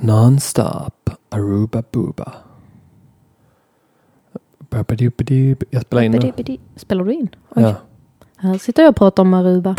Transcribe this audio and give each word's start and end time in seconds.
Non-stop. 0.00 1.10
Aruba 1.28 1.82
booba. 1.92 2.32
Jag 5.70 5.82
spelar 5.82 6.02
in 6.02 6.12
nu. 6.12 6.56
Spelar 6.76 7.04
du 7.04 7.12
in? 7.12 7.28
Oj. 7.54 7.62
Ja. 7.62 7.74
Här 8.36 8.58
sitter 8.58 8.82
jag 8.82 8.90
och 8.90 8.96
pratar 8.96 9.22
om 9.22 9.34
Aruba. 9.34 9.76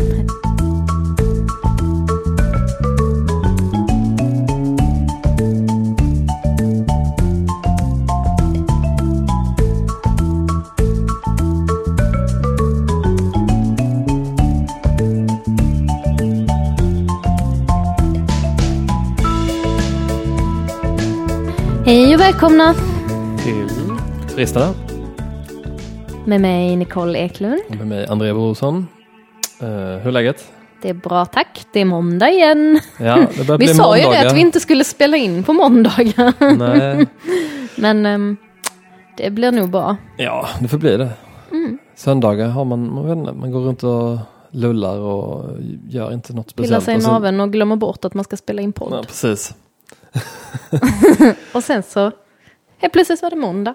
Välkomna 22.28 22.74
Till 23.44 23.70
Turisterna. 24.30 24.74
med 26.26 26.42
mig 26.42 26.76
Nicole 26.76 27.20
Eklund. 27.20 27.62
Och 27.70 27.76
med 27.76 27.88
mig 27.88 28.08
Andrea 28.08 28.34
Brorsson. 28.34 28.88
Uh, 29.64 29.70
hur 29.70 30.08
är 30.08 30.12
läget? 30.12 30.52
Det 30.82 30.90
är 30.90 30.94
bra 30.94 31.26
tack, 31.26 31.66
det 31.74 31.80
är 31.80 31.86
måndag 31.86 32.30
igen. 32.30 32.80
Ja, 33.00 33.28
det 33.48 33.58
Vi 33.60 33.68
sa 33.68 33.98
ju 33.98 34.04
det 34.04 34.28
att 34.28 34.36
vi 34.36 34.40
inte 34.40 34.60
skulle 34.60 34.84
spela 34.84 35.18
in 35.18 35.44
på 35.44 35.54
måndagar. 35.54 36.34
Men 37.82 38.06
ehm, 38.06 38.38
det 39.18 39.30
blir 39.30 39.52
nog 39.52 39.70
bra. 39.70 39.96
ja 40.18 40.48
det 40.60 40.68
får 40.68 40.78
bli 40.78 40.98
det. 40.98 41.10
Mm. 41.52 41.78
Söndagar 41.96 42.48
har 42.48 42.66
man, 42.66 42.94
man, 42.94 43.08
vet 43.08 43.18
inte, 43.18 43.32
man 43.32 43.52
går 43.52 43.60
runt 43.60 43.84
och 43.84 44.18
lullar 44.52 45.00
och 45.00 45.46
gör 45.90 46.14
inte 46.14 46.34
något 46.34 46.56
Pillar 46.56 46.80
speciellt. 46.80 47.04
sig 47.04 47.12
i 47.12 47.14
naveln 47.14 47.40
och 47.40 47.52
glömmer 47.52 47.76
bort 47.76 48.06
att 48.06 48.14
man 48.14 48.24
ska 48.24 48.38
spela 48.38 48.62
in 48.62 48.74
podd. 48.74 48.94
Ja, 48.94 49.04
precis. 49.08 49.54
Och 51.54 51.64
sen 51.64 51.84
så, 51.84 52.12
helt 52.78 52.94
plötsligt 52.94 53.22
var 53.22 53.30
det 53.30 53.36
måndag. 53.36 53.74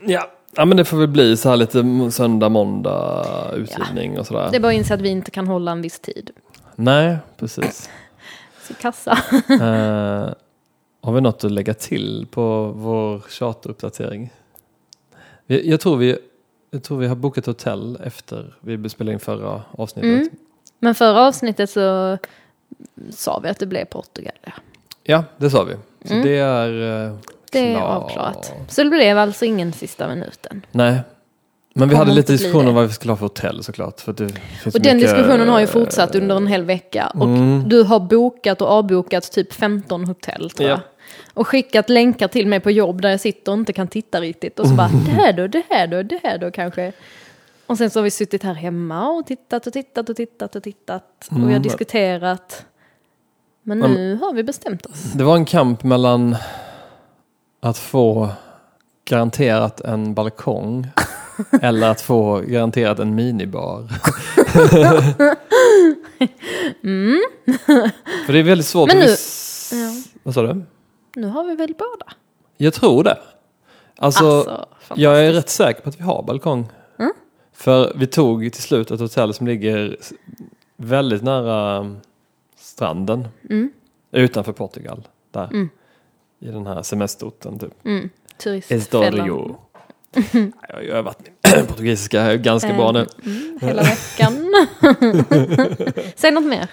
Ja. 0.00 0.30
ja, 0.56 0.64
men 0.64 0.76
det 0.76 0.84
får 0.84 0.96
väl 0.96 1.08
bli 1.08 1.36
så 1.36 1.48
här 1.48 1.56
lite 1.56 1.84
söndag, 2.10 2.48
måndag 2.48 3.24
utgivning 3.56 4.18
och 4.18 4.26
sådär. 4.26 4.48
Det 4.50 4.56
är 4.56 4.60
bara 4.60 4.68
att 4.68 4.74
inse 4.74 4.94
att 4.94 5.00
vi 5.00 5.08
inte 5.08 5.30
kan 5.30 5.46
hålla 5.46 5.72
en 5.72 5.82
viss 5.82 6.00
tid. 6.00 6.30
Nej, 6.76 7.16
precis. 7.36 7.90
Så 8.62 8.74
kassa. 8.74 9.18
Eh, 9.50 9.58
har 11.02 11.12
vi 11.12 11.20
något 11.20 11.44
att 11.44 11.52
lägga 11.52 11.74
till 11.74 12.26
på 12.30 12.72
vår 12.76 13.20
charteruppdatering? 13.20 14.32
Vi- 15.46 15.70
Jag 15.70 15.80
tror 15.80 15.96
vi, 15.96 16.18
jag 16.70 16.82
tror 16.82 16.98
vi 16.98 17.06
har 17.06 17.16
bokat 17.16 17.46
hotell 17.46 17.98
efter 18.04 18.54
vi 18.60 18.88
spelade 18.88 19.12
in 19.12 19.20
förra 19.20 19.62
avsnittet. 19.70 20.10
Mm. 20.20 20.28
Men 20.78 20.94
förra 20.94 21.20
avsnittet 21.26 21.70
så 21.70 22.18
sa 23.10 23.38
vi 23.42 23.48
att 23.48 23.58
det 23.58 23.66
blev 23.66 23.84
Portugal. 23.84 24.32
Ja. 25.06 25.24
Det 25.36 25.50
sa 25.50 25.64
vi. 25.64 25.74
Så 26.08 26.14
Mm. 26.14 26.26
det 26.26 26.36
är 26.38 26.68
eh, 27.06 27.14
Det 27.52 27.58
är 27.58 27.74
klart. 27.76 28.02
avklarat. 28.02 28.52
Så 28.68 28.82
det 28.84 28.90
blev 28.90 29.18
alltså 29.18 29.44
ingen 29.44 29.72
sista 29.72 30.08
minuten. 30.08 30.66
Nej. 30.72 30.98
Men 31.74 31.88
vi 31.88 31.94
Kommer 31.94 32.04
hade 32.04 32.16
lite 32.16 32.26
bli 32.26 32.36
diskussion 32.36 32.62
det. 32.64 32.68
om 32.68 32.74
vad 32.74 32.86
vi 32.86 32.92
skulle 32.92 33.12
ha 33.12 33.16
för 33.16 33.24
hotell 33.24 33.62
såklart. 33.64 34.00
För 34.00 34.12
att 34.12 34.18
det 34.18 34.28
finns 34.62 34.74
Och 34.74 34.80
den 34.80 34.96
mycket, 34.96 35.10
diskussionen 35.16 35.48
har 35.48 35.58
ju 35.58 35.64
eh, 35.64 35.70
fortsatt 35.70 36.14
under 36.14 36.36
en 36.36 36.46
hel 36.46 36.64
vecka. 36.64 37.06
Och 37.14 37.24
Mm. 37.26 37.68
du 37.68 37.82
har 37.82 38.00
bokat 38.00 38.60
och 38.62 38.68
avbokat 38.68 39.32
typ 39.32 39.52
15 39.52 40.04
hotell 40.04 40.50
tror 40.50 40.68
jag. 40.70 40.78
Ja. 40.78 40.82
Och 41.34 41.48
skickat 41.48 41.88
länkar 41.88 42.28
till 42.28 42.46
mig 42.46 42.60
på 42.60 42.70
jobb 42.70 43.02
där 43.02 43.10
jag 43.10 43.20
sitter 43.20 43.52
och 43.52 43.58
inte 43.58 43.72
kan 43.72 43.88
titta 43.88 44.20
riktigt. 44.20 44.58
Och 44.58 44.66
så 44.68 44.74
bara, 44.74 44.88
det 44.88 45.10
här 45.10 45.32
då, 45.32 45.46
det 45.46 45.62
här 45.70 45.86
då, 45.86 46.02
det 46.02 46.20
här 46.22 46.38
då 46.38 46.50
kanske. 46.50 46.92
Och 47.66 47.78
sen 47.78 47.90
så 47.90 47.98
har 47.98 48.04
vi 48.04 48.10
suttit 48.10 48.42
här 48.42 48.54
hemma 48.54 49.08
och 49.08 49.26
tittat 49.26 49.66
och 49.66 49.72
tittat 49.72 50.08
och 50.08 50.16
tittat 50.16 50.56
och 50.56 50.62
tittat. 50.62 51.28
Och 51.30 51.36
vi 51.36 51.42
har 51.42 51.50
Mm. 51.50 51.62
diskuterat. 51.62 52.64
Men 53.68 53.78
nu 53.78 54.16
har 54.16 54.32
vi 54.32 54.42
bestämt 54.42 54.86
oss. 54.86 55.02
Det 55.12 55.24
var 55.24 55.36
en 55.36 55.44
kamp 55.44 55.82
mellan 55.84 56.36
att 57.60 57.78
få 57.78 58.28
garanterat 59.04 59.80
en 59.80 60.14
balkong 60.14 60.86
eller 61.62 61.90
att 61.90 62.00
få 62.00 62.40
garanterat 62.40 62.98
en 62.98 63.14
minibar. 63.14 63.88
För 68.26 68.32
det 68.32 68.38
är 68.38 68.42
väldigt 68.42 68.66
svårt 68.66 68.88
Men 68.88 68.96
att 68.98 69.04
nu- 69.04 69.10
vis- 69.10 69.72
Ja. 69.74 70.02
Vad 70.22 70.34
sa 70.34 70.42
du? 70.42 70.62
Nu 71.16 71.26
har 71.26 71.44
vi 71.44 71.54
väl 71.56 71.74
båda. 71.78 72.12
Jag 72.56 72.74
tror 72.74 73.04
det. 73.04 73.18
Alltså, 73.98 74.24
Alltså, 74.26 74.66
jag 74.94 75.24
är 75.26 75.32
rätt 75.32 75.48
säker 75.48 75.82
på 75.82 75.88
att 75.88 75.98
vi 76.00 76.02
har 76.04 76.22
balkong. 76.22 76.68
Mm. 76.98 77.12
För 77.52 77.92
vi 77.96 78.06
tog 78.06 78.52
till 78.52 78.62
slut 78.62 78.90
ett 78.90 79.00
hotell 79.00 79.34
som 79.34 79.46
ligger 79.46 79.96
väldigt 80.76 81.22
nära 81.22 81.94
stranden. 82.76 83.28
Mm. 83.50 83.72
Utanför 84.10 84.52
Portugal. 84.52 85.08
Där. 85.30 85.44
Mm. 85.44 85.68
I 86.38 86.46
den 86.46 86.66
här 86.66 86.82
semesterorten 86.82 87.58
typ. 87.58 87.86
Mm, 87.86 88.10
turistfällan. 88.38 89.26
Jag 90.68 90.74
har 90.74 90.82
ju 90.82 90.90
övat 90.90 91.18
min 91.54 91.66
portugisiska 91.66 92.36
ganska 92.36 92.74
bra 92.74 92.92
nu. 92.92 93.06
Mm, 93.24 93.58
hela 93.62 93.82
veckan. 93.82 94.54
Säg 96.16 96.30
något 96.30 96.44
mer. 96.44 96.70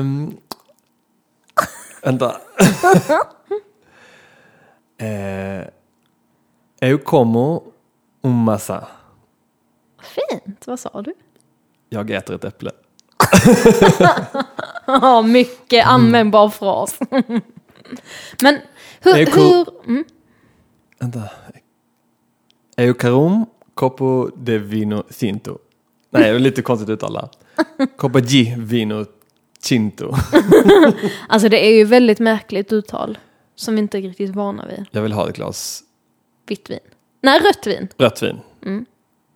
Um, 0.00 0.36
vänta. 2.02 2.36
eh, 4.98 5.68
eu 6.80 6.98
como 6.98 7.62
un 8.22 8.44
massa. 8.44 8.88
Fint, 10.02 10.66
vad 10.66 10.80
sa 10.80 11.02
du? 11.02 11.14
Jag 11.88 12.10
äter 12.10 12.34
ett 12.34 12.44
äpple. 12.44 12.70
Ja, 14.86 15.22
mycket 15.22 15.84
Mm. 15.84 15.94
användbar 15.94 16.48
fras. 16.48 16.98
Men 18.42 18.58
hur... 19.00 19.26
Cool. 19.26 19.44
hur 19.44 19.66
mm, 19.86 20.04
Vänta. 21.00 21.22
Eu 22.76 22.94
carum 22.94 23.46
copo 23.74 24.30
de 24.36 24.58
vino 24.58 25.02
tinto. 25.18 25.58
Nej, 26.10 26.22
det 26.22 26.28
är 26.28 26.38
lite 26.38 26.62
konstigt 26.62 26.88
uttal. 26.88 27.28
Copo 27.96 28.20
di 28.20 28.54
vino 28.58 29.06
tinto. 29.60 30.14
alltså 31.28 31.48
det 31.48 31.66
är 31.66 31.72
ju 31.76 31.84
väldigt 31.84 32.18
märkligt 32.18 32.72
uttal. 32.72 33.18
Som 33.54 33.74
vi 33.74 33.80
inte 33.80 33.98
är 33.98 34.02
riktigt 34.02 34.34
vana 34.34 34.66
vid. 34.66 34.86
Jag 34.90 35.02
vill 35.02 35.12
ha 35.12 35.28
ett 35.28 35.36
glas 35.36 35.82
Vitt 36.46 36.70
vin. 36.70 36.78
Nej, 37.22 37.40
rött 37.40 37.66
vin. 37.66 37.88
rött 37.98 38.22
vin. 38.22 38.40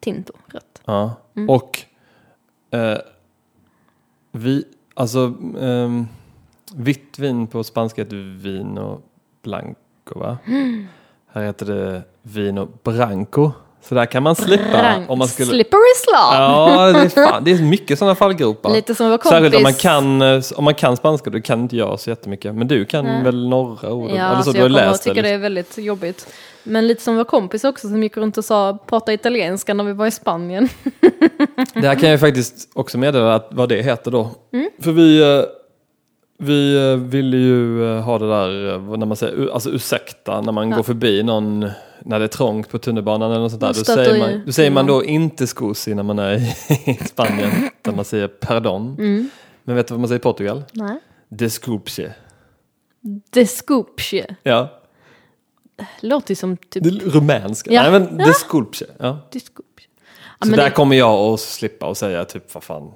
Tinto, 0.01 0.33
rött. 0.47 0.83
Ja. 0.85 1.15
Och 1.49 1.79
eh, 2.71 2.99
vi, 4.33 4.65
alltså 4.95 5.35
ehm, 5.61 6.07
vitt 6.75 7.19
vin 7.19 7.47
på 7.47 7.65
spanska 7.65 8.03
heter 8.03 8.17
vino 8.17 9.03
blanco 9.43 10.19
va? 10.19 10.39
Här 11.27 11.43
heter 11.43 11.67
det 11.67 12.03
vino 12.23 12.69
branco. 12.83 13.53
Så 13.89 13.95
där 13.95 14.07
kan 14.07 14.23
man 14.23 14.37
slippa 14.37 14.83
Rank. 14.83 15.11
om 15.11 15.19
man 15.19 15.29
skulle... 15.29 15.49
Slippery 15.51 15.81
slop. 16.05 16.35
Ja, 16.35 16.93
det 16.93 16.99
är, 16.99 17.09
fan, 17.29 17.45
det 17.45 17.51
är 17.53 17.63
mycket 17.63 17.99
sådana 17.99 18.15
fallgropar. 18.15 18.71
Lite 18.73 18.95
som 18.95 19.11
vår 19.11 19.19
kompis. 19.19 19.31
Särskilt 19.31 19.55
om 19.57 19.63
man 19.63 19.75
kan, 19.75 20.23
eh, 20.23 20.43
om 20.57 20.65
man 20.65 20.75
kan 20.75 20.97
spanska, 20.97 21.31
då 21.31 21.41
kan 21.41 21.61
inte 21.61 21.77
jag 21.77 22.01
så 22.01 22.11
jättemycket. 22.11 22.55
Men 22.55 22.69
du 22.69 22.85
kan 22.85 23.05
Nej. 23.05 23.23
väl 23.25 23.49
några 23.49 23.93
ord? 23.93 24.11
Ja, 24.11 24.15
Eller 24.15 24.25
alltså 24.25 24.45
så, 24.45 24.53
du 24.53 24.59
jag 24.59 24.71
kommer 24.71 24.87
läst 24.91 25.05
tycka 25.05 25.23
det. 25.23 25.29
är 25.29 25.39
väldigt 25.39 25.79
jobbigt. 25.79 26.27
Men 26.65 26.87
lite 26.87 27.03
som 27.03 27.17
vår 27.17 27.25
kompis 27.25 27.65
också 27.65 27.89
som 27.89 28.03
gick 28.03 28.17
runt 28.17 28.39
och 28.39 28.45
sa 28.45 28.79
prata 28.87 29.13
italienska 29.13 29.75
när 29.75 29.85
vi 29.85 29.93
var 29.93 30.07
i 30.07 30.11
Spanien. 30.11 30.69
Det 31.75 31.87
här 31.89 31.95
kan 31.95 32.11
jag 32.11 32.21
faktiskt 32.21 32.69
också 32.75 32.99
meddela 32.99 33.35
att 33.35 33.49
vad 33.51 33.69
det 33.69 33.83
heter 33.83 34.11
då. 34.11 34.31
Mm. 34.53 34.71
För 34.81 34.93
vi, 34.93 35.23
eh, 35.39 35.45
vi 36.39 36.91
eh, 36.91 36.97
ville 36.97 37.37
ju 37.37 37.85
ha 37.99 38.19
det 38.19 38.29
där, 38.29 38.79
när 38.97 39.07
man 39.07 39.17
säger 39.17 39.51
alltså 39.55 39.71
ursäkta, 39.71 40.41
när 40.41 40.53
man 40.53 40.71
Ja. 40.71 40.77
går 40.77 40.83
förbi 40.83 41.23
någon, 41.23 41.71
när 42.05 42.19
det 42.19 42.25
är 42.25 42.29
trångt 42.29 42.69
på 42.69 42.79
tunnelbanan 42.79 43.31
eller 43.31 43.41
något 43.41 43.51
sånt 43.51 43.61
där. 43.61 43.69
Då 43.69 43.85
säger, 43.85 44.19
man, 44.19 44.43
då 44.47 44.53
säger 44.53 44.71
man 44.71 44.87
då 44.87 45.05
inte 45.05 45.47
scusi 45.47 45.95
när 45.95 46.03
man 46.03 46.19
är 46.19 46.35
i 46.91 46.99
Spanien, 47.09 47.71
utan 47.81 47.97
man 47.97 48.05
säger 48.05 48.29
pardon. 48.29 48.97
Mm. 48.99 49.31
Men 49.65 49.77
vet 49.77 49.89
du 49.89 49.95
vad 49.95 50.01
man 50.01 50.09
säger 50.09 50.19
i 50.19 50.23
Portugal? 50.23 50.65
Nej. 50.73 50.99
Desculpe. 51.29 52.15
Desculpe. 53.31 54.37
Ja, 54.43 54.79
Låter 56.01 56.35
som 56.35 56.57
typ... 56.57 56.87
rumänska. 57.15 57.73
Ja. 57.73 57.83
Nej 57.83 57.91
men 58.01 58.17
desculpe. 58.19 58.77
Ja. 58.99 59.19
Desculpe. 59.33 59.83
Ja, 60.41 60.45
Så 60.45 60.51
men 60.51 60.57
där 60.59 60.65
det- 60.65 60.71
kommer 60.71 60.97
jag 60.97 61.15
att 61.35 61.41
slippa 61.41 61.87
och 61.87 61.97
säga 61.97 62.25
typ 62.25 62.55
vad 62.55 62.63
fan. 62.65 62.93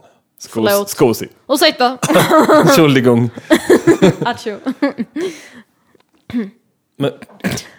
Förlåt. 0.49 0.89
Scusi. 0.91 1.29
Ursäkta! 1.49 1.99
Entschuldigung. 2.63 3.31
Acho. 4.25 4.59
Men, 6.97 7.13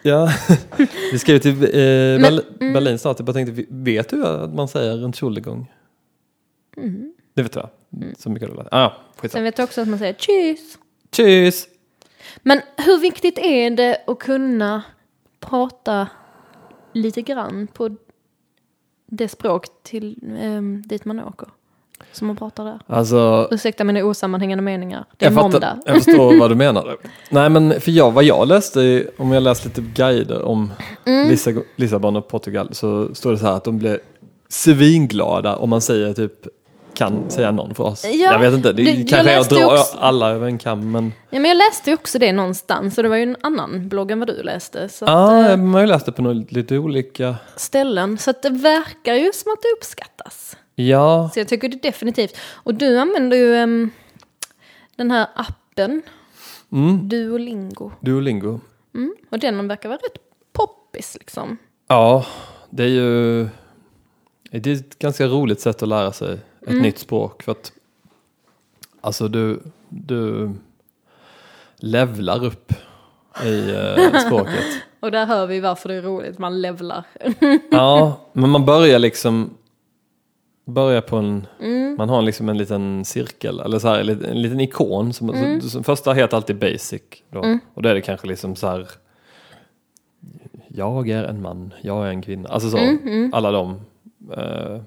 ja, 0.03 0.29
vi 1.11 1.19
ju 1.33 1.39
till 1.39 1.63
eh, 1.63 1.67
Berl- 1.67 2.43
mm. 2.59 2.73
Berlin 2.73 2.99
snart. 2.99 3.19
Jag 3.19 3.25
bara 3.25 3.33
tänkte, 3.33 3.65
vet 3.69 4.09
du 4.09 4.25
att 4.25 4.53
man 4.53 4.67
säger 4.67 5.05
Entschuldigung? 5.05 5.73
Mm. 6.77 7.13
Det 7.33 7.43
vet 7.43 7.55
jag. 7.55 7.69
Så 8.17 8.29
mycket 8.29 8.49
har. 8.49 8.67
Ah, 8.71 8.91
skitsamma. 9.15 9.29
Sen 9.29 9.43
vet 9.43 9.57
jag 9.57 9.65
också 9.65 9.81
att 9.81 9.87
man 9.87 9.99
säger 9.99 10.13
tjus. 10.13 10.77
Tjus! 11.11 11.67
Men 12.37 12.61
hur 12.77 12.99
viktigt 12.99 13.37
är 13.37 13.69
det 13.69 14.01
att 14.07 14.19
kunna 14.19 14.83
prata 15.39 16.07
lite 16.93 17.21
grann 17.21 17.67
på 17.67 17.95
det 19.05 19.27
språk 19.27 19.65
till 19.83 20.19
um, 20.41 20.81
dit 20.81 21.05
man 21.05 21.19
åker? 21.19 21.47
Som 22.11 22.27
man 22.27 22.35
pratar 22.35 22.65
där. 22.65 22.79
Alltså, 22.87 23.47
Ursäkta 23.51 23.83
mina 23.83 24.03
osammanhängande 24.03 24.61
meningar. 24.63 25.05
Det 25.17 25.25
är 25.25 25.31
jag, 25.31 25.41
måndag. 25.41 25.59
fattar, 25.61 25.77
jag 25.85 26.03
förstår 26.03 26.39
vad 26.39 26.51
du 26.51 26.55
menar. 26.55 26.97
Nej 27.29 27.49
men 27.49 27.81
för 27.81 27.91
jag, 27.91 28.11
vad 28.11 28.23
jag 28.23 28.47
läste, 28.47 29.05
om 29.17 29.31
jag 29.31 29.43
läste 29.43 29.67
lite 29.67 29.81
guider 29.81 30.41
om 30.41 30.71
Mm. 31.05 31.29
Lissa, 31.29 31.51
Lissabon 31.75 32.15
och 32.15 32.27
Portugal 32.27 32.69
så 32.71 33.15
står 33.15 33.31
det 33.31 33.37
så 33.37 33.45
här 33.45 33.53
att 33.53 33.63
de 33.63 33.77
blir 33.77 33.99
svinglada 34.49 35.55
om 35.55 35.69
man 35.69 35.81
säger 35.81 36.13
typ 36.13 36.33
kan 36.93 37.29
säga 37.29 37.51
någon 37.51 37.75
fras. 37.75 38.05
Ja, 38.05 38.11
jag 38.11 38.39
vet 38.39 38.53
inte, 38.53 38.73
det, 38.73 38.81
jag 38.83 39.07
kanske 39.09 39.17
är 39.17 39.21
att 39.21 39.25
läste 39.39 39.55
ju 39.55 39.61
dra 39.61 39.73
också- 39.73 39.97
alla 39.99 40.29
över 40.29 40.47
en 40.47 40.57
kam 40.57 40.91
men 40.91 41.11
Ja, 41.29 41.39
men 41.39 41.45
jag 41.49 41.57
läste 41.57 41.93
också 41.93 42.19
det 42.19 42.31
någonstans 42.33 42.97
och 42.97 43.03
det 43.03 43.09
var 43.09 43.15
ju 43.15 43.23
en 43.23 43.35
annan 43.41 43.89
blogg 43.89 44.11
än 44.11 44.19
vad 44.19 44.27
du 44.27 44.43
läste. 44.43 44.83
Att, 44.83 45.01
ja, 45.01 45.49
eh, 45.49 45.57
man 45.57 45.73
har 45.73 45.81
ju 45.81 45.87
läst 45.87 46.05
det 46.05 46.11
på 46.11 46.21
några 46.21 46.45
lite 46.49 46.77
olika. 46.77 47.35
ställen. 47.55 48.17
Så 48.17 48.29
att 48.29 48.41
det 48.41 48.49
verkar 48.49 49.13
ju 49.13 49.31
som 49.33 49.51
att 49.51 49.61
det 49.61 49.67
uppskattas. 49.77 50.57
Ja, 50.79 51.29
Så 51.33 51.39
jag 51.39 51.47
tycker 51.47 51.69
det 51.69 51.81
definitivt. 51.81 52.37
Och 52.53 52.73
du 52.73 52.97
använder 52.99 53.37
ju 53.37 53.55
ehm, 53.55 53.89
den 54.95 55.11
här 55.11 55.27
appen, 55.35 56.01
mm, 56.71 57.09
Duolingo. 57.09 57.91
Duolingo. 57.99 58.59
Mm. 58.95 59.15
Och 59.29 59.39
den 59.39 59.67
verkar 59.67 59.89
vara 59.89 59.99
rätt 59.99 60.17
poppis 60.53 61.15
liksom. 61.19 61.57
Ja, 61.87 62.25
det 62.69 62.83
är 62.83 62.87
ju 62.87 63.47
det 64.51 64.69
är 64.71 64.75
ett 64.75 64.99
ganska 64.99 65.25
roligt 65.27 65.59
sätt 65.61 65.81
att 65.83 65.89
lära 65.89 66.11
sig 66.11 66.33
ett 66.33 66.67
Mm. 66.67 66.81
nytt 66.81 66.97
språk. 66.99 67.43
För 67.43 67.51
att 67.51 67.71
alltså 69.01 69.27
du, 69.27 69.59
du 69.89 70.51
levlar 71.77 72.45
upp 72.45 72.73
i 73.45 73.69
eh, 73.71 74.19
språket. 74.25 74.65
Och 74.99 75.11
där 75.11 75.25
hör 75.25 75.47
vi 75.47 75.59
varför 75.59 75.89
det 75.89 75.95
är 75.95 76.01
roligt, 76.01 76.37
man 76.39 76.61
levlar. 76.61 77.03
Ja, 77.71 78.19
men 78.33 78.49
man 78.49 78.65
börjar 78.65 78.99
liksom 78.99 79.57
börja 80.67 81.01
på 81.01 81.15
en, 81.17 81.47
Mm. 81.61 81.95
man 81.97 82.09
har 82.09 82.21
liksom 82.21 82.49
en 82.49 82.57
liten 82.57 83.05
cirkel 83.05 83.59
eller 83.59 83.79
så 83.79 83.87
här, 83.87 83.99
en 83.99 84.05
liten- 84.05 84.25
en 84.31 84.41
liten 84.41 84.59
ikon. 84.59 85.13
Som, 85.13 85.29
Mm. 85.29 85.61
så, 85.61 85.69
som 85.69 85.83
första 85.83 86.13
heter 86.13 86.37
alltid 86.37 86.55
basic. 86.59 87.01
Då. 87.29 87.59
Och 87.73 87.81
då 87.81 87.89
är 87.89 87.93
det 87.93 88.01
kanske 88.01 88.27
liksom 88.27 88.55
så 88.55 88.67
här, 88.67 88.87
jag 90.67 91.09
är 91.09 91.23
en 91.23 91.41
man, 91.41 91.73
jag 91.81 92.05
är 92.05 92.09
en 92.09 92.21
kvinna. 92.21 92.49
Alltså 92.49 92.69
så, 92.69 92.77
Mm, 92.77 93.33
alla 93.33 93.51
de 93.51 93.81
eh, 94.37 94.81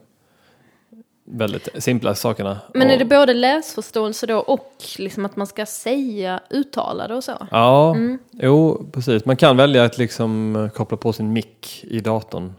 väldigt 1.25 1.69
simpla 1.79 2.15
sakerna. 2.15 2.59
Men 2.75 2.91
är 2.91 2.99
det 2.99 3.05
både 3.05 3.35
läsförståelse 3.35 4.27
då 4.27 4.39
och 4.39 4.73
liksom 4.99 5.25
att 5.25 5.37
man 5.37 5.47
ska 5.47 5.67
säga, 5.67 6.41
uttala 6.51 7.09
det 7.09 7.15
och 7.15 7.25
så? 7.25 7.33
Ja, 7.51 7.95
Mm. 7.95 8.19
jo 8.33 8.87
precis. 8.93 9.25
Man 9.25 9.37
kan 9.37 9.57
välja 9.57 9.85
att 9.85 9.99
liksom 9.99 10.69
koppla 10.75 10.97
på 10.97 11.13
sin 11.13 11.33
mick 11.33 11.85
i 11.85 12.01
datorn. 12.01 12.53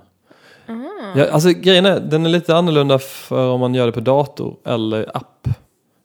Ja, 1.15 1.27
alltså 1.31 1.49
grejen 1.49 1.85
är, 1.85 1.99
den 1.99 2.25
är 2.25 2.29
lite 2.29 2.55
annorlunda 2.55 2.99
för 2.99 3.49
om 3.49 3.59
man 3.59 3.73
gör 3.75 3.85
det 3.85 3.91
på 3.91 3.99
dator 3.99 4.55
eller 4.65 5.17
app. 5.17 5.47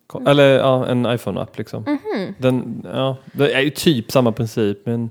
Ko- 0.07 0.23
Eller 0.27 0.59
ja, 0.59 0.87
en 0.87 1.07
iPhone-app 1.07 1.59
liksom. 1.59 1.83
Mhm. 1.87 2.35
Den, 2.39 2.87
ja, 2.95 3.17
det 3.33 3.53
är 3.53 3.61
ju 3.61 3.71
typ 3.71 4.11
samma 4.13 4.33
princip 4.33 4.87
men 4.87 5.11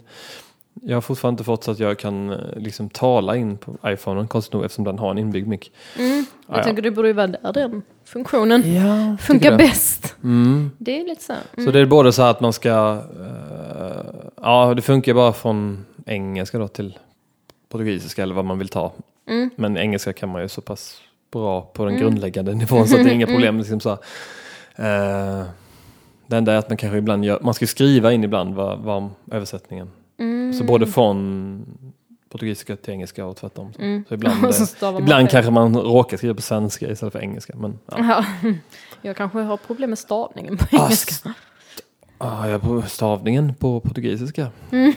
jag 0.81 0.95
har 0.95 1.01
fortfarande 1.01 1.33
inte 1.33 1.43
fått 1.43 1.63
så 1.63 1.71
att 1.71 1.79
jag 1.79 1.99
kan 1.99 2.29
eh, 2.31 2.37
liksom 2.55 2.89
tala 2.89 3.35
in 3.35 3.57
på 3.57 3.75
iPhonen 3.85 4.27
konstigt 4.27 4.53
nog 4.53 4.65
eftersom 4.65 4.83
den 4.83 4.99
har 4.99 5.11
en 5.11 5.17
inbyggd 5.17 5.47
mick. 5.47 5.71
Mm. 5.97 6.15
Jag 6.17 6.25
Ja, 6.55 6.57
ja. 6.57 6.63
tänker 6.63 6.81
det 6.81 6.91
borde 6.91 7.07
ju 7.07 7.13
vara 7.13 7.27
där 7.27 7.53
den 7.53 7.81
funktionen 8.05 8.73
Ja, 8.75 9.17
funkar 9.17 9.57
bäst. 9.57 10.15
Mm. 10.23 10.71
Det 10.77 11.01
är 11.01 11.05
lite 11.07 11.23
så. 11.23 11.33
Så 11.63 11.71
det 11.71 11.79
är 11.79 11.85
både 11.85 12.11
så 12.11 12.21
att 12.23 12.41
man 12.41 12.53
ska, 12.53 13.01
eh, 13.19 14.05
ja 14.41 14.73
det 14.75 14.81
funkar 14.81 15.13
bara 15.13 15.33
från 15.33 15.85
engelska 16.05 16.57
då 16.59 16.67
till 16.67 16.97
portugisiska 17.69 18.23
eller 18.23 18.35
vad 18.35 18.45
man 18.45 18.57
vill 18.59 18.67
ta. 18.69 18.91
Mm. 19.27 19.49
Men 19.55 19.77
engelska 19.77 20.13
kan 20.13 20.29
man 20.29 20.41
ju 20.41 20.47
så 20.47 20.61
pass 20.61 21.01
bra 21.31 21.61
på 21.61 21.85
den 21.85 21.97
grundläggande 21.97 22.53
nivån 22.53 22.87
så 22.87 22.97
att 22.97 23.03
det 23.03 23.09
är 23.09 23.13
inga 23.13 23.27
problem. 23.35 23.57
Liksom 23.57 23.79
så. 23.79 23.97
här. 24.75 25.39
Eh, 25.39 25.45
det 26.27 26.37
enda 26.37 26.53
är 26.53 26.57
att 26.57 26.69
man 26.69 26.77
kanske 26.77 26.97
ibland 26.97 27.25
gör, 27.25 27.39
man 27.41 27.53
ska 27.53 27.67
skriva 27.67 28.13
in 28.13 28.23
ibland 28.23 28.55
vad, 28.55 28.79
vad 28.79 29.09
översättningen. 29.31 29.89
Mm. 30.19 30.53
Så 30.53 30.63
både 30.63 30.87
från 30.87 31.65
portugisiska 32.29 32.75
till 32.75 32.93
engelska 32.93 33.25
och 33.25 33.35
tvärtom. 33.37 33.73
Så, 33.73 33.81
Mm. 33.81 34.03
så 34.07 34.13
ibland, 34.13 34.41
så 34.55 34.61
eh, 34.63 34.67
stavar 34.67 34.91
man 34.93 35.01
ibland 35.01 35.29
kanske 35.29 35.51
man 35.51 35.77
råkar 35.77 36.17
skriva 36.17 36.35
på 36.35 36.41
svenska 36.41 36.91
istället 36.91 37.13
för 37.13 37.19
engelska. 37.19 37.53
Men, 37.55 37.79
ja. 37.85 37.95
Ja. 38.43 38.51
Jag 39.01 39.15
kanske 39.17 39.39
har 39.39 39.57
problem 39.57 39.89
med 39.89 39.99
stavningen 39.99 40.57
på 40.57 40.65
engelska. 40.71 41.29
Ah, 41.29 41.33
ja, 42.19 42.59
på 42.63 42.81
stavningen 42.81 43.53
på 43.55 43.79
portugisiska. 43.79 44.47
Mm. 44.71 44.93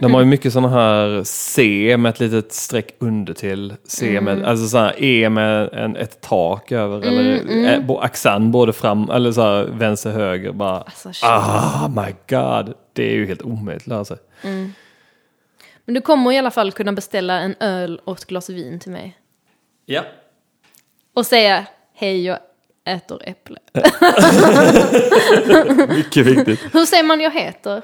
De 0.00 0.14
har 0.14 0.20
ju 0.20 0.26
mycket 0.26 0.52
sådana 0.52 0.68
här 0.68 1.22
C 1.24 1.96
med 1.98 2.10
ett 2.10 2.20
litet 2.20 2.52
streck 2.52 2.94
under 2.98 3.34
till. 3.34 3.74
C 3.84 4.08
Mm. 4.16 4.24
med, 4.24 4.44
alltså 4.48 4.68
så 4.68 4.90
E 4.98 5.28
med 5.28 5.68
en, 5.72 5.96
ett 5.96 6.20
tak 6.20 6.72
över. 6.72 7.00
eller 7.06 7.72
eh, 7.74 7.80
bo- 7.86 7.98
accent 7.98 8.52
både 8.52 8.72
fram, 8.72 9.10
eller 9.10 9.32
så 9.32 9.42
här 9.42 9.64
vänster 9.64 10.10
höger. 10.10 10.52
Bara, 10.52 10.80
Alltså, 10.80 11.10
ah 11.26 11.88
my 11.88 12.14
god. 12.28 12.74
Det 12.92 13.10
är 13.10 13.14
ju 13.14 13.26
helt 13.26 13.42
omöjligt 13.42 13.82
att 13.82 13.86
lära 13.88 14.04
sig. 14.04 14.16
Men 15.84 15.94
du 15.94 16.00
kommer 16.00 16.32
i 16.32 16.38
alla 16.38 16.50
fall 16.50 16.72
kunna 16.72 16.92
beställa 16.92 17.40
en 17.40 17.54
öl 17.60 18.00
och 18.04 18.18
ett 18.18 18.24
glas 18.24 18.50
vin 18.50 18.78
till 18.80 18.92
mig. 18.92 19.16
Ja. 19.86 20.02
Och 21.14 21.26
säga 21.26 21.66
hej 21.94 22.24
jag 22.24 22.38
äter 22.84 23.22
äpple. 23.28 23.58
Mycket 25.88 26.26
viktigt. 26.26 26.60
Hur 26.74 26.86
säger 26.86 27.04
man 27.04 27.20
jag 27.20 27.30
heter? 27.30 27.82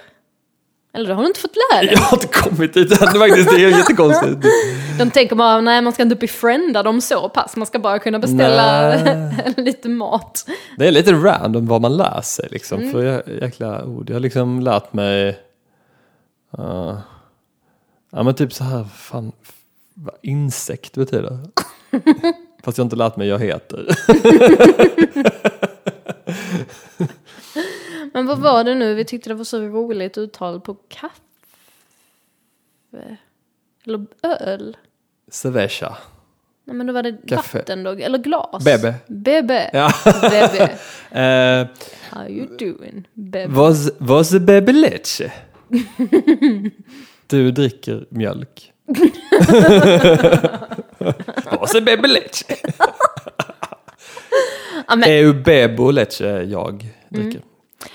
Eller 0.93 1.09
det 1.09 1.15
har 1.15 1.23
du 1.23 1.29
inte 1.29 1.41
fått 1.41 1.56
lära 1.73 1.83
dig. 1.83 1.93
Jag 1.93 1.99
har 2.00 2.17
inte 2.17 2.27
kommit 2.27 2.75
dit 2.75 3.03
än 3.03 3.09
faktiskt. 3.09 3.50
Det 3.50 3.65
är 3.65 3.79
jättekonstigt. 3.79 4.39
De 4.99 5.11
tänker 5.11 5.37
bara, 5.37 5.61
nej 5.61 5.83
man 5.83 5.93
ska 5.93 6.03
inte 6.03 6.17
befrienda 6.17 6.83
dem 6.83 7.00
så 7.00 7.29
pass. 7.29 7.56
Man 7.56 7.67
ska 7.67 7.79
bara 7.79 7.99
kunna 7.99 8.19
beställa 8.19 8.95
lite 9.56 9.89
mat. 9.89 10.45
Det 10.79 10.87
är 10.89 10.93
lite 10.93 11.12
random 11.12 11.67
vad 11.67 11.81
man 11.81 11.97
lär 11.97 12.21
sig 12.21 12.49
liksom. 12.50 12.81
Mm. 12.81 12.93
För 12.93 13.03
jä- 13.03 13.41
jäkla 13.43 13.85
ord. 13.85 14.11
Jag 14.11 14.15
har 14.15 14.21
liksom 14.21 14.61
lärt 14.61 14.93
mig. 14.93 15.29
Uh, 16.59 16.99
ja 18.11 18.23
men 18.23 18.35
typ 18.35 18.53
så 18.53 18.65
här. 18.65 18.85
Fan, 18.85 19.33
vad 19.95 20.15
insekt 20.23 20.97
betyder. 20.97 21.39
Fast 22.69 22.79
jag 22.79 22.82
har 22.82 22.87
inte 22.87 22.97
lärt 22.97 23.17
mig 23.17 23.29
jag 23.29 23.38
heter. 23.38 23.87
Men 28.12 28.26
vad 28.26 28.38
var 28.38 28.65
det 28.65 28.75
nu? 28.75 28.94
Vi 28.94 29.05
tyckte 29.05 29.31
det 29.31 29.35
var 29.35 29.44
så 29.44 29.61
roligt 29.61 30.19
uttal 30.19 30.61
på 30.61 30.75
kaffe. 30.75 31.19
Eller 33.87 34.06
öl. 34.23 34.76
Cerveza. 35.29 35.97
Nej 36.65 36.76
men 36.76 36.87
då 36.87 36.93
var 36.93 37.03
det 37.03 37.17
Kaffe. 37.26 37.59
vatten 37.59 37.82
då, 37.82 37.91
eller 37.91 38.19
glas. 38.19 38.65
Bebe. 38.65 38.94
Bebe. 39.06 39.71
Ja. 39.73 39.93
Bebe. 40.21 40.64
Uh, 41.12 41.67
How 42.11 42.29
you 42.29 42.47
doing? 42.59 43.09
Bebe. 43.14 43.55
was, 43.55 43.91
was 43.99 44.31
the 44.31 44.41
baby 44.41 44.73
leche? 44.73 45.32
Du 47.26 47.50
dricker 47.50 48.07
mjölk. 48.11 48.73
Was 51.61 51.73
the 51.73 51.80
baby 51.80 52.09
leche? 52.09 52.45
Ja, 54.88 54.97
men, 54.97 55.09
Eu 55.11 55.33
bebo 55.33 55.90
leche 55.90 56.42
jag 56.42 56.88
dricker. 57.09 57.40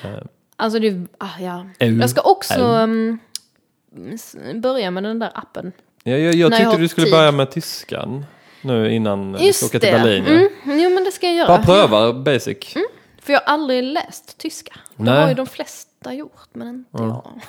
Eh, 0.03 0.09
alltså 0.55 0.79
det, 0.79 1.07
ah, 1.17 1.39
ja. 1.39 1.65
Eu. 1.79 1.99
Jag 2.01 2.09
ska 2.09 2.21
också 2.21 2.61
um, 2.63 3.19
s- 4.13 4.35
börja 4.55 4.91
med 4.91 5.03
den 5.03 5.19
där 5.19 5.31
appen. 5.35 5.71
Ja, 6.03 6.17
jag, 6.17 6.33
jag 6.35 6.35
När 6.35 6.41
jag 6.41 6.51
tyckte 6.51 6.69
har 6.69 6.77
du 6.77 6.87
skulle 6.87 7.05
tid. 7.05 7.13
börja 7.13 7.31
med 7.31 7.51
tyskan 7.51 8.25
nu 8.61 8.93
innan 8.93 9.33
vi 9.33 9.47
Just 9.47 9.59
ska 9.59 9.77
åka 9.77 9.79
det. 9.79 9.85
till 9.93 10.03
Berlin. 10.03 10.25
Mm, 10.65 10.79
jo 10.83 10.89
men 10.89 11.03
det 11.03 11.11
ska 11.11 11.25
jag 11.25 11.35
göra. 11.35 11.47
Bara 11.47 11.63
pröva 11.63 12.13
basic. 12.13 12.57
För 13.21 13.33
jag 13.33 13.39
har 13.39 13.53
aldrig 13.53 13.83
läst 13.83 14.37
tyska. 14.37 14.73
Det 14.95 15.03
Nej. 15.03 15.21
har 15.21 15.27
ju 15.29 15.33
de 15.33 15.45
flesta 15.47 16.13
gjort, 16.13 16.47
men 16.53 16.67
inte 16.69 17.03
jag. 17.03 17.41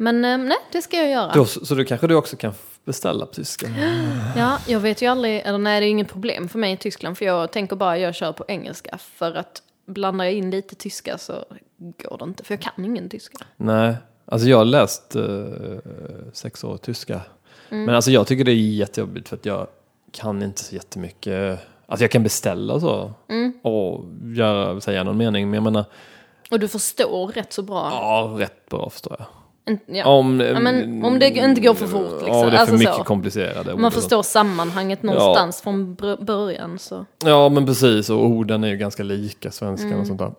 Men 0.00 0.24
eh, 0.24 0.38
nej, 0.38 0.58
det 0.72 0.82
ska 0.82 0.96
jag 0.96 1.10
göra. 1.10 1.32
Då, 1.34 1.44
så 1.44 1.74
då 1.74 1.84
kanske 1.84 2.06
du 2.06 2.14
också 2.14 2.36
kan 2.36 2.52
beställa 2.84 3.26
på 3.26 3.32
tyska. 3.32 3.66
Ja, 4.36 4.58
jag 4.66 4.80
vet 4.80 5.02
ju 5.02 5.06
aldrig, 5.06 5.40
eller 5.40 5.58
nej 5.58 5.80
det 5.80 5.86
är 5.86 5.90
inget 5.90 6.08
problem 6.08 6.48
för 6.48 6.58
mig 6.58 6.72
i 6.72 6.76
Tyskland. 6.76 7.18
För 7.18 7.24
jag 7.24 7.52
tänker 7.52 7.76
bara 7.76 7.98
jag 7.98 8.14
kör 8.14 8.32
på 8.32 8.44
engelska. 8.48 8.98
För 8.98 9.34
att 9.34 9.62
blandar 9.86 10.24
jag 10.24 10.34
in 10.34 10.50
lite 10.50 10.74
tyska 10.74 11.18
så 11.18 11.44
går 11.78 12.18
det 12.18 12.24
inte. 12.24 12.44
För 12.44 12.54
jag 12.54 12.60
kan 12.60 12.84
ingen 12.84 13.08
tyska. 13.08 13.38
Nej, 13.56 13.94
alltså 14.24 14.48
jag 14.48 14.58
har 14.58 14.64
läst 14.64 15.16
eh, 15.16 15.24
sex 16.32 16.64
år 16.64 16.76
tyska. 16.76 17.20
Mm. 17.70 17.84
Men 17.84 17.94
alltså 17.94 18.10
jag 18.10 18.26
tycker 18.26 18.44
det 18.44 18.50
är 18.52 18.54
jättejobbigt 18.54 19.28
för 19.28 19.36
att 19.36 19.46
jag 19.46 19.66
kan 20.12 20.42
inte 20.42 20.64
så 20.64 20.74
jättemycket. 20.74 21.60
Alltså 21.86 22.04
jag 22.04 22.10
kan 22.10 22.22
beställa 22.22 22.80
så. 22.80 23.12
Mm. 23.28 23.52
Och 23.62 24.04
göra, 24.22 24.80
säga 24.80 25.04
någon 25.04 25.16
mening. 25.16 25.46
Men 25.46 25.54
jag 25.54 25.62
menar, 25.62 25.84
Och 26.50 26.60
du 26.60 26.68
förstår 26.68 27.28
rätt 27.28 27.52
så 27.52 27.62
bra. 27.62 27.88
ja 27.92 28.36
rätt 28.38 28.68
bra 28.68 28.90
förstår 28.90 29.16
jag. 29.18 29.26
En- 29.68 29.78
Ja. 29.96 30.04
Om, 30.06 30.40
Ja, 30.40 30.60
men 30.60 31.04
om 31.04 31.18
det 31.18 31.28
inte 31.28 31.60
går 31.60 31.74
för 31.74 31.86
fort, 31.86 32.10
liksom. 32.22 32.26
Ja, 32.28 32.40
det 32.42 32.46
är 32.46 32.50
för 32.50 32.56
Alltså 32.58 32.74
mycket 32.74 32.94
så. 32.94 33.04
komplicerade 33.04 33.70
Om 33.70 33.74
ord 33.76 33.80
man 33.82 33.92
förstår 33.92 34.22
sammanhanget 34.22 35.02
någonstans 35.02 35.60
från 35.62 35.96
br- 35.96 36.24
början 36.24 36.78
så. 36.78 37.04
Ja 37.24 37.48
men 37.48 37.66
precis 37.66 38.10
och 38.10 38.26
orden 38.26 38.64
är 38.64 38.68
ju 38.68 38.76
ganska 38.76 39.02
lika 39.02 39.50
svenskan 39.50 39.88
Mm. 39.88 40.00
och 40.00 40.06
sånt 40.06 40.18
där. 40.18 40.32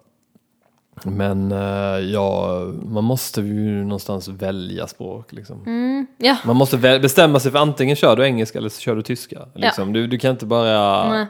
Men 1.04 1.52
eh, 1.52 2.00
ja, 2.12 2.50
man 2.84 3.04
måste 3.04 3.42
ju 3.42 3.84
någonstans 3.84 4.28
välja 4.28 4.88
språk 4.88 5.34
liksom. 5.34 5.64
Mm. 5.66 6.08
Ja, 6.18 6.38
Man 6.46 6.56
måste 6.56 6.78
bestämma 6.78 7.40
sig 7.40 7.52
för 7.52 7.60
antingen 7.60 7.96
kör 7.96 8.16
du 8.16 8.24
engelska 8.24 8.58
eller 8.60 8.70
så 8.70 8.82
kör 8.82 8.96
du 8.96 9.02
tyska. 9.02 9.40
Liksom. 9.56 9.94
Du, 9.94 10.08
du 10.08 10.18
kan 10.20 10.32
inte 10.32 10.46
bara... 10.46 11.10
nej. 11.10 11.26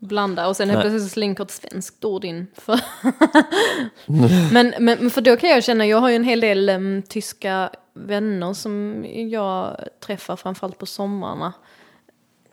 Blanda 0.00 0.48
och 0.48 0.56
sen 0.56 0.70
helt 0.70 0.82
plötsligt 0.82 1.12
slinker 1.12 1.44
ett 1.44 1.50
svenskt 1.50 2.04
ord 2.04 2.24
in. 2.24 2.46
För 2.54 2.80
men, 4.52 4.74
men 4.78 5.10
för 5.10 5.20
då 5.20 5.36
kan 5.36 5.50
jag 5.50 5.64
känna, 5.64 5.86
jag 5.86 5.98
har 5.98 6.08
ju 6.08 6.16
en 6.16 6.24
hel 6.24 6.40
del 6.40 6.68
em, 6.68 7.02
tyska 7.08 7.70
vänner 7.94 8.52
som 8.52 9.04
jag 9.30 9.76
träffar 10.00 10.36
framförallt 10.36 10.78
på 10.78 10.86
sommarna. 10.86 11.52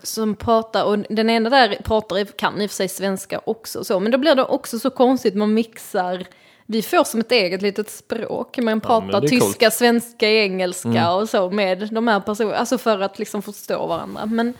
Som 0.04 0.36
pratar, 0.36 0.84
och 0.84 0.98
den 1.10 1.30
ena 1.30 1.50
där 1.50 1.78
pratar, 1.84 2.26
kan 2.26 2.62
i 2.62 2.66
och 2.66 2.70
för 2.70 2.76
sig 2.76 2.88
svenska 2.88 3.42
också 3.46 3.84
så, 3.84 4.00
men 4.00 4.12
då 4.12 4.18
blir 4.18 4.36
det 4.36 4.44
också 4.44 4.80
så 4.80 4.90
konstigt, 4.90 5.36
man 5.36 5.54
mixar 5.54 6.28
vi 6.70 6.82
får 6.82 7.04
som 7.04 7.20
ett 7.20 7.32
eget 7.32 7.62
litet 7.62 7.90
språk, 7.90 8.58
man 8.58 8.82
pratar 8.82 9.24
är 9.24 9.28
tyska, 9.28 9.66
coolt. 9.66 9.74
svenska, 9.74 10.30
engelska 10.30 11.14
och 11.14 11.30
så 11.30 11.50
med 11.50 11.90
de 11.94 12.08
här 12.08 12.20
personerna, 12.20 12.56
alltså 12.56 12.78
för 12.78 13.00
att 13.00 13.20
liksom 13.20 13.42
förstå 13.42 13.88
varandra. 13.88 14.26
Men 14.26 14.54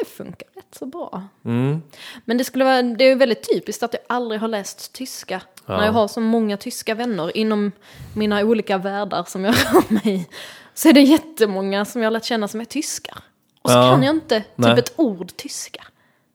det 0.00 0.06
funkar 0.08 0.48
rätt 0.54 0.74
så 0.78 0.86
bra. 0.86 1.22
Mm. 1.44 1.82
Men 2.24 2.38
det, 2.38 2.44
skulle 2.44 2.64
vara, 2.64 2.82
det 2.82 3.04
är 3.04 3.16
väldigt 3.16 3.48
typiskt 3.54 3.82
att 3.82 3.92
jag 3.94 4.02
aldrig 4.06 4.40
har 4.40 4.48
läst 4.48 4.92
tyska. 4.92 5.42
Ja. 5.66 5.76
När 5.76 5.84
jag 5.84 5.92
har 5.92 6.08
så 6.08 6.20
många 6.20 6.56
tyska 6.56 6.94
vänner 6.94 7.36
inom 7.36 7.72
mina 8.16 8.40
olika 8.44 8.78
världar 8.78 9.24
som 9.24 9.44
jag 9.44 9.54
rör 9.74 9.92
mig 9.92 10.14
i. 10.14 10.26
Så 10.74 10.88
är 10.88 10.92
det 10.92 11.00
jättemånga 11.00 11.84
som 11.84 12.02
jag 12.02 12.06
har 12.06 12.12
lärt 12.12 12.24
känna 12.24 12.48
som 12.48 12.60
är 12.60 12.64
tyskar. 12.64 13.18
Och 13.62 13.70
så 13.70 13.76
Ja. 13.76 13.90
kan 13.92 14.02
jag 14.02 14.14
inte 14.16 14.40
typ 14.40 14.48
Nej. 14.56 14.78
ett 14.78 14.92
ord 14.96 15.36
tyska. 15.36 15.82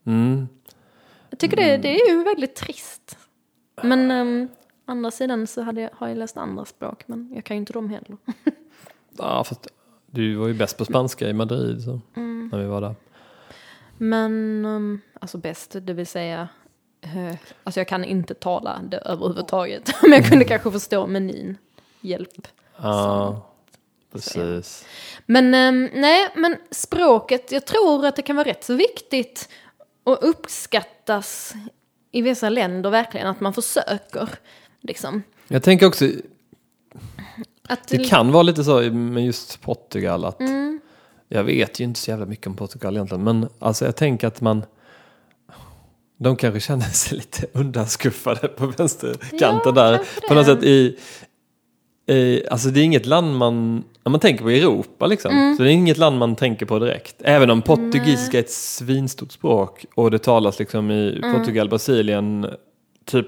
Mm. 0.06 0.48
Jag 1.30 1.40
tycker 1.40 1.58
det, 1.58 1.78
det 1.78 2.02
är 2.02 2.10
ju 2.12 2.24
väldigt 2.24 2.56
trist. 2.56 3.18
Men 3.84 4.12
um, 4.12 4.48
andra 4.86 5.12
sidan 5.12 5.48
så 5.48 5.62
hade 5.62 5.82
jag, 5.82 5.90
har 5.94 6.08
jag 6.08 6.18
läst 6.18 6.38
andra 6.38 6.66
språk, 6.66 7.04
men 7.08 7.32
jag 7.36 7.44
kan 7.44 7.56
ju 7.56 7.60
inte 7.60 7.74
dem 7.74 7.90
heller. 7.90 8.18
Ja, 9.20 9.44
fast 9.44 9.68
du 10.12 10.36
var 10.36 10.48
ju 10.48 10.54
bäst 10.54 10.78
på 10.78 10.86
spanska 10.86 11.30
i 11.30 11.34
Madrid 11.34 11.82
så, 11.84 12.02
Mm. 12.16 12.50
när 12.52 12.60
vi 12.60 12.66
var 12.66 12.82
där. 12.82 12.96
Men, 13.98 14.66
um, 14.66 15.02
alltså 15.22 15.38
bäst, 15.38 15.76
det 15.82 15.94
vill 15.94 16.08
säga, 16.08 16.48
eh, 17.02 17.36
alltså 17.64 17.80
jag 17.80 17.88
kan 17.88 18.04
inte 18.04 18.34
tala 18.34 18.82
det 18.84 18.98
överhuvudtaget. 18.98 19.92
Men 20.02 20.12
jag 20.12 20.30
kunde 20.30 20.46
kanske 20.46 20.72
förstå 20.72 21.08
menyn. 21.08 21.58
Hjälp. 22.02 22.48
Ja, 22.78 23.46
precis. 24.12 24.86
Men 25.26 25.54
ehm, 25.54 25.90
nej, 25.94 26.28
men 26.36 26.56
språket, 26.72 27.52
jag 27.52 27.66
tror 27.66 28.06
att 28.06 28.16
det 28.16 28.22
kan 28.22 28.36
vara 28.36 28.48
rätt 28.48 28.64
så 28.64 28.74
viktigt 28.74 29.50
och 30.04 30.18
uppskattas 30.30 31.54
i 32.12 32.22
vissa 32.22 32.50
länder 32.50 32.90
verkligen 32.90 33.28
att 33.28 33.40
man 33.40 33.54
försöker. 33.54 34.30
Liksom. 34.82 35.24
Jag 35.48 35.64
tänker 35.64 35.86
också, 35.86 36.06
Att 37.68 37.88
det 37.88 38.10
kan 38.10 38.32
vara 38.32 38.44
lite 38.44 38.64
så 38.64 38.82
med 38.82 39.26
just 39.26 39.62
Portugal 39.62 40.26
att 40.26 40.40
Mm. 40.40 40.80
Jag 41.30 41.44
vet 41.44 41.80
ju 41.80 41.84
inte 41.84 42.00
så 42.00 42.12
jävla 42.12 42.26
mycket 42.26 42.48
om 42.48 42.56
Portugal 42.56 42.96
egentligen, 42.96 43.24
men 43.24 43.48
alltså 43.60 43.86
jag 43.86 43.96
tänker 43.96 44.28
att 44.28 44.42
man 44.42 44.64
de 46.20 46.36
kanske 46.36 46.60
känner 46.60 46.86
sig 46.86 47.18
lite 47.18 47.48
undanskuffade 47.54 48.48
på 48.48 48.66
vänsterkanten 48.68 49.62
Ja, 49.66 49.72
där. 49.72 50.02
På 50.28 50.34
något 50.34 50.46
sätt 50.46 50.64
i, 50.64 50.98
i, 52.14 52.48
alltså 52.50 52.70
det 52.70 52.80
är 52.80 52.84
inget 52.84 53.06
land 53.06 53.38
man, 53.38 53.84
man 54.10 54.20
tänker 54.20 54.44
på 54.44 54.50
Europa 54.50 55.08
liksom, 55.08 55.32
Mm. 55.32 55.58
så 55.58 55.64
det 55.64 55.70
är 55.70 55.74
inget 55.74 55.98
land 55.98 56.18
man 56.18 56.36
tänker 56.36 56.66
på 56.66 56.80
direkt. 56.80 57.16
Även 57.20 57.50
om 57.50 57.62
portugisiska 57.62 58.38
är 58.38 58.44
ett 58.44 58.52
svinstort 58.52 59.32
språk 59.32 59.86
och 59.96 60.12
det 60.12 60.20
talas 60.20 60.60
liksom 60.60 60.92
i 60.92 61.20
Mm. 61.24 61.34
Portugal, 61.40 61.70
Brasilien, 61.70 62.48
typ, 63.06 63.28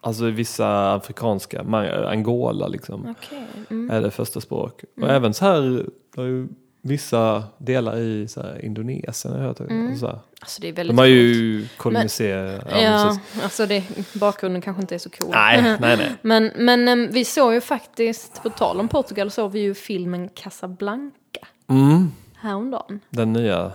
alltså 0.00 0.24
vissa 0.24 0.94
afrikanska, 0.94 1.60
Angola 2.08 2.68
liksom 2.68 3.14
Okej. 3.18 3.46
Mm. 3.70 3.90
är 3.90 4.00
det 4.02 4.10
första 4.10 4.40
språk. 4.40 4.84
Och 5.02 5.08
även 5.10 5.34
så 5.34 5.44
här, 5.44 5.86
det 6.16 6.22
är 6.22 6.26
ju 6.26 6.48
vissa 6.86 7.44
delar 7.58 7.98
i 7.98 8.28
så 8.28 8.42
här, 8.42 8.64
Indonesien 8.64 9.34
jag 9.34 9.40
hört. 9.40 9.60
och 9.60 9.66
Så 9.98 10.06
här. 10.06 10.18
Alltså 10.40 10.60
det 10.62 10.68
är 10.68 10.72
väldigt 10.72 10.96
De 10.96 10.98
har 11.00 11.06
ju 11.06 11.66
koloniserat. 11.76 12.66
ja, 12.70 12.80
Ja, 12.82 13.18
alltså 13.42 13.66
det, 13.66 13.84
bakgrunden 14.14 14.62
kanske 14.62 14.80
inte 14.82 14.94
är 14.94 14.98
så 14.98 15.10
cool. 15.10 15.30
Nej, 15.30 15.62
nej, 15.80 15.96
nej. 15.96 16.12
Men, 16.22 16.50
men 16.56 17.10
vi 17.12 17.24
såg 17.24 17.54
ju 17.54 17.60
faktiskt, 17.60 18.42
på 18.42 18.50
tal 18.50 18.80
om 18.80 18.88
Portugal, 18.88 19.30
såg 19.30 19.52
vi 19.52 19.60
ju 19.60 19.74
filmen 19.74 20.28
Casablanca 20.28 21.46
Mm, 21.70 22.12
häromdagen. 22.36 23.00
den 23.10 23.32
nya 23.32 23.72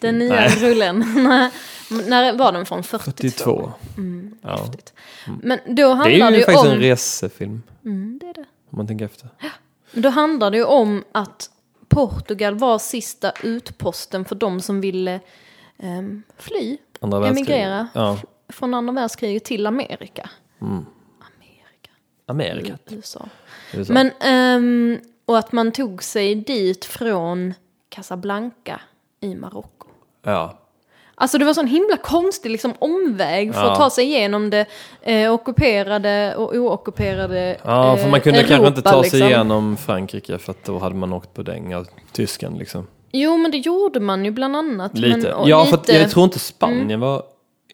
Den 0.00 0.18
nya 0.18 0.34
Nej. 0.34 0.48
rullen. 0.60 0.98
när 2.08 2.32
var 2.38 2.52
den 2.52 2.66
från? 2.66 2.82
42? 2.82 3.12
42. 3.12 3.72
Mm, 3.96 4.34
Ja. 4.42 4.56
häftigt. 4.56 4.92
Men 5.42 5.58
då 5.66 5.74
Det 5.74 5.94
handlar 5.94 6.06
är 6.26 6.30
det 6.30 6.36
ju 6.36 6.38
ju 6.38 6.44
faktiskt 6.44 6.66
om... 6.66 6.72
en 6.72 6.78
resefilm. 6.80 7.62
Mm, 7.84 8.18
det 8.20 8.26
är 8.28 8.34
det. 8.34 8.44
Om 8.70 8.76
man 8.76 8.86
tänker 8.86 9.04
efter. 9.04 9.28
Då 9.92 10.08
handlar 10.08 10.50
det 10.50 10.56
ju 10.56 10.64
om 10.64 11.04
att 11.12 11.50
Portugal 11.90 12.54
var 12.54 12.78
sista 12.78 13.32
utposten 13.42 14.24
för 14.24 14.34
de 14.34 14.60
som 14.60 14.80
ville 14.80 15.20
em, 15.78 16.22
fly 16.36 16.78
Andra. 17.00 17.28
Emigrera. 17.28 17.88
Ja. 17.94 18.18
från 18.48 18.74
andra 18.74 18.92
världskriget 18.92 19.44
till 19.44 19.66
Amerika. 19.66 20.30
Mm. 20.60 20.86
Amerika. 21.36 21.90
Amerika. 22.26 22.78
USA. 22.88 23.28
USA. 23.74 23.92
Men, 23.92 24.10
ehm, 24.20 25.00
och 25.24 25.38
att 25.38 25.52
man 25.52 25.72
tog 25.72 26.02
sig 26.02 26.34
dit 26.34 26.84
från 26.84 27.54
Casablanca 27.88 28.80
i 29.20 29.34
Marocko. 29.34 29.88
Ja. 30.22 30.58
Alltså 31.20 31.38
det 31.38 31.44
var 31.44 31.54
sån 31.54 31.66
himla 31.66 31.96
konstig 31.96 32.50
liksom, 32.50 32.72
omväg 32.78 33.54
för 33.54 33.60
Ja. 33.60 33.72
att 33.72 33.78
ta 33.78 33.90
sig 33.90 34.04
igenom 34.04 34.50
det 34.50 34.66
eh, 35.02 35.32
ockuperade 35.32 36.34
och 36.36 36.54
oockuperade 36.54 37.56
ja, 37.64 37.96
för 37.96 38.04
man 38.10 38.14
eh, 38.14 38.22
kunde 38.22 38.38
kanske 38.38 38.66
inte 38.66 38.80
Europa, 38.80 38.90
ta 38.90 39.02
sig 39.02 39.10
liksom. 39.12 39.28
igenom 39.28 39.76
Frankrike 39.76 40.38
för 40.38 40.50
att 40.50 40.64
då 40.64 40.78
hade 40.78 40.94
man 40.94 41.12
åkt 41.12 41.34
på 41.34 41.42
däng 41.42 41.74
av 41.74 41.86
tysken 42.12 42.54
liksom. 42.58 42.86
Jo, 43.12 43.36
men 43.36 43.50
det 43.50 43.56
gjorde 43.58 44.00
man 44.00 44.24
ju 44.24 44.30
bland 44.30 44.56
annat. 44.56 44.98
Lite. 44.98 45.16
Men, 45.18 45.32
och 45.32 45.48
ja, 45.48 45.64
för 45.64 45.76
lite- 45.76 45.92
Mm. 45.92 46.02
jag 46.02 46.10
tror 46.10 46.24
inte 46.24 46.38
Spanien 46.38 47.00
var 47.00 47.22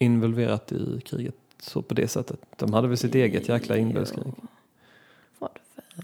involverat 0.01 0.73
i 0.73 1.01
kriget 1.07 1.35
så 1.63 1.83
på 1.83 1.95
det 1.95 2.09
sättet. 2.09 2.41
De 2.57 2.73
hade 2.73 2.89
väl 2.89 2.97
sitt 2.97 3.15
eget 3.15 3.49
jäkla 3.49 3.77
inbördeskrig. 3.77 4.25
För- 4.25 4.56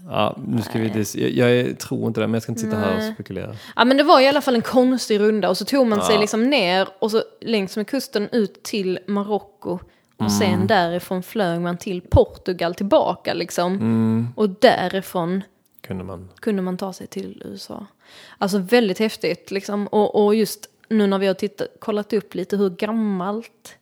Ja, 0.09 0.37
nu 0.47 0.61
ska 0.61 0.79
vi, 0.79 1.05
jag, 1.15 1.31
jag 1.55 1.79
tror 1.79 2.07
inte 2.07 2.21
det, 2.21 2.27
men 2.27 2.33
jag 2.33 2.43
ska 2.43 2.51
inte 2.51 2.61
sitta 2.61 2.75
här 2.77 2.97
och 2.97 3.13
spekulera. 3.13 3.55
Ja 3.75 3.85
men 3.85 3.97
det 3.97 4.03
var 4.03 4.19
i 4.21 4.27
alla 4.27 4.41
fall 4.41 4.55
en 4.55 4.61
konstig 4.61 5.19
runda 5.19 5.49
och 5.49 5.57
så 5.57 5.65
tog 5.65 5.87
man 5.87 6.01
sig 6.01 6.15
Ja. 6.15 6.21
liksom 6.21 6.49
ner 6.49 6.87
och 6.99 7.11
så 7.11 7.23
längs 7.41 7.77
med 7.77 7.87
kusten 7.87 8.29
ut 8.31 8.63
till 8.63 8.99
Marocko 9.07 9.79
och 10.17 10.21
Mm. 10.21 10.29
sen 10.29 10.67
därifrån 10.67 11.23
flög 11.23 11.61
man 11.61 11.77
till 11.77 12.01
Portugal 12.01 12.75
tillbaka 12.75 13.33
liksom. 13.33 13.73
Mm. 13.73 14.27
Och 14.35 14.49
därifrån 14.49 15.41
Kunde 15.81 16.03
man. 16.03 16.29
kunde 16.39 16.61
man 16.61 16.77
ta 16.77 16.93
sig 16.93 17.07
till 17.07 17.43
USA. 17.45 17.85
Alltså 18.37 18.57
väldigt 18.57 18.99
häftigt 18.99 19.51
liksom. 19.51 19.87
Och, 19.87 20.25
och 20.25 20.35
just 20.35 20.69
nu 20.89 21.07
när 21.07 21.17
vi 21.19 21.27
har 21.27 21.33
tittat, 21.33 21.67
kollat 21.79 22.13
upp 22.13 22.35
lite 22.35 22.57
hur 22.57 22.69
gammalt, 22.69 23.75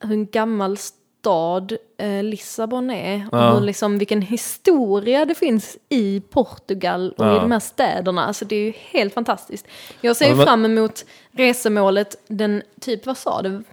hur 0.00 0.24
gammal 0.24 0.76
stad 1.20 1.72
eh, 1.98 2.22
Lissabon 2.22 2.90
är. 2.90 3.28
Och 3.32 3.38
Ja. 3.38 3.52
hur, 3.54 3.60
liksom, 3.60 3.98
vilken 3.98 4.22
historia 4.22 5.24
det 5.24 5.34
finns 5.34 5.76
i 5.88 6.20
Portugal 6.20 7.14
och 7.18 7.24
i 7.24 7.28
Ja. 7.28 7.34
de 7.40 7.52
här 7.52 7.60
städerna. 7.60 8.24
Alltså 8.26 8.44
det 8.44 8.56
är 8.56 8.64
ju 8.64 8.72
helt 8.76 9.14
fantastiskt. 9.14 9.66
Jag 10.00 10.16
ser 10.16 10.28
Ja, 10.28 10.34
men- 10.34 10.46
fram 10.46 10.64
emot 10.64 11.04
resemålet, 11.32 12.16
den 12.28 12.62
typ, 12.80 13.06
vad 13.06 13.16
sa 13.18 13.42
du, 13.42 13.64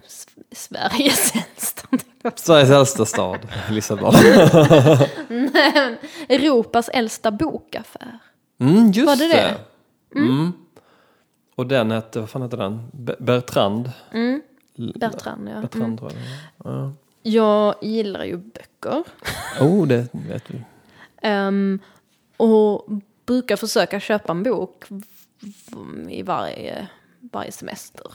Sveriges 0.52 1.32
äldsta. 1.34 1.88
Sveriges 2.34 2.70
äldsta 2.70 3.04
stad, 3.04 3.38
Lissabon. 3.70 4.14
Europas 6.28 6.88
äldsta 6.88 7.30
bokaffär. 7.30 8.18
Mm, 8.60 8.90
just 8.90 9.06
Var 9.08 9.16
det 9.16 9.28
det? 9.28 9.56
Mm. 10.18 10.52
Och 11.54 11.66
den 11.66 11.90
hette, 11.90 12.20
vad 12.20 12.30
fan 12.30 12.42
hette 12.42 12.56
den? 12.56 12.88
Be- 12.92 13.16
Bertrand? 13.18 13.90
Mm. 14.12 14.42
Bertrand, 14.94 15.48
ja. 15.48 15.60
Bertrand 15.60 15.84
Mm. 15.84 15.98
tror 15.98 16.12
jag 16.12 16.20
det 16.20 16.70
ja. 16.70 16.92
Jag 17.28 17.74
gillar 17.82 18.24
ju 18.24 18.36
böcker. 18.36 19.04
Oh, 19.60 19.86
det 19.86 20.08
vet 20.12 20.50
vi. 20.50 20.60
Ehm, 21.22 21.78
och 22.36 22.86
brukar 23.26 23.56
försöka 23.56 24.00
köpa 24.00 24.32
en 24.32 24.42
bok 24.42 24.84
i 26.08 26.22
varje, 26.22 26.88
varje 27.32 27.52
semester. 27.52 28.12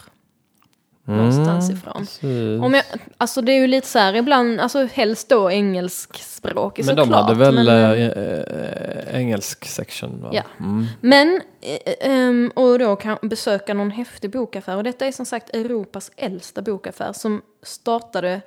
Någonstans 1.05 1.69
ifrån. 1.69 1.97
Precis. 1.97 2.61
Om 2.61 2.73
jag, 2.73 2.83
alltså 3.17 3.41
det 3.41 3.51
är 3.51 3.59
ju 3.59 3.67
lite 3.67 3.87
så 3.87 3.99
här 3.99 4.15
ibland, 4.15 4.59
alltså 4.59 4.85
helst 4.85 5.29
då 5.29 5.51
engelskspråk 5.51 6.77
Men 6.77 6.85
såklart. 6.85 7.09
de 7.09 7.13
hade 7.13 7.35
väl 7.35 7.55
men, 7.55 7.67
eh, 7.67 9.15
engelsk 9.19 9.65
section? 9.65 10.21
Va? 10.21 10.29
Ja. 10.33 10.43
Mm. 10.59 10.85
men 11.01 11.41
ehm, 12.01 12.51
och 12.55 12.79
då 12.79 12.95
kan 12.95 13.17
besöka 13.21 13.73
någon 13.73 13.91
häftig 13.91 14.31
bokaffär. 14.31 14.75
Och 14.75 14.83
detta 14.83 15.05
är 15.05 15.11
som 15.11 15.25
sagt 15.25 15.55
Europas 15.55 16.11
äldsta 16.15 16.61
bokaffär 16.61 17.13
som 17.13 17.41
startade 17.61 18.41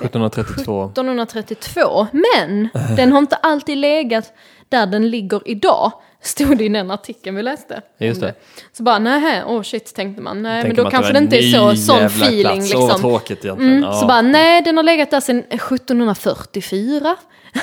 1732. 0.00 0.84
1732. 0.84 2.06
Men 2.12 2.68
den 2.96 3.12
har 3.12 3.18
inte 3.18 3.36
alltid 3.36 3.78
legat 3.78 4.32
där 4.68 4.86
den 4.86 5.10
ligger 5.10 5.40
idag. 5.44 5.92
Stod 6.20 6.58
det 6.58 6.64
i 6.64 6.68
den 6.68 6.90
artikeln 6.90 7.36
vi 7.36 7.42
läste. 7.42 7.82
Just 7.98 8.20
det. 8.20 8.34
Så 8.72 8.82
bara, 8.82 8.98
nej, 8.98 9.44
oh 9.44 9.62
shit 9.62 9.94
tänkte 9.94 10.22
man. 10.22 10.42
Nej, 10.42 10.62
Tänker 10.62 10.76
men 10.76 10.84
då 10.84 10.90
kanske 10.90 11.12
det 11.12 11.18
inte 11.18 11.36
är 11.36 11.52
så, 11.52 11.76
sån 11.76 12.04
feeling 12.04 12.42
plats. 12.42 12.74
Åh, 12.74 12.80
liksom. 12.80 13.00
tråkigt 13.00 13.44
egentligen. 13.44 13.72
Mm, 13.72 13.84
Ja. 13.84 13.92
Så 14.00 14.06
bara, 14.06 14.22
nej, 14.22 14.62
den 14.62 14.76
har 14.76 14.84
legat 14.84 15.10
där 15.10 15.20
sedan 15.20 15.38
1744. 15.50 17.16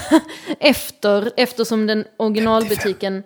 Efter, 0.59 1.31
eftersom 1.37 1.87
den 1.87 2.05
originalbutiken 2.17 3.23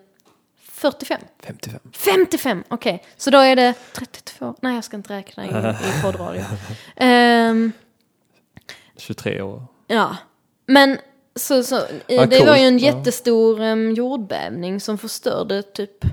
45? 0.72 1.22
55. 1.44 1.80
55, 1.94 2.64
okej. 2.68 3.04
Så 3.18 3.30
då 3.30 3.38
är 3.38 3.56
det 3.56 3.74
32, 3.94 4.56
nej 4.62 4.76
jag 4.76 4.84
ska 4.84 4.98
inte 4.98 5.14
räkna 5.14 5.46
i, 5.46 5.48
i 6.00 6.02
poddradio. 6.02 6.44
Ehm, 6.96 7.72
23 8.98 9.42
år. 9.42 9.64
ja, 9.88 10.18
men 10.66 10.98
så, 11.36 11.64
så, 11.64 11.76
Ja, 12.08 12.26
det 12.26 12.46
var 12.46 12.56
ju 12.56 12.64
en 12.64 12.78
jättestor 12.78 13.62
em, 13.62 13.94
jordbävning 13.94 14.80
som 14.80 14.98
förstörde 14.98 15.62
typ 15.64 16.06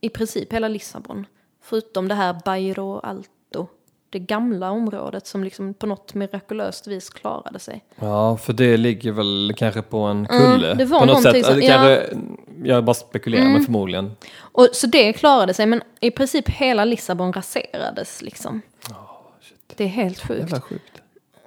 i 0.00 0.08
princip 0.08 0.52
hela 0.52 0.68
Lissabon. 0.68 1.26
Förutom 1.62 2.08
det 2.08 2.14
här 2.14 2.36
Bairro 2.44 2.98
Alto, 2.98 3.66
det 4.10 4.18
gamla 4.18 4.70
området 4.70 5.26
som 5.26 5.44
liksom 5.44 5.74
på 5.74 5.86
något 5.86 6.14
mirakulöst 6.14 6.86
vis 6.86 7.10
klarade 7.10 7.58
sig. 7.58 7.84
Ja, 7.96 8.36
för 8.36 8.52
det 8.52 8.76
ligger 8.76 9.12
väl 9.12 9.52
kanske 9.56 9.82
på 9.82 9.98
en 9.98 10.26
kulle. 10.26 10.66
Mm, 10.66 10.78
det 10.78 10.84
var 10.84 10.98
på 11.00 11.06
något 11.06 11.22
sätt. 11.22 11.44
som- 11.46 11.54
Alltså, 11.54 11.68
ja. 11.70 11.74
Mm. 11.90 11.98
kanske, 11.98 12.68
jag 12.68 12.84
bara 12.84 12.94
spekulerar, 12.94 13.48
men 13.48 13.64
förmodligen. 13.64 14.16
Och, 14.38 14.68
så 14.72 14.86
det 14.86 15.12
klarade 15.12 15.54
sig, 15.54 15.66
men 15.66 15.82
i 16.00 16.10
princip 16.10 16.48
hela 16.48 16.84
Lissabon 16.84 17.32
raserades 17.32 18.22
liksom. 18.22 18.62
Det 19.76 19.84
är 19.84 19.88
helt 19.88 20.18
sjukt. 20.20 20.40
Jävla 20.40 20.60
sjukt. 20.60 21.00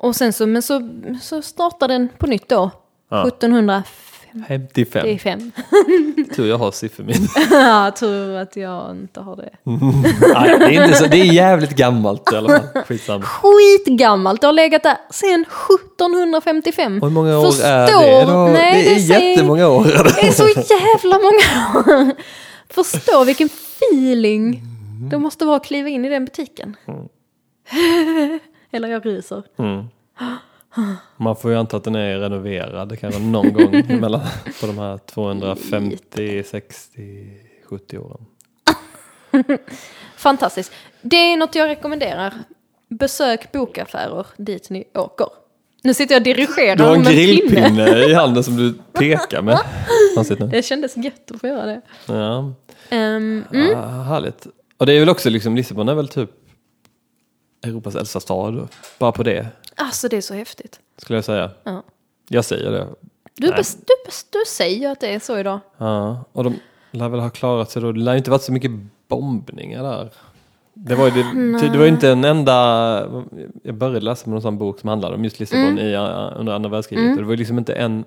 Och 0.07 0.15
sen 0.15 0.33
så, 0.33 0.47
men 0.47 0.61
så, 0.61 0.89
så 1.21 1.41
startade 1.41 1.93
den 1.93 2.09
på 2.17 2.27
nytt 2.27 2.49
då. 2.49 2.71
Ja. 3.09 3.27
1755. 3.27 4.43
55. 4.47 5.51
Tur 6.35 6.49
jag 6.49 6.57
har 6.57 6.71
sifferminne. 6.71 7.27
Jag 7.51 7.95
tror 7.95 8.35
att 8.35 8.55
jag 8.55 8.91
inte 8.91 9.19
har 9.19 9.35
det. 9.35 9.49
Nej, 9.63 10.59
det 10.59 10.65
är 10.65 10.83
inte 10.85 10.97
så. 10.97 11.05
Det 11.05 11.17
är 11.21 11.33
jävligt 11.33 11.75
gammalt 11.75 12.33
i 12.33 12.35
alla 12.35 12.49
fall. 12.49 12.83
Skitsamma. 12.85 13.23
Skitgammalt, 13.25 14.41
det 14.41 14.47
har 14.47 14.53
legat 14.53 14.83
där 14.83 14.97
sedan 15.11 15.45
1755. 15.91 16.97
Och 17.01 17.07
hur 17.07 17.13
många 17.13 17.39
år 17.39 17.45
är 17.45 17.51
Förstår- 17.51 18.25
det 18.25 18.31
då? 18.31 18.47
Nej, 18.47 18.83
det 18.83 18.91
är 18.91 18.95
det 18.95 19.25
jättemånga 19.29 19.67
år. 19.67 19.83
Det 19.83 20.27
är 20.27 20.31
så 20.31 20.47
jävla 20.47 21.17
många 21.17 21.79
år. 22.07 22.15
Förstå 22.69 23.23
vilken 23.23 23.47
feeling 23.47 24.61
det 25.11 25.19
måste 25.19 25.45
vara 25.45 25.55
att 25.57 25.65
kliva 25.65 25.89
in 25.89 26.05
i 26.05 26.09
den 26.09 26.25
butiken. 26.25 26.75
Eller 28.71 28.87
jag 28.87 29.05
ryser. 29.05 29.43
Mm. 29.59 29.85
Man 31.17 31.35
får 31.35 31.51
ju 31.51 31.57
anta 31.57 31.77
att 31.77 31.83
den 31.83 31.95
är 31.95 32.19
renoverad 32.19 32.99
kanske 32.99 33.21
någon 33.21 33.53
gång 33.53 33.71
mellan, 34.01 34.21
på 34.61 34.67
de 34.67 34.77
här 34.77 34.97
250, 34.97 36.43
60, 36.43 37.01
70 37.69 37.97
åren. 37.97 38.25
Fantastiskt. 40.17 40.71
Det 41.01 41.15
är 41.15 41.37
något 41.37 41.55
jag 41.55 41.67
rekommenderar. 41.67 42.33
Besök 42.89 43.51
bokaffärer 43.51 44.25
dit 44.37 44.69
ni 44.69 44.83
åker. 44.93 45.27
Nu 45.83 45.93
sitter 45.93 46.15
jag 46.15 46.19
och 46.19 46.23
dirigerar 46.25 46.75
Du 46.75 46.83
har 46.83 46.95
en 46.95 47.01
med 47.01 47.07
pinne. 47.11 47.23
grillpinne 47.25 47.99
i 48.05 48.13
handen 48.13 48.43
som 48.43 48.55
du 48.57 48.73
pekar 48.93 49.41
med. 49.41 49.59
Det 50.51 50.65
kändes 50.65 50.97
gött 50.97 51.31
att 51.31 51.39
få 51.41 51.47
göra 51.47 51.65
det. 51.65 51.81
Ja, 52.07 52.53
Ehm, 52.89 53.43
mm. 53.53 53.71
ja, 53.71 53.81
härligt. 53.85 54.47
Och 54.77 54.85
det 54.85 54.93
är 54.93 54.99
väl 54.99 55.09
också 55.09 55.29
liksom, 55.29 55.55
Lissabon 55.55 55.89
är 55.89 55.95
väl 55.95 56.07
typ 56.07 56.29
Europas 57.67 57.95
äldsta 57.95 58.19
stad. 58.19 58.67
Bara 58.99 59.11
på 59.11 59.23
det 59.23 59.47
Alltså 59.75 60.07
det 60.07 60.17
är 60.17 60.21
så 60.21 60.33
häftigt. 60.33 60.79
skulle 60.97 61.17
jag 61.17 61.25
säga. 61.25 61.51
Ja. 61.63 61.83
Jag 62.29 62.45
säger 62.45 62.71
det. 62.71 62.87
Du, 63.35 63.47
du, 63.47 63.63
du 64.29 64.43
säger 64.47 64.91
att 64.91 64.99
det 64.99 65.07
är 65.07 65.19
så 65.19 65.37
idag. 65.37 65.59
Ja, 65.77 66.25
och 66.31 66.43
de 66.43 66.59
lär 66.91 67.09
väl 67.09 67.19
ha 67.19 67.29
klarat 67.29 67.71
sig 67.71 67.81
då. 67.81 67.91
Det 67.91 67.99
lär 67.99 68.11
ju 68.11 68.17
inte 68.17 68.31
varit 68.31 68.41
så 68.41 68.51
mycket 68.51 68.71
bombningar 69.07 69.83
där. 69.83 70.09
Det 70.73 70.95
var 70.95 71.05
ju 71.05 71.11
det, 71.11 71.67
det 71.67 71.77
var 71.77 71.85
ju 71.85 71.91
inte 71.91 72.09
en 72.09 72.23
enda, 72.23 72.53
jag 73.63 73.75
började 73.75 73.99
läsa 73.99 74.29
med 74.29 74.33
någon 74.33 74.41
sån 74.41 74.57
bok 74.57 74.79
som 74.79 74.89
handlade 74.89 75.15
om 75.15 75.23
just 75.23 75.39
Lissabon 75.39 75.79
i, 75.79 75.95
uh, 75.95 76.31
under 76.35 76.53
andra 76.53 76.69
världskriget. 76.69 77.11
Och 77.11 77.17
det 77.17 77.23
var 77.23 77.31
ju 77.31 77.37
liksom 77.37 77.57
inte 77.57 77.73
en, 77.73 78.05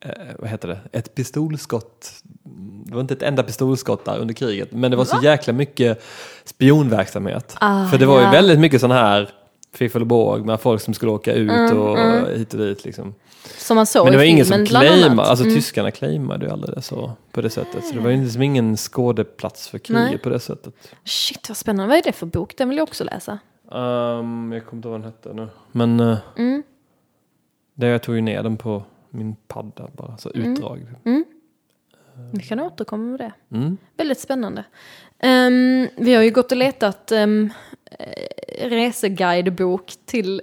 eh, 0.00 0.10
vad 0.38 0.48
heter 0.50 0.68
det, 0.68 0.78
ett 0.92 1.14
pistolskott. 1.14 2.12
Det 2.84 2.94
var 2.94 3.00
inte 3.00 3.14
ett 3.14 3.22
enda 3.22 3.42
pistolskott 3.42 4.04
där 4.04 4.18
under 4.18 4.34
kriget. 4.34 4.72
Men 4.72 4.90
det 4.90 4.96
var 4.96 5.04
så 5.04 5.18
jäkla 5.22 5.52
mycket 5.52 6.02
spionverksamhet. 6.44 7.56
Ah, 7.60 7.86
För 7.86 7.98
det 7.98 8.06
var 8.06 8.18
ju 8.18 8.24
ja. 8.24 8.30
väldigt 8.30 8.58
mycket 8.60 8.80
sån 8.80 8.90
här 8.90 9.30
fiffel 9.74 10.00
och 10.02 10.06
båg 10.06 10.46
med 10.46 10.60
folk 10.60 10.80
som 10.82 10.94
skulle 10.94 11.12
åka 11.12 11.32
ut 11.32 11.72
och 11.72 11.98
hit 12.36 12.54
och 12.54 12.60
dit 12.60 12.84
liksom. 12.84 13.14
Som 13.58 13.74
man 13.76 13.86
såg 13.86 14.04
Men 14.04 14.12
det 14.12 14.16
var 14.18 14.24
ingen 14.24 14.46
som 14.46 14.66
claimade, 14.66 15.28
alltså 15.28 15.44
Mm. 15.44 15.56
tyskarna 15.56 15.90
claimade 15.90 16.46
ju 16.46 16.52
aldrig 16.52 16.74
det 16.74 16.82
så 16.82 17.12
på 17.32 17.40
det 17.40 17.50
sättet. 17.50 17.84
Så 17.86 17.94
det 17.94 18.00
var 18.00 18.10
ju 18.10 18.22
liksom 18.24 18.42
ingen 18.42 18.76
skådeplats 18.76 19.68
för 19.68 19.78
kriget 19.78 20.04
Nej. 20.04 20.18
på 20.18 20.28
det 20.28 20.40
sättet. 20.40 20.74
Shit 21.04 21.48
vad 21.48 21.56
spännande, 21.56 21.88
vad 21.88 21.98
är 21.98 22.02
det 22.02 22.12
för 22.12 22.26
bok? 22.26 22.54
Den 22.56 22.68
vill 22.68 22.78
jag 22.78 22.88
också 22.88 23.04
läsa. 23.04 23.38
Um, 23.72 24.52
jag 24.52 24.66
kommer 24.66 24.78
inte 24.78 24.88
ihåg 24.88 24.92
vad 24.92 25.00
den 25.00 25.04
hette 25.04 25.32
nu. 25.34 25.48
Men 25.72 26.00
uh, 26.00 26.16
Mm. 26.36 26.62
det, 27.74 27.86
jag 27.86 28.02
tog 28.02 28.14
ju 28.14 28.20
ner 28.20 28.42
den 28.42 28.56
på 28.56 28.82
min 29.18 29.36
padda 29.48 29.88
bara, 29.96 30.16
så 30.16 30.30
utdrag. 30.30 30.86
Vi 32.32 32.40
kan 32.42 32.60
återkomma 32.60 33.04
med 33.04 33.20
det. 33.20 33.56
Mm. 33.56 33.76
Väldigt 33.96 34.20
spännande. 34.20 34.64
Ehm, 35.18 35.88
vi 35.96 36.14
har 36.14 36.22
ju 36.22 36.30
gått 36.30 36.52
och 36.52 36.58
letat 36.58 37.12
um, 37.12 37.50
reseguidebok 38.58 39.92
till 40.06 40.42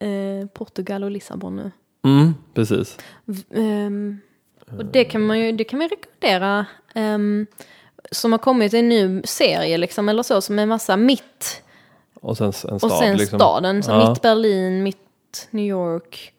eh, 0.00 0.46
Portugal 0.48 1.04
och 1.04 1.10
Lissabon 1.10 1.56
nu. 1.56 1.70
Mm, 2.04 2.34
precis. 2.54 2.98
Ehm, 3.50 4.20
och 4.78 4.84
det 4.84 5.04
kan 5.04 5.20
man 5.26 5.40
ju 5.40 5.52
det 5.52 5.64
kan 5.64 5.78
vi 5.78 5.88
rekommendera. 5.88 6.66
ehm, 6.94 7.46
som 8.10 8.32
har 8.32 8.38
kommit 8.38 8.74
en 8.74 8.88
ny 8.88 9.22
serie 9.24 9.78
liksom, 9.78 10.08
eller 10.08 10.22
så, 10.22 10.40
som 10.40 10.58
är 10.58 10.66
massa 10.66 10.96
mitt 10.96 11.62
Och 12.14 12.36
sen 12.36 12.46
en 12.46 12.52
stad. 12.52 12.72
och 12.84 12.90
sen 12.90 13.16
liksom. 13.16 13.38
staden. 13.38 13.82
Så 13.82 13.90
Ja. 13.90 14.10
mitt 14.10 14.22
Berlin, 14.22 14.82
mitt 14.82 15.48
New 15.50 15.64
York. 15.66 16.33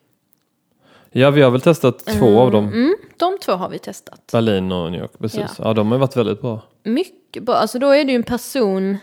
Ja, 1.16 1.30
vi 1.30 1.42
har 1.42 1.50
väl 1.50 1.60
testat 1.60 1.98
två 1.98 2.40
av 2.40 2.50
dem. 2.50 2.68
Mm, 2.68 2.96
de 3.16 3.38
två 3.38 3.52
har 3.52 3.68
vi 3.68 3.78
testat. 3.78 4.28
Berlin 4.32 4.72
och 4.72 4.92
New 4.92 5.00
York, 5.00 5.18
precis. 5.18 5.40
Ja. 5.40 5.64
Ja. 5.64 5.72
de 5.72 5.92
har 5.92 5.98
varit 5.98 6.16
väldigt 6.16 6.40
bra. 6.40 6.62
Mycket 6.82 7.42
bra. 7.42 7.54
Alltså 7.54 7.78
då 7.78 7.90
är 7.90 8.04
det 8.04 8.12
ju 8.12 8.16
en 8.16 8.22
person 8.22 8.96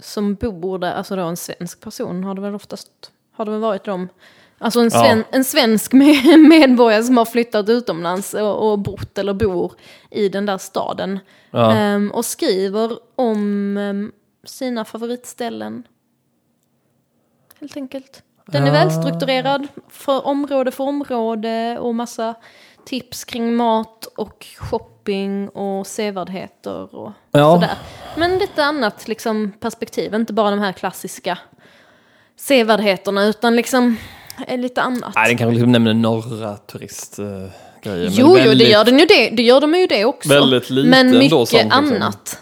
som 0.00 0.34
bor 0.34 0.78
där, 0.78 0.92
alltså 0.92 1.16
då 1.16 1.22
en 1.22 1.36
svensk 1.36 1.80
person 1.80 2.24
har 2.24 2.34
det 2.34 2.40
väl 2.40 2.54
oftast, 2.54 2.90
har 3.32 3.44
det 3.44 3.50
väl 3.50 3.60
varit 3.60 3.84
de. 3.84 4.08
Alltså 4.58 4.80
en, 4.80 4.90
sven, 4.90 5.24
en 5.30 5.44
svensk 5.44 5.92
med, 5.92 6.38
medborgare 6.48 7.02
som 7.02 7.16
har 7.16 7.24
flyttat 7.24 7.68
utomlands 7.68 8.34
och, 8.34 8.70
och 8.70 8.78
bott 8.78 9.18
eller 9.18 9.34
bor 9.34 9.72
i 10.10 10.28
den 10.28 10.46
där 10.46 10.58
staden. 10.58 11.18
Ja. 11.50 11.72
Ehm, 11.72 12.10
och 12.10 12.24
skriver 12.24 12.98
om 13.14 13.76
ehm, 13.76 14.12
sina 14.44 14.84
favoritställen. 14.84 15.82
Helt 17.60 17.76
enkelt. 17.76 18.22
Den 18.46 18.66
är 18.66 18.70
välstrukturerad 18.70 19.66
för 19.88 20.26
område 20.26 20.70
för 20.70 20.84
område 20.84 21.78
och 21.78 21.94
massa 21.94 22.34
tips 22.84 23.24
kring 23.24 23.56
mat 23.56 24.06
och 24.16 24.46
shopping 24.58 25.48
och 25.48 25.86
sevärdheter 25.86 26.94
och 26.96 27.12
Ja. 27.32 27.54
sådär. 27.54 27.74
Men 28.16 28.38
lite 28.38 28.64
annat 28.64 29.08
liksom, 29.08 29.52
perspektiv, 29.60 30.14
inte 30.14 30.32
bara 30.32 30.50
de 30.50 30.58
här 30.60 30.72
klassiska 30.72 31.38
sevärdheterna 32.36 33.24
utan 33.24 33.56
liksom 33.56 33.96
eh, 34.48 34.58
lite 34.58 34.82
annat. 34.82 35.12
Nej, 35.14 35.28
den 35.28 35.38
kanske 35.38 35.52
liksom 35.54 35.72
nämner 35.72 35.94
norra 35.94 36.56
turistgrejer. 36.56 37.50
men 37.84 38.12
Jo, 38.12 38.26
jo, 38.28 38.34
det 38.36 38.48
väldigt- 38.48 38.68
gör, 38.68 38.84
den 38.84 38.98
ju 38.98 39.06
det, 39.06 39.30
det 39.30 39.42
gör 39.42 39.60
de 39.60 39.74
ju 39.74 39.86
det 39.86 40.04
också. 40.04 40.28
Väldigt 40.28 40.70
lite 40.70 40.88
Men 40.90 41.06
ändå 41.06 41.18
mycket 41.18 41.30
sånt, 41.48 41.52
liksom. 41.52 41.72
annat 41.72 42.38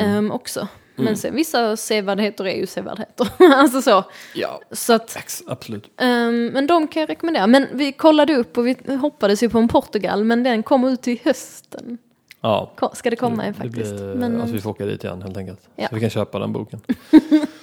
ehm, 0.00 0.30
också. 0.30 0.68
Men 0.96 1.16
sen, 1.16 1.34
vissa 1.34 1.76
sevärdheter 1.76 2.44
är 2.46 2.56
ju 2.56 2.66
sevärdheter. 2.66 3.28
alltså 3.54 3.82
så. 3.82 4.04
Ja, 4.34 4.60
så 4.70 4.92
att, 4.92 5.16
ex- 5.16 5.42
absolut. 5.46 5.90
ehm, 6.00 6.46
men 6.46 6.66
de 6.66 6.88
kan 6.88 7.00
jag 7.00 7.10
rekommendera. 7.10 7.46
Men 7.46 7.66
vi 7.72 7.92
kollade 7.92 8.34
upp 8.36 8.58
och 8.58 8.66
vi 8.66 8.94
hoppades 9.00 9.42
ju 9.42 9.48
på 9.48 9.58
en 9.58 9.68
Portugal, 9.68 10.24
men 10.24 10.42
den 10.42 10.62
kommer 10.62 10.90
ut 10.90 11.08
i 11.08 11.20
hösten. 11.24 11.98
Ja. 12.40 12.72
Ko- 12.76 12.90
Ska 12.94 13.10
det 13.10 13.16
komma 13.16 13.44
Det 13.44 13.52
faktiskt. 13.54 13.74
blir, 13.96 14.14
men, 14.14 14.40
alltså 14.40 14.54
vi 14.54 14.60
får 14.60 14.70
åka 14.70 14.86
dit 14.86 15.04
igen 15.04 15.22
helt 15.22 15.36
enkelt. 15.36 15.68
Ja. 15.76 15.88
Så 15.88 15.94
vi 15.94 16.00
kan 16.00 16.10
köpa 16.10 16.38
den 16.38 16.52
boken. 16.52 16.80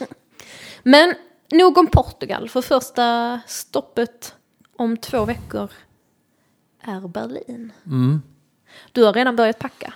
men 0.83 1.13
nog 1.51 1.77
om 1.77 1.87
Portugal, 1.87 2.49
för 2.49 2.61
första 2.61 3.39
stoppet 3.47 4.35
om 4.77 4.97
två 4.97 5.25
veckor 5.25 5.69
är 6.81 7.07
Berlin. 7.07 7.71
Mm. 7.85 8.21
Du 8.91 9.03
har 9.03 9.13
redan 9.13 9.35
börjat 9.35 9.59
packa. 9.59 9.93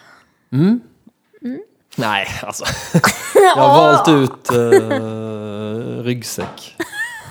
Nej, 1.96 2.28
alltså. 2.42 2.64
Jag 3.36 3.56
har 3.64 3.68
valt 3.94 4.08
ut 4.10 4.52
uh, 4.58 6.04
ryggsäck. 6.04 6.76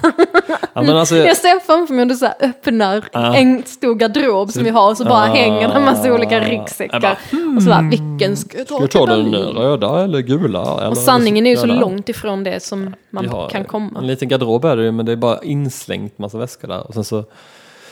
ja, 0.74 0.82
men 0.82 0.96
alltså, 0.96 1.16
Jag 1.16 1.36
ser 1.36 1.60
framför 1.60 1.94
mig 1.94 2.04
hur 2.04 2.08
du 2.08 2.16
så 2.16 2.26
här 2.26 2.34
öppnar 2.40 3.04
Ja. 3.12 3.34
en 3.36 3.62
stor 3.66 3.94
garderob 3.94 4.50
som 4.52 4.64
vi 4.64 4.70
har 4.70 4.90
och 4.90 4.96
så 4.96 5.04
bara 5.04 5.26
Ja. 5.26 5.32
hänger 5.34 5.68
det 5.68 5.74
en 5.74 5.84
massa 5.84 6.12
olika 6.12 6.40
ryggsäckar. 6.40 7.00
Bara, 7.00 7.16
och 7.56 7.62
så 7.62 7.68
bara, 7.68 7.82
vilken 7.90 8.36
ska 8.36 8.58
jag 8.58 8.66
ta 8.68 8.74
ska 8.74 8.82
jag 8.82 8.90
ta 8.90 9.06
den 9.06 9.30
Berlin? 9.30 9.56
röda 9.56 10.04
eller 10.04 10.20
gula? 10.20 10.76
Eller 10.78 10.90
Och 10.90 10.96
sanningen 10.98 11.46
är 11.46 11.50
ju 11.50 11.56
så 11.56 11.66
långt 11.66 12.08
ifrån 12.08 12.44
det 12.44 12.62
som 12.62 12.94
man 13.10 13.28
har 13.28 13.48
kan 13.48 13.60
En 13.60 13.66
komma. 13.66 14.00
liten 14.00 14.28
garderob 14.28 14.64
är 14.64 14.76
det 14.76 14.82
ju, 14.84 14.92
men 14.92 15.06
det 15.06 15.12
är 15.12 15.16
bara 15.16 15.42
inslängt 15.42 16.18
massa 16.18 16.38
väskor 16.38 16.68
där. 16.68 16.86
Och 16.86 16.94
sen 16.94 17.04
så, 17.04 17.24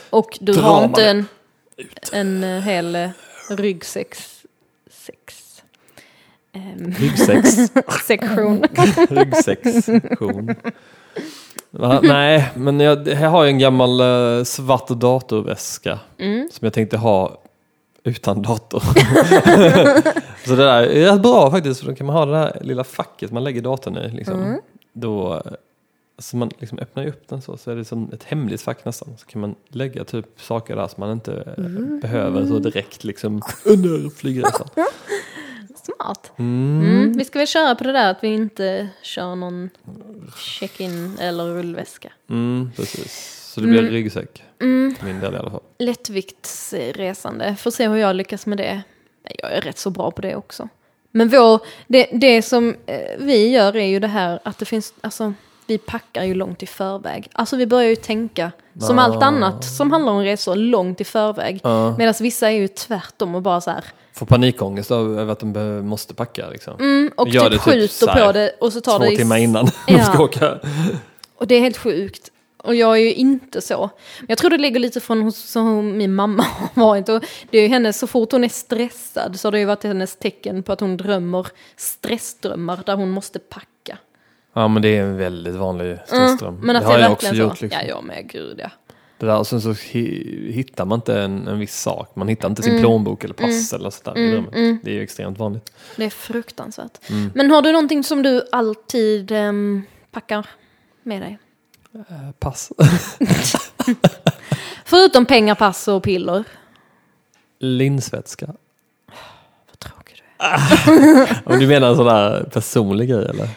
Och 0.09 0.37
du 0.41 0.53
har 0.59 0.83
inte 0.83 1.05
en, 1.05 1.25
en 2.11 2.43
eh, 2.43 2.61
hel 2.61 2.95
eh, 2.95 3.09
ryggsäck 3.49 4.15
sex, 5.05 5.35
ryggsäcks, 6.99 7.71
sektion. 8.07 8.63
ryggsäckssektion. 9.09 10.55
Va? 11.69 11.99
Nej, 12.03 12.49
men 12.55 12.79
jag, 12.79 13.07
här 13.07 13.27
har 13.29 13.43
jag 13.43 13.49
en 13.51 13.59
gammal 13.59 13.99
eh, 14.01 14.43
svart 14.43 14.87
datorväska 14.87 15.99
Mm. 16.17 16.49
som 16.51 16.65
jag 16.65 16.73
tänkte 16.73 16.97
ha 16.97 17.37
utan 18.03 18.41
dator. 18.41 18.79
så 20.45 20.51
det 20.55 20.63
där 20.65 20.83
är 20.83 21.11
rätt 21.11 21.21
bra 21.21 21.51
faktiskt, 21.51 21.79
för 21.79 21.87
då 21.87 21.95
kan 21.95 22.07
man 22.07 22.15
ha 22.15 22.25
det 22.25 22.31
där 22.31 22.57
lilla 22.61 22.83
facket 22.83 23.31
man 23.31 23.43
lägger 23.43 23.61
datorn 23.61 23.97
i. 23.97 24.09
Liksom. 24.09 24.41
Mm. 24.43 24.61
Då, 24.93 25.41
alltså 26.17 26.37
man 26.37 26.51
liksom 26.59 26.79
öppnar 26.79 27.03
ju 27.03 27.09
upp 27.09 27.23
den 27.27 27.41
så, 27.41 27.57
så 27.57 27.71
är 27.71 27.75
det 27.75 27.85
som 27.85 28.09
ett 28.13 28.23
hemligt 28.23 28.61
fack 28.61 28.85
nästan. 28.85 29.09
Så 29.17 29.25
kan 29.25 29.41
man 29.41 29.55
lägga 29.69 30.03
typ 30.03 30.25
saker 30.37 30.75
där 30.75 30.87
som 30.87 30.95
man 31.01 31.11
inte 31.11 31.33
eh, 31.57 31.65
Mm. 31.65 31.99
behöver 31.99 32.45
så 32.47 32.59
direkt 32.59 33.03
liksom 33.03 33.41
under 33.65 34.09
flygresan. 34.09 34.67
Smart. 35.95 36.31
Mm. 36.37 36.81
Mm. 36.89 37.13
Vi 37.17 37.25
ska 37.25 37.39
väl 37.39 37.47
köra 37.47 37.75
på 37.75 37.83
det 37.83 37.91
där 37.91 38.11
att 38.11 38.23
vi 38.23 38.27
inte 38.27 38.87
kör 39.01 39.35
någon 39.35 39.69
check-in 40.37 41.17
eller 41.19 41.43
rullväska. 41.45 42.11
Mm, 42.29 42.71
precis. 42.75 43.37
Så 43.53 43.61
det 43.61 43.67
blir 43.67 43.79
Mm. 43.79 43.91
ryggsäck. 43.91 44.43
Mm. 44.61 44.95
För 44.99 45.05
min 45.05 45.19
del 45.19 45.33
i 45.33 45.37
alla 45.37 45.51
fall. 45.51 45.61
Lättviktsresande, 45.79 47.55
får 47.55 47.71
se 47.71 47.87
hur 47.87 47.95
jag 47.97 48.15
lyckas 48.15 48.45
med 48.45 48.57
det. 48.57 48.81
Jag 49.39 49.51
är 49.53 49.61
rätt 49.61 49.77
så 49.79 49.89
bra 49.89 50.11
på 50.11 50.21
det 50.21 50.35
också. 50.35 50.69
Men 51.11 51.29
vår, 51.29 51.61
det, 51.87 52.07
det 52.13 52.41
som 52.41 52.75
eh, 52.85 53.01
vi 53.19 53.49
gör 53.49 53.75
är 53.75 53.85
ju 53.85 53.99
det 53.99 54.07
här 54.07 54.39
att 54.43 54.57
det 54.57 54.65
finns, 54.65 54.93
alltså 55.01 55.33
vi 55.67 55.77
packar 55.77 56.23
ju 56.23 56.33
långt 56.33 56.63
i 56.63 56.65
förväg. 56.65 57.27
Alltså 57.33 57.55
vi 57.55 57.67
börjar 57.67 57.89
ju 57.89 57.95
tänka, 57.95 58.51
som 58.79 58.99
Ah. 58.99 59.01
allt 59.01 59.23
annat 59.23 59.65
som 59.65 59.91
handlar 59.91 60.11
om 60.13 60.21
resor, 60.23 60.55
långt 60.55 61.01
i 61.01 61.03
förväg. 61.03 61.59
Ja. 61.63 61.97
Medan 61.97 62.13
vissa 62.19 62.47
är 62.47 62.55
ju 62.55 62.67
tvärtom 62.67 63.35
och 63.35 63.41
bara 63.41 63.61
så 63.61 63.71
här, 63.71 63.83
Får 64.13 64.25
panikångest 64.25 64.91
över 64.91 65.27
att 65.27 65.39
de 65.39 65.81
måste 65.87 66.13
packa 66.13 66.49
liksom. 66.49 66.79
mm, 66.79 67.11
och 67.17 67.29
Gör 67.29 67.41
typ 67.41 67.51
det 67.51 67.71
typ 67.71 67.91
skjuter 67.91 68.07
här 68.07 68.25
på 68.25 68.31
det 68.31 68.51
och 68.59 68.73
så 68.73 68.81
tar 68.81 68.97
Två 68.99 69.05
det 69.05 69.11
i 69.11 69.17
timmar 69.17 69.37
innan 69.37 69.67
Ja. 69.87 69.97
de 69.97 70.03
ska 70.03 70.23
åka. 70.23 70.59
Och 71.35 71.47
det 71.47 71.55
är 71.55 71.59
helt 71.59 71.77
sjukt. 71.77 72.31
Och 72.63 72.75
jag 72.75 72.97
är 72.97 73.01
ju 73.01 73.13
inte 73.13 73.61
så. 73.61 73.89
Men 74.19 74.25
jag 74.29 74.37
tror 74.37 74.49
det 74.49 74.57
ligger 74.57 74.79
lite 74.79 74.99
från 74.99 75.21
hos, 75.21 75.37
som 75.37 75.97
min 75.97 76.13
mamma 76.13 76.43
har 76.73 76.85
varit. 76.85 77.09
Och 77.09 77.23
det 77.49 77.57
är 77.57 77.61
ju 77.61 77.67
hennes, 77.67 77.99
så 77.99 78.07
fort 78.07 78.31
hon 78.31 78.43
är 78.43 78.49
stressad 78.49 79.39
så 79.39 79.47
har 79.47 79.51
det 79.51 79.59
ju 79.59 79.65
varit 79.65 79.83
hennes 79.83 80.15
tecken 80.15 80.63
på 80.63 80.73
att 80.73 80.79
hon 80.79 80.97
drömmer 80.97 81.47
stressdrömmar 81.75 82.79
där 82.85 82.95
hon 82.95 83.09
måste 83.09 83.39
packa. 83.39 83.97
Ja 84.53 84.67
men 84.67 84.81
det 84.81 84.97
är 84.97 85.01
en 85.01 85.17
väldigt 85.17 85.55
vanlig 85.55 85.97
stressdröm. 86.05 86.53
Mm, 86.53 86.67
men 86.67 86.75
att 86.75 86.81
det 86.81 86.87
det, 86.87 86.93
har 86.93 86.99
jag 86.99 87.11
också 87.11 87.27
så. 87.27 87.35
gjort. 87.35 87.61
Liksom. 87.61 87.79
Ja, 87.81 87.87
jag 87.87 88.03
med. 88.03 88.29
Gud 88.31 88.59
ja. 88.59 88.69
Det 89.21 89.27
där, 89.27 89.37
och 89.37 89.47
sen 89.47 89.61
så 89.61 89.69
hi- 89.73 90.51
hittar 90.51 90.85
man 90.85 90.97
inte 90.97 91.21
en, 91.21 91.47
en 91.47 91.59
viss 91.59 91.81
sak. 91.81 92.15
Man 92.15 92.27
hittar 92.27 92.49
inte 92.49 92.61
sin 92.63 92.71
Mm. 92.71 92.81
plånbok 92.83 93.23
eller 93.23 93.33
pass 93.33 93.73
eller 93.73 93.89
sådär 93.89 94.17
i 94.17 94.21
Mm, 94.21 94.31
drömmen. 94.31 94.53
mm. 94.53 94.79
Det 94.83 94.91
är 94.91 94.95
ju 94.95 95.01
extremt 95.03 95.37
vanligt. 95.39 95.71
Det 95.95 96.05
är 96.05 96.09
fruktansvärt. 96.09 97.09
Mm. 97.09 97.31
Men 97.35 97.51
har 97.51 97.61
du 97.61 97.71
någonting 97.71 98.03
som 98.03 98.21
du 98.23 98.47
alltid 98.51 99.31
ehm, 99.31 99.81
packar 100.11 100.47
med 101.03 101.21
dig? 101.21 101.37
Eh, 101.95 102.31
Pass. 102.39 102.71
Förutom 104.85 105.25
pengar, 105.25 105.55
pass 105.55 105.87
och 105.87 106.03
piller. 106.03 106.43
Linsvätska. 107.59 108.45
Vad 108.45 109.79
tråkig 109.79 110.15
du 110.37 110.45
är. 110.45 111.41
Om 111.53 111.59
du 111.59 111.67
menar 111.67 111.89
en 111.89 111.95
sån 111.95 112.05
där 112.05 112.43
personlig 112.43 113.09
grej 113.09 113.25
eller? 113.29 113.49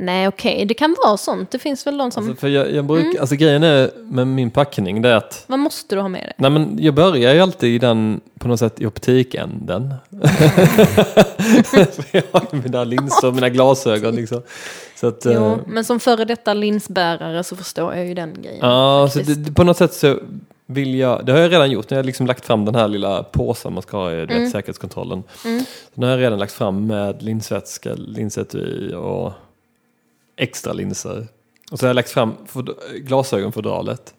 Nej, 0.00 0.28
okej. 0.28 0.64
Det 0.66 0.74
kan 0.74 0.96
vara 1.04 1.16
sånt. 1.16 1.50
Det 1.50 1.58
finns 1.58 1.86
väl 1.86 1.98
de 1.98 2.10
som... 2.10 2.28
Alltså, 2.28 2.40
för 2.40 2.48
jag, 2.48 2.72
jag 2.74 2.84
brukar, 2.84 3.04
Mm. 3.08 3.16
alltså 3.20 3.36
grejen 3.36 3.62
är 3.62 3.90
med 3.96 4.26
min 4.26 4.50
packning 4.50 5.02
det 5.02 5.08
är 5.08 5.14
att 5.16 5.44
Vad 5.46 5.58
måste 5.58 5.94
du 5.94 6.00
ha 6.00 6.08
med 6.08 6.20
dig? 6.22 6.32
Nej 6.36 6.50
men 6.50 6.78
jag 6.80 6.94
börjar 6.94 7.34
ju 7.34 7.40
alltid 7.40 7.74
i 7.74 7.78
den, 7.78 8.20
på 8.38 8.48
något 8.48 8.58
sätt 8.58 8.80
i 8.80 8.86
optikänden. 8.86 9.94
Så 11.64 11.76
jag 12.12 12.22
har 12.32 12.62
mina 12.62 12.84
linser 12.84 13.28
och 13.28 13.34
mina 13.34 13.48
glasögon 13.48 14.14
liksom. 14.14 14.42
Så 14.96 15.06
att, 15.06 15.22
Jo, 15.24 15.32
eh, 15.32 15.56
men 15.66 15.84
som 15.84 16.00
före 16.00 16.24
detta 16.24 16.54
linsbärare 16.54 17.44
så 17.44 17.56
förstår 17.56 17.94
jag 17.94 18.06
ju 18.06 18.14
den 18.14 18.34
grejen. 18.42 18.58
ja, 18.60 19.08
så 19.12 19.18
faktiskt. 19.18 19.38
det, 19.38 19.44
det- 19.50 19.52
på 19.54 19.64
något 19.64 19.76
sätt 19.76 19.92
så 19.94 20.18
vill 20.66 20.94
jag, 20.94 21.26
det 21.26 21.32
har 21.32 21.38
jag 21.38 21.52
redan 21.52 21.70
gjort, 21.70 21.90
när 21.90 21.96
jag 21.96 22.02
har 22.02 22.06
liksom 22.06 22.26
lagt 22.26 22.44
fram 22.46 22.64
den 22.64 22.74
här 22.74 22.88
lilla 22.88 23.22
påsen 23.22 23.72
man 23.72 23.82
ska 23.82 23.96
ha 23.96 24.12
i 24.12 24.22
Mm. 24.22 24.42
vet, 24.42 24.50
säkerhetskontrollen. 24.52 25.22
Mm. 25.44 25.60
Så 25.60 26.00
den 26.00 26.04
har 26.04 26.10
jag 26.10 26.20
redan 26.22 26.38
lagt 26.38 26.52
fram 26.52 26.86
med 26.86 27.22
linsvätska, 27.22 27.94
linsetui 27.94 28.94
och 28.94 29.32
extra 30.40 30.72
linser. 30.72 31.26
Och 31.72 31.78
så 31.78 31.86
har 31.86 31.88
jag 31.88 31.94
lagt 31.94 32.10
fram 32.10 32.34
fod- 32.46 32.74
glasögonfodralet. 32.94 34.14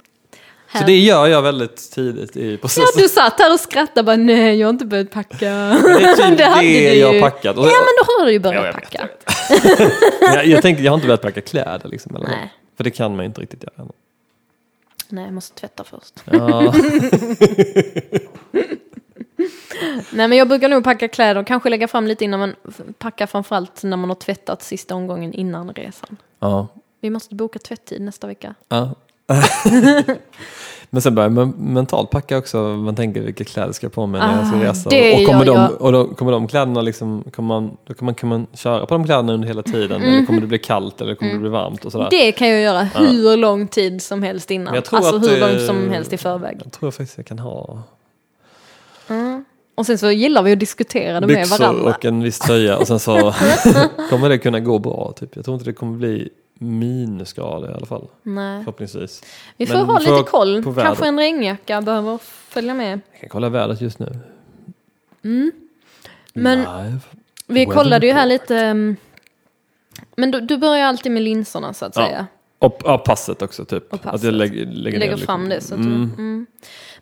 Så 0.77 0.83
det 0.85 0.97
gör 0.99 1.27
jag 1.27 1.41
väldigt 1.41 1.91
tidigt 1.91 2.37
i 2.37 2.51
Ja, 2.51 2.57
processen. 2.61 3.01
du 3.01 3.09
satt 3.09 3.39
här 3.39 3.53
och 3.53 3.59
skrattade 3.59 4.03
bara 4.03 4.15
nej, 4.15 4.59
jag 4.59 4.67
har 4.67 4.73
inte 4.73 4.85
börjat 4.85 5.11
packa. 5.11 5.37
Det 5.39 5.45
är 5.45 6.15
typ 6.15 6.17
Det 6.37 6.45
det, 6.45 6.61
du 6.61 6.95
jag 6.99 7.13
har 7.13 7.19
packat. 7.21 7.57
Och, 7.57 7.65
Ja, 7.65 7.69
men 7.71 8.05
då 8.05 8.13
har 8.19 8.25
du 8.25 8.31
ju 8.31 8.37
Ja, 8.37 8.41
börjat 8.41 8.65
vet, 8.65 8.73
packa. 8.75 8.99
jag 8.99 9.07
vet. 9.07 9.25
jag, 10.35 10.45
jag 10.47 10.61
tänker, 10.61 10.83
jag 10.83 10.91
har 10.91 10.95
inte 10.95 11.07
börjat 11.07 11.21
packa 11.21 11.41
kläder 11.41 11.89
liksom. 11.89 12.15
Eller 12.15 12.27
Nej. 12.27 12.53
För 12.77 12.83
det 12.83 12.91
kan 12.91 13.11
man 13.15 13.19
ju 13.19 13.25
inte 13.27 13.41
riktigt 13.41 13.63
göra. 13.63 13.87
Nej, 15.09 15.23
jag 15.23 15.33
måste 15.33 15.59
tvätta 15.59 15.83
först. 15.83 16.13
Ja, 16.31 16.73
Nej, 20.13 20.27
men 20.27 20.37
jag 20.37 20.47
brukar 20.47 20.69
nog 20.69 20.83
packa 20.83 21.07
kläder 21.07 21.41
och 21.41 21.47
kanske 21.47 21.69
lägga 21.69 21.87
fram 21.87 22.07
lite 22.07 22.23
innan 22.23 22.39
man 22.39 22.55
packar 22.97 23.25
framförallt 23.25 23.83
när 23.83 23.97
man 23.97 24.09
har 24.09 24.15
tvättat 24.15 24.63
sista 24.63 24.95
omgången 24.95 25.33
innan 25.33 25.69
resan. 25.73 26.17
ja, 26.39 26.67
Vi 27.01 27.09
måste 27.09 27.35
boka 27.35 27.59
tvätttid 27.59 28.01
nästa 28.01 28.27
vecka. 28.27 28.55
ja. 28.69 28.89
Men 30.93 31.01
sen 31.01 31.15
börjar 31.15 31.29
man 31.29 31.49
mentalt 31.49 32.09
packa 32.09 32.37
också. 32.37 32.57
Man 32.61 32.95
tänker 32.95 33.21
vilka 33.21 33.43
kläder 33.43 33.73
ska 33.73 33.85
jag 33.85 33.93
på 33.93 34.05
mig 34.07 34.21
när 34.21 34.37
jag 34.37 34.47
ska 34.47 34.57
Ah, 34.57 34.63
resa. 34.63 34.89
Och 35.19 35.25
kommer, 35.27 35.45
gör 35.45 35.53
de, 35.53 35.61
jag. 35.61 35.81
och 35.81 35.91
då, 35.91 36.07
kommer 36.07 36.31
de 36.31 36.47
kläderna 36.47 36.81
liksom, 36.81 37.23
kommer 37.35 37.47
man, 37.47 37.77
då 37.85 37.93
kan 37.93 38.05
man, 38.05 38.15
kan 38.15 38.29
man 38.29 38.47
köra 38.53 38.85
på 38.85 38.93
de 38.93 39.05
kläderna 39.05 39.33
under 39.33 39.47
hela 39.47 39.63
tiden? 39.63 40.01
Eller 40.01 40.25
kommer 40.25 40.41
det 40.41 40.47
bli 40.47 40.57
kallt 40.59 41.01
eller 41.01 41.15
kommer 41.15 41.33
det 41.33 41.39
bli 41.39 41.49
varmt? 41.49 41.85
Och 41.85 41.91
sådär. 41.91 42.05
Mhm. 42.05 42.09
Det 42.11 42.31
kan 42.31 42.49
jag 42.49 42.61
göra 42.61 42.83
hur 42.83 43.37
lång 43.37 43.67
tid 43.67 44.01
som 44.01 44.23
helst 44.23 44.51
innan. 44.51 44.73
Jag 44.75 44.83
Alltså 44.91 45.17
hur 45.17 45.39
långt 45.39 45.61
som 45.67 45.89
helst 45.89 46.13
i 46.13 46.17
förväg. 46.17 46.61
Jag 46.63 46.71
tror 46.71 46.91
faktiskt 46.91 47.17
jag 47.17 47.25
kan 47.25 47.39
ha 47.39 47.83
Och 49.81 49.85
sen 49.85 49.97
så 49.97 50.11
gillar 50.11 50.43
vi 50.43 50.51
att 50.53 50.59
diskutera 50.59 51.19
det 51.19 51.27
med 51.27 51.35
byxor 51.37 51.57
varandra. 51.59 51.95
och 51.95 52.05
en 52.05 52.23
viss 52.23 52.39
tröja 52.39 52.77
och 52.77 52.87
sen 52.87 52.99
så 52.99 53.33
kommer 54.09 54.29
det 54.29 54.37
kunna 54.37 54.59
gå 54.59 54.79
bra. 54.79 55.13
Typ. 55.19 55.35
Jag 55.35 55.45
tror 55.45 55.55
inte 55.55 55.65
det 55.65 55.73
kommer 55.73 55.97
bli 55.97 56.29
minusgrader 56.59 57.71
i 57.71 57.73
alla 57.73 57.85
fall. 57.85 58.07
Nej. 58.23 58.59
Förhoppningsvis. 58.63 59.23
Vi 59.57 59.65
får 59.67 59.75
Men 59.75 59.85
ha 59.85 59.99
lite 59.99 60.23
koll. 60.31 60.63
Kanske 60.75 61.07
en 61.07 61.17
regnjacka 61.19 61.81
behöver 61.81 62.17
följa 62.49 62.73
med. 62.73 63.01
Jag 63.11 63.19
kan 63.19 63.29
kolla 63.29 63.49
vädret 63.49 63.81
just 63.81 63.99
nu. 63.99 64.19
Mm. 65.23 65.51
Men 66.33 66.57
Live. 66.59 66.99
vi 67.47 67.65
kollade 67.65 68.07
ju 68.07 68.13
här 68.13 68.25
lite. 68.25 68.55
um, 68.65 68.95
Men 70.15 70.31
du, 70.31 70.41
du 70.41 70.57
börjar 70.57 70.85
alltid 70.85 71.11
med 71.11 71.23
linserna 71.23 71.73
så 71.73 71.85
att 71.85 71.95
Ja. 71.95 72.05
säga. 72.05 72.27
Och 72.61 72.81
ja, 72.83 72.97
passet 72.97 73.41
också 73.41 73.65
typ. 73.65 73.89
Passet. 73.89 74.05
Att 74.05 74.23
jag 74.23 74.33
lägger, 74.33 74.65
lägger, 74.65 74.99
Lägger 74.99 75.17
ner 75.17 75.25
fram 75.25 75.43
lite. 75.43 75.55
det. 75.55 75.61
Så 75.61 75.75
mm. 75.75 75.87
du, 75.87 76.21
mm. 76.23 76.45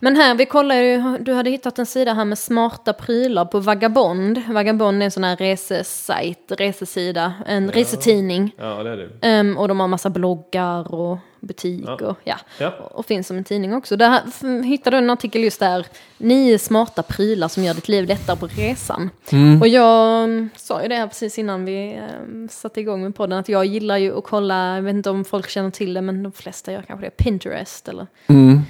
Men 0.02 0.16
här, 0.16 0.36
vi 0.36 0.46
kollade 0.46 0.84
ju, 0.84 1.18
du 1.20 1.34
hade 1.34 1.50
hittat 1.50 1.80
en 1.80 1.86
sida 1.86 2.14
här 2.14 2.26
med 2.26 2.38
smarta 2.38 2.94
prylar 2.94 3.46
på 3.46 3.60
Vagabond. 3.60 4.42
Vagabond 4.50 5.02
är 5.02 5.06
en 5.06 5.12
sån 5.12 5.24
här 5.24 5.36
resesajt, 5.36 6.52
resesida, 6.58 7.34
en 7.46 7.72
resetidning. 7.72 8.56
Ja, 8.58 8.84
det 8.84 8.90
är 8.90 8.98
det. 8.98 9.28
Ehm, 9.28 9.58
och 9.58 9.68
de 9.68 9.80
har 9.80 9.88
massa 9.88 10.10
bloggar 10.10 10.94
och 10.94 11.18
butik 11.40 11.84
Ja. 11.88 11.94
och 12.08 12.18
ja. 12.24 12.36
Ja. 12.58 12.70
Och 12.92 13.06
finns 13.06 13.28
som 13.28 13.38
en 13.38 13.44
tidning 13.44 13.74
också. 13.74 13.98
Där 13.98 14.22
hittade 14.64 14.96
du 14.98 15.04
en 15.04 15.10
artikel 15.10 15.44
just 15.44 15.60
där. 15.60 15.86
Nio 16.18 16.60
smarta 16.60 17.04
prylar 17.04 17.48
som 17.48 17.64
gör 17.64 17.74
ditt 17.74 17.88
liv 17.88 18.06
lättare 18.08 18.38
på 18.38 18.48
resan. 18.48 19.10
Mm. 19.32 19.62
Och 19.62 19.68
jag 19.68 20.24
mm, 20.24 20.50
sa 20.56 20.82
ju 20.82 20.88
det 20.88 20.96
här 20.96 21.08
precis 21.08 21.40
innan 21.40 21.66
vi 21.66 22.00
um, 22.24 22.50
satte 22.52 22.80
igång 22.82 23.04
med 23.04 23.16
podden. 23.16 23.40
Att 23.40 23.50
jag 23.50 23.66
gillar 23.66 23.98
ju 23.98 24.18
att 24.18 24.24
kolla, 24.24 24.76
jag 24.76 24.82
vet 24.82 24.96
inte 24.96 25.10
om 25.10 25.26
folk 25.26 25.50
känner 25.50 25.72
till 25.72 25.94
det, 25.94 26.02
men 26.02 26.24
de 26.24 26.32
flesta 26.32 26.72
gör 26.72 26.82
kanske 26.82 27.06
det. 27.06 27.10
Pinterest 27.12 27.88
eller 27.88 28.08
Mm. 28.28 28.62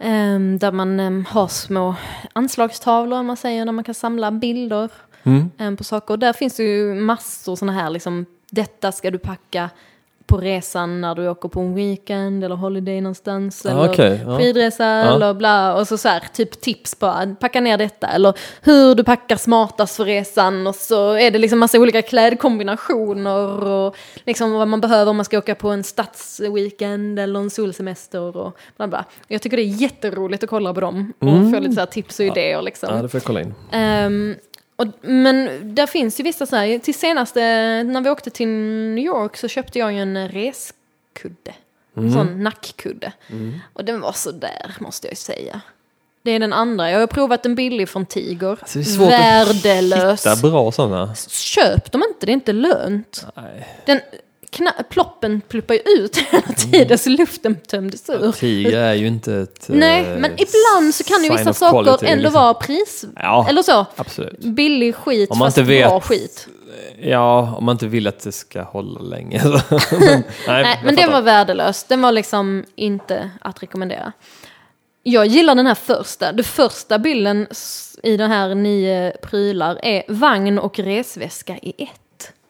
ehm, 0.00 0.58
där 0.58 0.72
man 0.72 1.00
ehm, 1.00 1.24
har 1.28 1.48
små 1.48 1.94
anslagstavlor, 2.32 3.18
om 3.18 3.26
man 3.26 3.36
säger, 3.36 3.64
där 3.64 3.72
man 3.72 3.84
kan 3.84 3.94
samla 3.94 4.30
bilder 4.30 4.90
Mm. 5.24 5.50
um, 5.58 5.76
på 5.76 5.84
saker. 5.84 6.14
Och 6.14 6.18
där 6.18 6.32
finns 6.32 6.56
det 6.56 6.62
ju 6.62 6.94
massor 6.94 7.56
sådana 7.56 7.72
här, 7.80 7.90
liksom, 7.90 8.26
detta 8.50 8.92
ska 8.92 9.10
du 9.10 9.18
packa 9.18 9.70
på 10.32 10.38
resan 10.38 11.00
när 11.00 11.14
du 11.14 11.28
åker 11.28 11.48
på 11.48 11.60
en 11.60 11.74
weekend 11.74 12.44
eller 12.44 12.56
holiday 12.56 13.00
någonstans. 13.00 13.62
Ja, 13.64 13.92
eller 13.92 14.20
ja. 14.26 14.38
skidresa 14.38 14.84
Ja. 14.84 15.14
eller 15.14 15.34
bla. 15.34 15.74
Och 15.74 15.88
så, 15.88 15.98
så 15.98 16.08
här, 16.08 16.22
typ 16.32 16.60
tips 16.60 16.94
på 16.94 17.06
att 17.06 17.40
packa 17.40 17.60
ner 17.60 17.78
detta. 17.78 18.06
Eller 18.06 18.34
hur 18.62 18.94
du 18.94 19.04
packar 19.04 19.36
smartast 19.36 19.96
för 19.96 20.04
resan. 20.04 20.66
Och 20.66 20.74
så 20.74 21.12
är 21.12 21.30
det 21.30 21.38
liksom 21.38 21.58
massa 21.58 21.78
olika 21.78 22.02
klädkombinationer. 22.02 23.64
Och 23.64 23.96
liksom 24.24 24.52
vad 24.52 24.68
man 24.68 24.80
behöver 24.80 25.10
om 25.10 25.16
man 25.16 25.24
ska 25.24 25.38
åka 25.38 25.54
på 25.54 25.68
en 25.68 25.84
stadsweekend 25.84 27.18
eller 27.18 27.40
en 27.40 27.50
solsemester. 27.50 28.36
Och 28.36 28.58
bla 28.76 28.88
bla. 28.88 29.04
Jag 29.28 29.42
tycker 29.42 29.56
det 29.56 29.62
är 29.62 29.82
jätteroligt 29.82 30.44
att 30.44 30.50
kolla 30.50 30.74
på 30.74 30.80
dem. 30.80 31.12
Och 31.18 31.52
få 31.52 31.60
lite 31.60 31.74
så 31.74 31.80
här 31.80 31.86
tips 31.86 32.20
och 32.20 32.26
idéer 32.26 32.62
liksom. 32.62 32.88
Mm. 32.88 32.96
Ja, 32.96 33.02
det 33.02 33.08
får 33.08 33.18
jag 33.18 33.24
kolla 33.24 33.40
in. 33.40 33.54
Ehm, 33.72 34.34
och, 34.82 35.08
men 35.08 35.60
där 35.74 35.86
finns 35.86 36.20
ju 36.20 36.24
vissa 36.24 36.46
så 36.46 36.56
här, 36.56 36.78
till 36.78 36.94
senaste, 36.94 37.40
när 37.82 38.00
vi 38.00 38.10
åkte 38.10 38.30
till 38.30 38.48
New 38.48 39.04
York 39.04 39.36
så 39.36 39.48
köpte 39.48 39.78
jag 39.78 39.92
ju 39.92 39.98
en 39.98 40.28
reskudde. 40.28 41.54
Mm. 41.96 42.12
Sån 42.12 42.42
nackkudde. 42.42 43.12
Och 43.72 43.84
den 43.84 44.00
var 44.00 44.12
så 44.12 44.30
där 44.30 44.76
måste 44.78 45.06
jag 45.06 45.12
ju 45.12 45.16
säga. 45.16 45.60
Det 46.22 46.30
är 46.30 46.38
den 46.38 46.52
andra. 46.52 46.90
Jag 46.90 47.00
har 47.00 47.06
provat 47.06 47.46
en 47.46 47.54
billig 47.54 47.88
från 47.88 48.06
Tiger. 48.06 48.50
Alltså, 48.50 48.78
det 48.78 48.82
är 48.82 48.84
svårt 48.84 49.10
Värdelös. 49.10 50.26
Hitta 50.26 50.36
bra 50.36 50.72
sådana. 50.72 51.14
Köp 51.28 51.92
dem 51.92 52.02
inte, 52.08 52.26
det 52.26 52.32
är 52.32 52.34
inte 52.34 52.52
lönt. 52.52 53.26
Nej. 53.36 53.68
Den, 53.86 54.00
kna- 54.52 54.82
ploppen 54.90 55.40
pluppar 55.48 55.74
ju 55.74 55.80
ut 55.80 56.16
hela 56.30 56.42
tiden 56.42 56.98
så 56.98 57.10
luften 57.10 57.54
tömdes 57.56 58.10
ur. 58.10 58.32
Tiger 58.32 58.78
är 58.78 58.94
ju 58.94 59.06
inte 59.06 59.34
ett... 59.34 59.64
Nej, 59.68 60.00
eh, 60.00 60.18
men 60.18 60.32
ibland 60.32 60.94
så 60.94 61.04
kan 61.04 61.24
ju 61.24 61.30
vissa 61.30 61.52
saker 61.52 61.82
quality, 61.84 62.06
ändå 62.06 62.22
liksom. 62.22 62.42
vara 62.42 62.54
pris... 62.54 63.04
Ja, 63.16 63.46
Eller 63.48 63.62
så. 63.62 63.86
absolut. 63.96 64.38
Billig 64.40 64.94
skit 64.94 65.30
Om 65.30 65.38
man 65.38 65.46
fast 65.46 65.58
inte 65.58 65.68
vet- 65.70 65.88
bra 65.88 66.00
skit. 66.00 66.48
Ja, 67.02 67.54
om 67.58 67.64
man 67.64 67.74
inte 67.74 67.86
vill 67.86 68.06
att 68.06 68.20
det 68.20 68.32
ska 68.32 68.62
hålla 68.62 69.00
länge. 69.00 69.42
men, 69.90 70.00
nej, 70.00 70.24
Nej, 70.46 70.80
men 70.84 70.96
den 70.96 71.12
var 71.12 71.22
värdelös. 71.22 71.84
Den 71.84 72.02
var 72.02 72.12
liksom 72.12 72.64
inte 72.74 73.30
att 73.40 73.62
rekommendera. 73.62 74.12
Jag 75.02 75.26
gillar 75.26 75.54
den 75.54 75.66
här 75.66 75.74
första. 75.74 76.32
Den 76.32 76.44
första 76.44 76.98
bilden 76.98 77.46
i 78.02 78.16
den 78.16 78.30
här 78.30 78.54
nio 78.54 79.10
prylar 79.22 79.80
är 79.82 80.02
vagn 80.08 80.58
och 80.58 80.78
resväska 80.78 81.56
i 81.62 81.74
ett. 81.82 81.90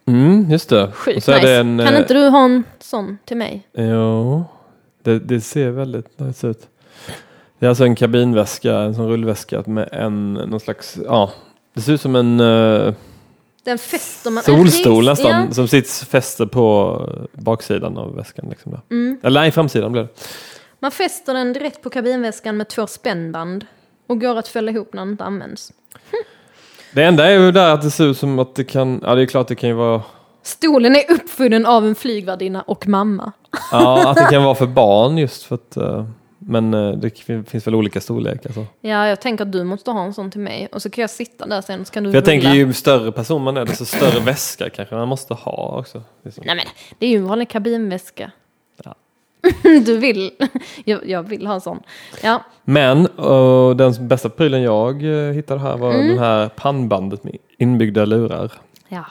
Mm, 0.06 0.50
just 0.50 0.68
det. 0.68 0.92
Sjukt 0.92 1.16
nice. 1.16 1.56
en, 1.56 1.78
kan 1.78 1.94
eh, 1.94 2.00
inte 2.00 2.14
du 2.14 2.28
ha 2.28 2.44
en 2.44 2.64
sån 2.80 3.18
till 3.24 3.36
mig? 3.36 3.68
Jo, 3.72 4.44
det, 5.02 5.18
det 5.18 5.40
ser 5.40 5.70
väldigt 5.70 6.18
nice 6.20 6.46
ut. 6.46 6.68
Det 7.58 7.66
är 7.66 7.68
alltså 7.68 7.84
en 7.84 7.94
kabinväska, 7.94 8.78
en 8.78 8.94
sån 8.94 9.08
rullväska 9.08 9.62
med 9.66 9.88
en, 9.92 10.32
någon 10.32 10.60
slags, 10.60 10.98
ja, 11.04 11.32
det 11.74 11.80
ser 11.80 11.92
ut 11.92 12.00
som 12.00 12.16
en 12.16 12.40
eh, 12.40 12.94
Den 13.64 13.78
fäster 13.78 14.30
man... 14.30 14.42
solstol 14.42 15.04
nästan, 15.04 15.30
Ja. 15.46 15.52
som 15.54 15.68
sitter 15.68 16.06
fäster 16.06 16.46
på 16.46 16.98
eh, 17.08 17.42
baksidan 17.42 17.98
av 17.98 18.16
väskan. 18.16 18.46
Liksom. 18.50 18.80
Mm. 18.90 19.20
Eller 19.22 19.40
nej, 19.40 19.50
framsidan 19.50 19.92
blir 19.92 20.02
det. 20.02 20.08
Man 20.78 20.90
fäster 20.90 21.34
den 21.34 21.52
direkt 21.52 21.82
på 21.82 21.90
kabinväskan 21.90 22.56
med 22.56 22.68
två 22.68 22.86
spännband. 22.86 23.66
Och 24.06 24.20
går 24.20 24.38
att 24.38 24.48
fälla 24.48 24.70
ihop 24.70 24.92
när 24.92 25.02
den 25.02 25.10
inte 25.10 25.24
används. 25.24 25.72
Det 26.94 27.04
enda 27.04 27.26
är 27.30 27.38
ju 27.38 27.52
där 27.52 27.74
att 27.74 27.82
det 27.82 27.90
ser 27.90 28.04
ut 28.04 28.18
som 28.18 28.38
att 28.38 28.54
det 28.54 28.64
kan, 28.64 29.00
ja 29.06 29.14
det 29.14 29.22
är 29.22 29.26
klart 29.26 29.48
det 29.48 29.54
kan 29.54 29.68
ju 29.68 29.74
vara, 29.74 30.02
Stolen 30.42 30.96
är 30.96 31.10
uppfunnen 31.12 31.66
av 31.66 31.86
en 31.86 31.94
flygvärdinna 31.94 32.62
och 32.62 32.88
mamma. 32.88 33.32
ja 33.72 34.10
att 34.10 34.16
det 34.16 34.26
kan 34.30 34.42
vara 34.44 34.54
för 34.54 34.66
barn 34.66 35.18
just 35.18 35.42
för 35.42 35.54
att, 35.54 35.76
eh, 35.76 36.04
men 36.38 36.74
eh, 36.74 36.90
det 36.92 37.18
fin- 37.18 37.44
finns 37.44 37.66
väl 37.66 37.74
olika 37.74 38.00
storlekar 38.00 38.52
så. 38.52 38.66
Ja, 38.80 39.06
jag 39.08 39.20
tänker 39.20 39.44
att 39.44 39.52
du 39.52 39.64
måste 39.64 39.90
ha 39.90 40.04
en 40.04 40.14
sån 40.14 40.30
till 40.30 40.40
mig. 40.40 40.68
Och 40.72 40.82
så 40.82 40.90
kan 40.90 41.02
jag 41.02 41.10
sitta 41.10 41.46
där 41.46 41.60
sen 41.60 41.84
så 41.84 41.92
kan 41.92 42.04
du 42.04 42.10
För 42.10 42.16
jag 42.16 42.22
rulla. 42.28 42.32
tänker 42.42 42.54
ju 42.58 42.72
större 42.72 43.12
person 43.12 43.42
man 43.42 43.56
är, 43.56 43.64
desto 43.64 43.84
större 43.84 44.20
väska 44.20 44.70
kanske 44.70 44.94
man 44.94 45.08
måste 45.08 45.34
ha 45.34 45.78
också. 45.78 46.02
Liksom. 46.24 46.42
Nej 46.46 46.56
men 46.56 46.64
det 46.98 47.06
är 47.06 47.10
ju 47.10 47.16
en 47.16 47.26
vanlig 47.28 47.48
kabinväska. 47.50 48.30
Du 49.62 49.98
vill. 49.98 50.30
Jag, 50.84 51.08
jag 51.08 51.22
vill 51.22 51.46
ha 51.46 51.54
en 51.54 51.60
sån. 51.60 51.80
Ja, 52.22 52.44
Men 52.64 53.08
uh, 53.18 53.70
den 53.76 54.08
bästa 54.08 54.28
prylen 54.28 54.62
jag 54.62 55.02
uh, 55.02 55.32
hittade 55.32 55.60
här 55.60 55.76
var 55.76 55.94
Mm. 55.94 56.08
den 56.08 56.18
här 56.18 56.48
pannbandet 56.48 57.24
med 57.24 57.36
inbyggda 57.58 58.04
lurar. 58.04 58.52
ja. 58.88 59.04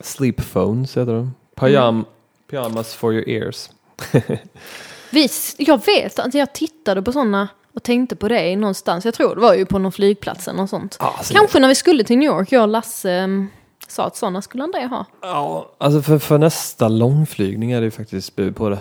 Sleep 0.00 0.52
phones 0.52 0.96
heter 0.96 1.12
de. 1.12 1.34
Pyjam, 1.54 1.94
Mm. 1.94 2.04
Pyjamas 2.50 2.94
for 2.94 3.12
your 3.14 3.28
ears. 3.28 3.70
Vis, 5.10 5.54
jag 5.58 5.86
vet 5.86 6.18
att 6.18 6.34
jag 6.34 6.52
tittade 6.54 7.02
på 7.02 7.12
såna 7.12 7.48
och 7.74 7.82
tänkte 7.82 8.16
på 8.16 8.28
det 8.28 8.56
någonstans. 8.56 9.04
Jag 9.04 9.14
tror 9.14 9.34
det 9.34 9.40
var 9.40 9.54
ju 9.54 9.66
på 9.66 9.78
någon 9.78 9.92
flygplats 9.92 10.48
eller 10.48 10.58
något 10.60 10.70
sånt. 10.70 10.96
Alltså, 11.00 11.34
Kanske 11.34 11.58
när 11.60 11.68
vi 11.68 11.74
skulle 11.74 12.04
till 12.04 12.18
New 12.18 12.26
York, 12.26 12.52
jag 12.52 12.62
och 12.62 12.68
Lasse 12.68 13.24
um, 13.24 13.48
sa 13.88 14.04
att 14.04 14.16
såna 14.16 14.42
skulle 14.42 14.62
André 14.62 14.86
ha. 14.86 15.04
Ja, 15.22 15.70
alltså 15.78 16.02
för, 16.02 16.18
för 16.18 16.38
nästa 16.38 16.88
långflygning 16.88 17.72
är 17.72 17.80
det 17.80 17.84
ju 17.84 17.90
faktiskt 17.90 18.36
bud 18.36 18.56
på 18.56 18.68
det. 18.68 18.78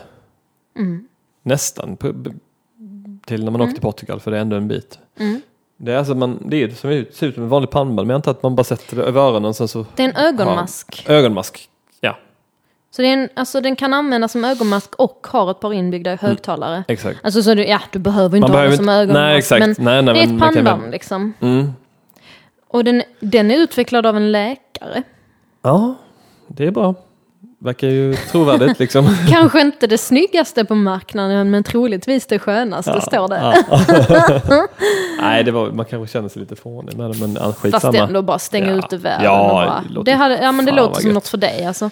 Mm. 0.75 1.07
Nästan 1.43 1.97
på, 1.97 2.13
till 3.25 3.43
när 3.43 3.51
man 3.51 3.61
åker 3.61 3.71
till 3.73 3.81
Portugal 3.81 4.19
för 4.19 4.31
det 4.31 4.37
är 4.37 4.41
ändå 4.41 4.55
en 4.55 4.67
bit. 4.67 4.99
Mm. 5.19 5.41
Det 5.77 5.91
är 5.93 5.97
alltså 5.97 6.15
man, 6.15 6.43
det 6.49 6.63
är 6.63 6.69
som 6.69 6.89
ut- 6.89 7.15
ser 7.15 7.27
ut 7.27 7.33
som 7.33 7.43
en 7.43 7.49
vanlig 7.49 7.69
pannband 7.69 8.07
men 8.07 8.13
jag 8.13 8.15
antar 8.17 8.31
att 8.31 8.43
man 8.43 8.55
bara 8.55 8.63
sätter 8.63 8.95
det 8.97 9.03
över 9.03 9.21
öronen 9.21 9.45
och 9.45 9.55
sen 9.55 9.67
så 9.67 9.85
Det 9.95 10.03
är 10.03 10.09
en 10.09 10.15
ögonmask. 10.15 11.05
ögonmask. 11.09 11.69
Ja, 12.01 12.17
Så 12.91 13.01
det 13.01 13.07
är 13.07 13.13
en, 13.13 13.29
alltså, 13.35 13.61
den 13.61 13.75
kan 13.75 13.93
användas 13.93 14.31
som 14.31 14.45
ögonmask 14.45 14.95
och 14.95 15.27
har 15.29 15.51
ett 15.51 15.59
par 15.59 15.73
inbyggda 15.73 16.15
högtalare. 16.15 16.83
exakt. 16.87 17.19
Alltså 17.23 17.43
så 17.43 17.53
du, 17.53 17.65
ja, 17.65 17.81
du 17.91 17.99
behöver 17.99 18.37
inte 18.37 18.51
Man 18.51 18.57
ha 18.61 18.67
den 18.67 18.77
som 18.77 18.89
ögonmask. 18.89 19.13
nej, 19.19 19.37
exakt. 19.37 19.59
Men 19.65 19.75
Nej, 19.85 20.01
nej, 20.03 20.13
det 20.13 20.19
är 20.19 20.23
ett 20.23 20.29
man 20.29 20.53
kan 20.53 20.65
pannband 20.65 20.91
liksom. 20.91 21.33
Mm. 21.39 21.71
Och 22.67 22.83
den, 22.83 23.03
den 23.19 23.51
är 23.51 23.57
utvecklad 23.57 24.05
av 24.05 24.17
en 24.17 24.31
läkare. 24.31 25.03
Ja, 25.61 25.95
det 26.47 26.65
är 26.67 26.71
bra. 26.71 26.95
Verkar 27.65 27.87
ju 27.87 28.13
trovärdigt 28.15 28.79
liksom. 28.79 29.15
Kanske 29.29 29.61
inte 29.61 29.87
det 29.87 29.97
snyggaste 29.97 30.65
på 30.65 30.75
marknaden 30.75 31.49
men 31.51 31.63
troligtvis 31.63 32.25
det 32.27 32.39
skönaste 32.39 33.01
står 33.01 33.27
det. 33.27 33.39
Ja. 33.39 34.67
Nej, 35.21 35.43
det 35.43 35.51
var, 35.51 35.71
man 35.71 35.85
kanske 35.85 36.13
känner 36.13 36.29
sig 36.29 36.39
lite 36.39 36.55
fånig 36.55 36.97
med 36.97 37.11
det, 37.11 37.17
men 37.19 37.33
ja, 37.33 37.41
Fast 37.45 37.59
skitsamma. 37.59 37.97
ändå 37.97 38.21
bara 38.21 38.39
stänga 38.39 38.71
Ja. 38.71 38.77
ute 38.77 38.97
världen. 38.97 39.25
Ja, 39.25 39.41
och 39.41 39.49
bara, 39.49 40.03
det 40.03 40.11
det, 40.11 40.17
hade, 40.17 40.37
ja, 40.41 40.51
men 40.51 40.65
det 40.65 40.71
låter 40.71 41.01
som 41.01 41.09
gött. 41.09 41.13
något 41.13 41.27
för 41.27 41.37
dig 41.37 41.65
alltså. 41.65 41.89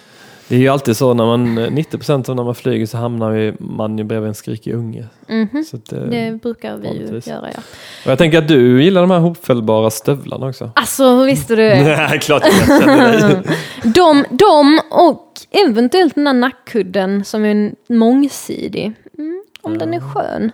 Det 0.48 0.54
är 0.54 0.58
ju 0.58 0.68
alltid 0.68 0.96
så 0.96 1.14
när 1.14 1.24
man, 1.24 1.58
90% 1.58 2.30
av 2.30 2.36
när 2.36 2.44
man 2.44 2.54
flyger 2.54 2.86
så 2.86 2.96
hamnar 2.96 3.54
man 3.58 3.98
ju 3.98 4.04
bredvid 4.04 4.28
en 4.28 4.34
skrikig 4.34 4.74
unge. 4.74 5.04
Mhm. 5.28 5.64
Så 5.70 5.76
att, 5.76 5.92
eh, 5.92 6.00
Det 6.00 6.42
brukar 6.42 6.76
vi 6.76 6.88
ju 6.88 7.20
göra 7.24 7.48
ja. 7.54 7.60
och 8.04 8.10
jag 8.10 8.18
tänker 8.18 8.38
att 8.38 8.48
du 8.48 8.82
gillar 8.82 9.00
de 9.00 9.10
här 9.10 9.18
hopfällbara 9.18 9.90
stövlarna 9.90 10.46
också. 10.46 10.70
Alltså 10.74 11.24
visste 11.24 11.56
du 11.56 11.62
det? 11.68 11.82
Nej, 11.96 12.18
klart 12.18 12.42
jag. 12.68 13.42
De, 13.94 14.24
de 14.30 14.80
och 14.90 15.32
eventuellt 15.50 16.14
den 16.14 16.24
där 16.24 16.32
nackkudden 16.32 17.24
som 17.24 17.44
är 17.44 17.72
mångsidig. 17.88 18.92
Mm, 19.18 19.42
om 19.62 19.78
den 19.78 19.94
är 19.94 20.00
skön. 20.00 20.52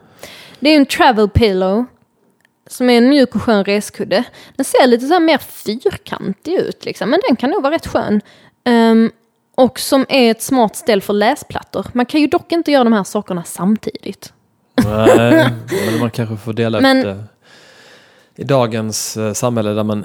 Det 0.61 0.69
är 0.71 0.77
en 0.77 0.87
travel 0.87 1.29
pillow. 1.29 1.85
Som 2.67 2.91
är 2.91 2.99
en 2.99 3.09
mjuk 3.09 3.35
och 3.35 3.43
skön 3.43 3.65
reskudde. 3.65 4.25
Den 4.57 4.65
ser 4.65 4.87
lite 4.87 5.07
så 5.07 5.21
mer 5.21 5.39
fyrkantig 5.39 6.55
ut 6.55 6.85
liksom. 6.85 7.11
Men 7.11 7.21
den 7.29 7.37
kan 7.37 7.51
nog 7.51 7.63
vara 7.63 7.75
rätt 7.75 7.87
skön. 7.87 8.21
Ehm, 8.65 9.11
och 9.61 9.81
som 9.81 10.07
är 10.09 10.31
ett 10.31 10.43
smart 10.43 10.77
ställ 10.77 11.03
för 11.03 11.13
läsplattor. 11.13 11.87
Man 11.93 12.07
kan 12.07 12.21
ju 12.21 12.27
dock 12.27 12.53
inte 12.53 12.73
göra 12.73 12.85
de 12.85 12.93
här 12.93 13.05
sakerna 13.05 13.45
samtidigt. 13.45 14.33
Nej, 14.85 15.49
men 15.91 16.01
man 16.01 16.11
kanske 16.11 16.37
får 16.37 16.53
dela 16.53 16.81
Men- 16.81 16.99
upp 16.99 17.05
det. 17.05 17.25
I 18.43 18.45
dagens 18.45 19.17
eh, 19.17 19.33
samhälle 19.33 19.71
där 19.71 19.85
man 19.85 20.05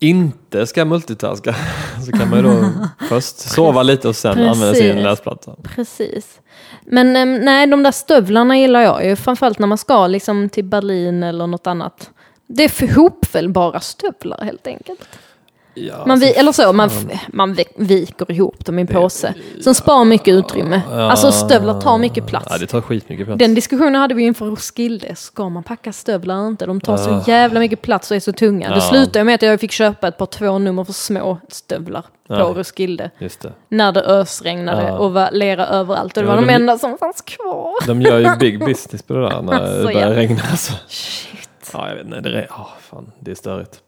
inte 0.00 0.66
ska 0.66 0.84
multitaska 0.84 1.54
så 2.06 2.12
kan 2.12 2.30
man 2.30 2.38
ju 2.38 2.42
då 2.44 2.70
först 3.08 3.38
sova 3.38 3.82
lite 3.82 4.08
och 4.08 4.16
sen 4.16 4.32
använda 4.38 4.74
sin 4.74 4.82
Precis. 4.82 5.02
läsplatta. 5.04 5.52
Precis. 5.62 6.40
Men 6.84 7.16
ehm, 7.16 7.34
nej, 7.34 7.66
de 7.66 7.82
där 7.82 7.90
stövlarna 7.92 8.58
gillar 8.58 8.80
jag 8.80 9.04
ju. 9.04 9.16
Framförallt 9.16 9.58
när 9.58 9.66
man 9.66 9.78
ska 9.78 10.06
liksom 10.06 10.48
till 10.48 10.64
Berlin 10.64 11.22
eller 11.22 11.46
något 11.46 11.66
annat. 11.66 12.10
Det 12.46 12.64
är 12.64 12.68
för 12.68 12.94
hopfällbara 12.94 13.80
stövlar 13.80 14.44
helt 14.44 14.66
enkelt. 14.66 15.00
Ja, 15.86 16.06
Man 16.06 16.18
vi, 16.18 16.26
alltså, 16.26 16.40
eller 16.40 16.52
så, 16.52 16.72
man, 16.72 16.90
man 17.28 17.54
vi- 17.54 17.64
viker 17.76 18.30
ihop 18.32 18.64
dem 18.64 18.78
i 18.78 18.80
en 18.80 18.86
påse. 18.86 19.34
Som 19.60 19.74
sparar 19.74 20.04
mycket 20.04 20.34
utrymme. 20.34 20.80
Alltså 20.90 21.32
stövlar 21.32 21.80
tar 21.80 21.98
mycket 21.98 22.26
plats. 22.26 22.46
Ja, 22.50 22.58
det 22.58 22.66
tar 22.66 22.80
skitmycket 22.80 23.26
plats. 23.26 23.38
Den 23.38 23.54
diskussionen 23.54 23.94
hade 23.94 24.14
vi 24.14 24.22
inför 24.22 24.46
Roskilde. 24.46 25.14
Ska 25.16 25.48
man 25.48 25.62
packa 25.62 25.92
stövlar 25.92 26.34
eller 26.38 26.48
inte? 26.48 26.66
De 26.66 26.80
tar 26.80 26.96
så 26.96 27.22
jävla 27.26 27.60
mycket 27.60 27.82
plats 27.82 28.10
och 28.10 28.16
är 28.16 28.20
så 28.20 28.32
tunga. 28.32 28.68
Det 28.68 28.74
Ja. 28.74 28.80
slutade 28.80 29.24
med 29.24 29.34
att 29.34 29.42
jag 29.42 29.60
fick 29.60 29.72
köpa 29.72 30.08
ett 30.08 30.18
par 30.18 30.26
två 30.26 30.58
nummer 30.58 30.84
för 30.84 30.92
små 30.92 31.38
stövlar 31.48 32.02
på 32.28 32.34
Ja. 32.34 32.52
Roskilde. 32.56 33.10
Det. 33.18 33.52
När 33.68 33.92
det 33.92 34.02
ösregnade 34.02 34.82
Ja. 34.82 34.98
och 34.98 35.12
var 35.12 35.28
lera 35.32 35.66
överallt. 35.66 36.16
Och 36.16 36.22
det 36.22 36.28
Ja, 36.28 36.34
var 36.34 36.42
de 36.42 36.46
de- 36.48 36.54
enda 36.54 36.78
som 36.78 36.98
fanns 36.98 37.20
kvar. 37.22 37.86
De 37.86 38.02
gör 38.02 38.18
ju 38.18 38.36
big 38.40 38.58
business 38.66 39.02
på 39.02 39.12
det 39.14 39.20
där 39.28 39.42
när 39.42 39.52
Alltså, 39.52 39.76
det 39.78 39.82
börjar 39.84 40.08
ja. 40.10 40.16
regna. 40.16 40.40
Alltså. 40.50 40.72
Shit. 40.88 41.48
Ja, 41.72 41.88
jag 41.88 41.94
vet 41.96 42.04
inte. 42.06 42.20
Det 42.20 42.38
är, 42.42 42.48
fan, 42.90 43.12
det 43.20 43.30
är 43.30 43.34
störigt. 43.34 43.80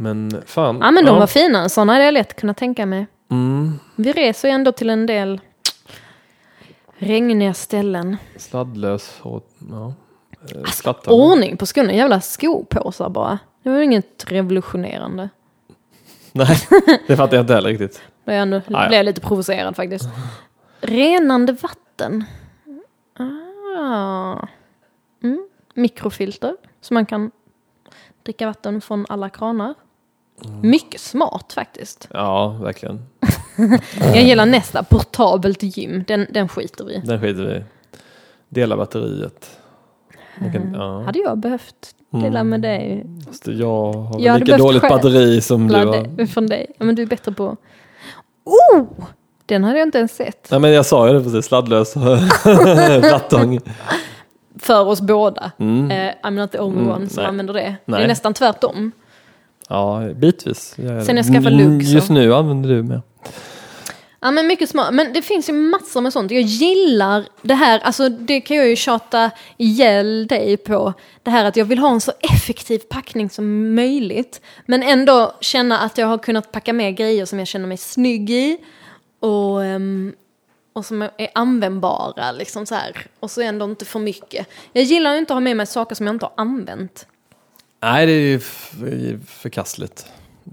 Men 0.00 0.42
fan. 0.46 0.78
Ja 0.80 0.90
men 0.90 1.04
de 1.04 1.18
var 1.18 1.26
fina. 1.26 1.68
Sådana 1.68 1.92
hade 1.92 2.04
jag 2.04 2.14
lätt 2.14 2.40
kunnat 2.40 2.56
tänka 2.56 2.86
mig. 2.86 3.06
mm, 3.30 3.78
Vi 3.96 4.12
reser 4.12 4.48
ju 4.48 4.54
ändå 4.54 4.72
till 4.72 4.90
en 4.90 5.06
del 5.06 5.40
regniga 6.98 7.54
ställen. 7.54 8.16
Sladdlös 8.36 9.18
och 9.22 9.46
ja. 9.70 9.94
eh, 10.54 10.60
Alltså. 10.84 11.10
Ordning 11.10 11.56
på 11.56 11.66
skorna. 11.66 11.92
Jävla 11.92 12.20
skopåsar 12.20 13.08
bara. 13.08 13.38
Det 13.62 13.70
var 13.70 13.76
ju 13.76 13.84
inget 13.84 14.24
revolutionerande. 14.32 15.28
Nej, 16.32 16.56
det 17.06 17.16
fattar 17.16 17.36
jag 17.36 17.42
inte 17.42 17.54
heller 17.54 17.68
riktigt. 17.68 18.02
Då 18.24 18.32
jag 18.32 18.42
ändå 18.42 18.60
ja. 18.66 18.88
blev 18.88 19.04
lite 19.04 19.20
provocerad 19.20 19.76
faktiskt. 19.76 20.04
Renande 20.80 21.52
vatten. 21.52 22.24
Ah. 23.18 24.46
Mm. 25.22 25.48
Mikrofilter. 25.74 26.56
Så 26.80 26.94
man 26.94 27.06
kan 27.06 27.30
dricka 28.22 28.46
vatten 28.46 28.80
från 28.80 29.06
alla 29.08 29.28
kranar. 29.30 29.74
Mm. 30.44 30.70
Mycket 30.70 31.00
smart 31.00 31.52
faktiskt. 31.52 32.08
Ja, 32.10 32.48
verkligen. 32.48 33.02
Jag 34.14 34.22
gillar 34.22 34.46
nästa, 34.46 34.82
portabelt 34.82 35.62
gym. 35.62 36.04
Den, 36.06 36.26
den 36.30 36.48
skiter 36.48 36.84
vi 36.84 36.94
i. 36.94 37.00
Den 37.04 37.20
skiter 37.20 37.42
vi 37.46 37.52
i. 37.54 37.62
Dela 38.48 38.76
batteriet. 38.76 39.50
Man 40.40 40.52
kan, 40.52 40.74
ja. 40.74 41.02
Hade 41.02 41.18
jag 41.18 41.38
behövt 41.38 41.94
dela 42.10 42.44
med 42.44 42.60
dig? 42.62 43.06
Fast 43.26 43.46
jag 43.46 43.92
har 43.92 44.20
Jag 44.20 44.40
lika 44.40 44.56
dåligt 44.56 44.80
själv. 44.80 44.90
batteri 44.94 45.40
som 45.40 45.68
du 45.68 45.74
har. 45.74 46.06
det- 46.16 46.26
Från 46.26 46.46
dig. 46.46 46.66
Ja, 46.78 46.84
men 46.84 46.94
du 46.94 47.02
är 47.02 47.06
bättre 47.06 47.32
på... 47.32 47.56
Oh! 48.44 48.84
Den 49.46 49.64
hade 49.64 49.78
jag 49.78 49.88
inte 49.88 49.98
ens 49.98 50.12
sett. 50.16 50.48
Nej 50.50 50.60
men 50.60 50.70
jag 50.72 50.86
sa 50.86 51.08
ju 51.08 51.14
det 51.14 51.24
precis, 51.24 51.44
sladdlös 51.46 51.94
plattång. 53.08 53.58
För 54.58 54.86
oss 54.86 55.00
båda. 55.00 55.50
Mm. 55.58 55.90
Eh, 55.90 56.14
I'm 56.22 56.30
not 56.30 56.52
the 56.52 56.58
only 56.58 56.80
Mm, 56.80 56.92
one 56.92 57.08
som 57.08 57.16
nej. 57.22 57.26
använder 57.28 57.54
det. 57.54 57.60
Det 57.60 57.76
Nej. 57.84 58.02
är 58.04 58.08
nästan 58.08 58.34
tvärtom. 58.34 58.92
Ja, 59.70 60.08
bitvis. 60.16 60.74
jag 60.76 61.06
Sen 61.06 61.16
jag 61.16 61.26
skaffade 61.26 61.56
Mm, 61.56 61.78
Lux 61.78 61.86
så- 61.88 61.92
Just 61.94 62.10
nu 62.10 62.34
använder 62.34 62.68
du 62.68 62.82
med. 62.82 63.00
Ja 64.20 64.30
men 64.30 64.46
mycket 64.46 64.70
smart. 64.70 64.94
Men 64.94 65.12
det 65.12 65.22
finns 65.22 65.48
ju 65.48 65.52
massor 65.52 66.00
med 66.00 66.12
sånt. 66.12 66.30
Jag 66.30 66.42
gillar 66.42 67.24
det 67.42 67.54
här, 67.54 67.80
alltså 67.80 68.08
det 68.08 68.40
kan 68.40 68.56
jag 68.56 68.68
ju 68.68 68.76
tjata 68.76 69.30
ihjäl 69.56 70.26
dig 70.26 70.56
på. 70.56 70.92
Det 71.22 71.30
här 71.30 71.44
att 71.44 71.56
jag 71.56 71.64
vill 71.64 71.78
ha 71.78 71.90
en 71.90 72.00
så 72.00 72.12
effektiv 72.20 72.78
packning 72.78 73.30
som 73.30 73.74
möjligt. 73.74 74.40
Men 74.66 74.82
ändå 74.82 75.34
känna 75.40 75.78
att 75.78 75.98
jag 75.98 76.06
har 76.06 76.18
kunnat 76.18 76.52
packa 76.52 76.72
med 76.72 76.96
grejer 76.96 77.24
som 77.24 77.38
jag 77.38 77.48
känner 77.48 77.66
mig 77.66 77.76
snygg 77.76 78.30
i. 78.30 78.58
Och, 79.20 79.64
ehm, 79.64 80.12
och 80.72 80.84
som 80.86 81.02
är 81.02 81.28
användbara 81.34 82.32
liksom 82.32 82.66
så 82.66 82.74
här. 82.74 83.06
Och 83.20 83.30
så 83.30 83.40
ändå 83.40 83.64
inte 83.64 83.84
för 83.84 83.98
mycket. 83.98 84.46
Jag 84.72 84.84
gillar 84.84 85.12
ju 85.12 85.18
inte 85.18 85.32
att 85.32 85.36
ha 85.36 85.40
med 85.40 85.56
mig 85.56 85.66
saker 85.66 85.94
som 85.94 86.06
jag 86.06 86.14
inte 86.14 86.26
har 86.26 86.32
använt. 86.36 87.06
Nej, 87.80 88.06
det 88.06 88.12
är 88.12 88.20
ju 88.20 88.40
förkastligt. 89.26 90.06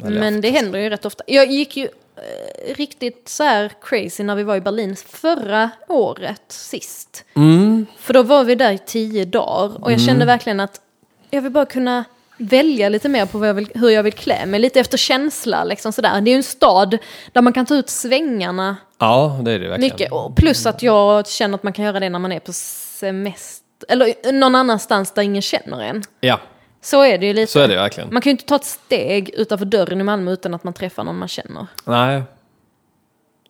Eller 0.05 0.19
Men 0.19 0.41
det 0.41 0.49
händer 0.49 0.79
ju 0.79 0.89
rätt 0.89 1.05
ofta. 1.05 1.23
Jag 1.27 1.51
gick 1.51 1.77
ju 1.77 1.83
eh, 1.85 2.75
riktigt 2.75 3.29
så 3.29 3.43
här 3.43 3.71
crazy 3.81 4.23
när 4.23 4.35
vi 4.35 4.43
var 4.43 4.55
i 4.55 4.61
Berlin 4.61 4.95
förra 4.95 5.69
året 5.87 6.41
sist. 6.47 7.25
Mm. 7.35 7.85
För 7.97 8.13
då 8.13 8.23
var 8.23 8.43
vi 8.43 8.55
där 8.55 8.71
i 8.71 8.77
tio 8.77 9.25
dagar 9.25 9.83
och 9.83 9.91
jag 9.91 10.01
kände 10.01 10.25
verkligen 10.25 10.59
att 10.59 10.81
jag 11.29 11.41
vill 11.41 11.51
bara 11.51 11.65
kunna 11.65 12.03
välja 12.37 12.89
lite 12.89 13.09
mer 13.09 13.25
på 13.25 13.45
jag 13.45 13.53
vill, 13.53 13.69
hur 13.75 13.89
jag 13.89 14.03
vill 14.03 14.13
klä 14.13 14.45
mig. 14.45 14.59
Lite 14.59 14.79
efter 14.79 14.97
känsla 14.97 15.63
liksom 15.63 15.93
sådär. 15.93 16.21
Det 16.21 16.29
är 16.29 16.33
ju 16.33 16.37
en 16.37 16.43
stad 16.43 16.97
där 17.31 17.41
man 17.41 17.53
kan 17.53 17.65
ta 17.65 17.75
ut 17.75 17.89
svängarna 17.89 18.77
Ja, 18.99 19.39
det 19.41 19.51
är 19.51 19.59
det 19.59 19.67
verkligen. 19.69 19.93
mycket. 19.93 20.11
Och 20.11 20.35
plus 20.35 20.65
att 20.65 20.81
jag 20.83 21.27
känner 21.27 21.55
att 21.55 21.63
man 21.63 21.73
kan 21.73 21.85
göra 21.85 21.99
det 21.99 22.09
när 22.09 22.19
man 22.19 22.31
är 22.31 22.39
på 22.39 22.53
semester. 22.53 23.63
Eller 23.89 24.31
någon 24.31 24.55
annanstans 24.55 25.11
där 25.11 25.21
ingen 25.21 25.41
känner 25.41 25.81
en. 25.81 26.03
Ja, 26.19 26.39
Så 26.81 27.01
är 27.03 27.17
det 27.17 27.25
ju 27.25 27.33
lite. 27.33 27.51
så 27.51 27.59
är 27.59 27.67
det 27.67 27.75
verkligen. 27.75 28.13
Man 28.13 28.21
kan 28.21 28.29
ju 28.29 28.31
inte 28.31 28.45
ta 28.45 28.55
ett 28.55 28.63
steg 28.65 29.29
utanför 29.29 29.65
dörren 29.65 30.01
i 30.01 30.03
Malmö 30.03 30.31
utan 30.31 30.53
att 30.53 30.63
man 30.63 30.73
träffar 30.73 31.03
någon 31.03 31.17
man 31.17 31.27
känner. 31.27 31.67
Nej. 31.85 32.21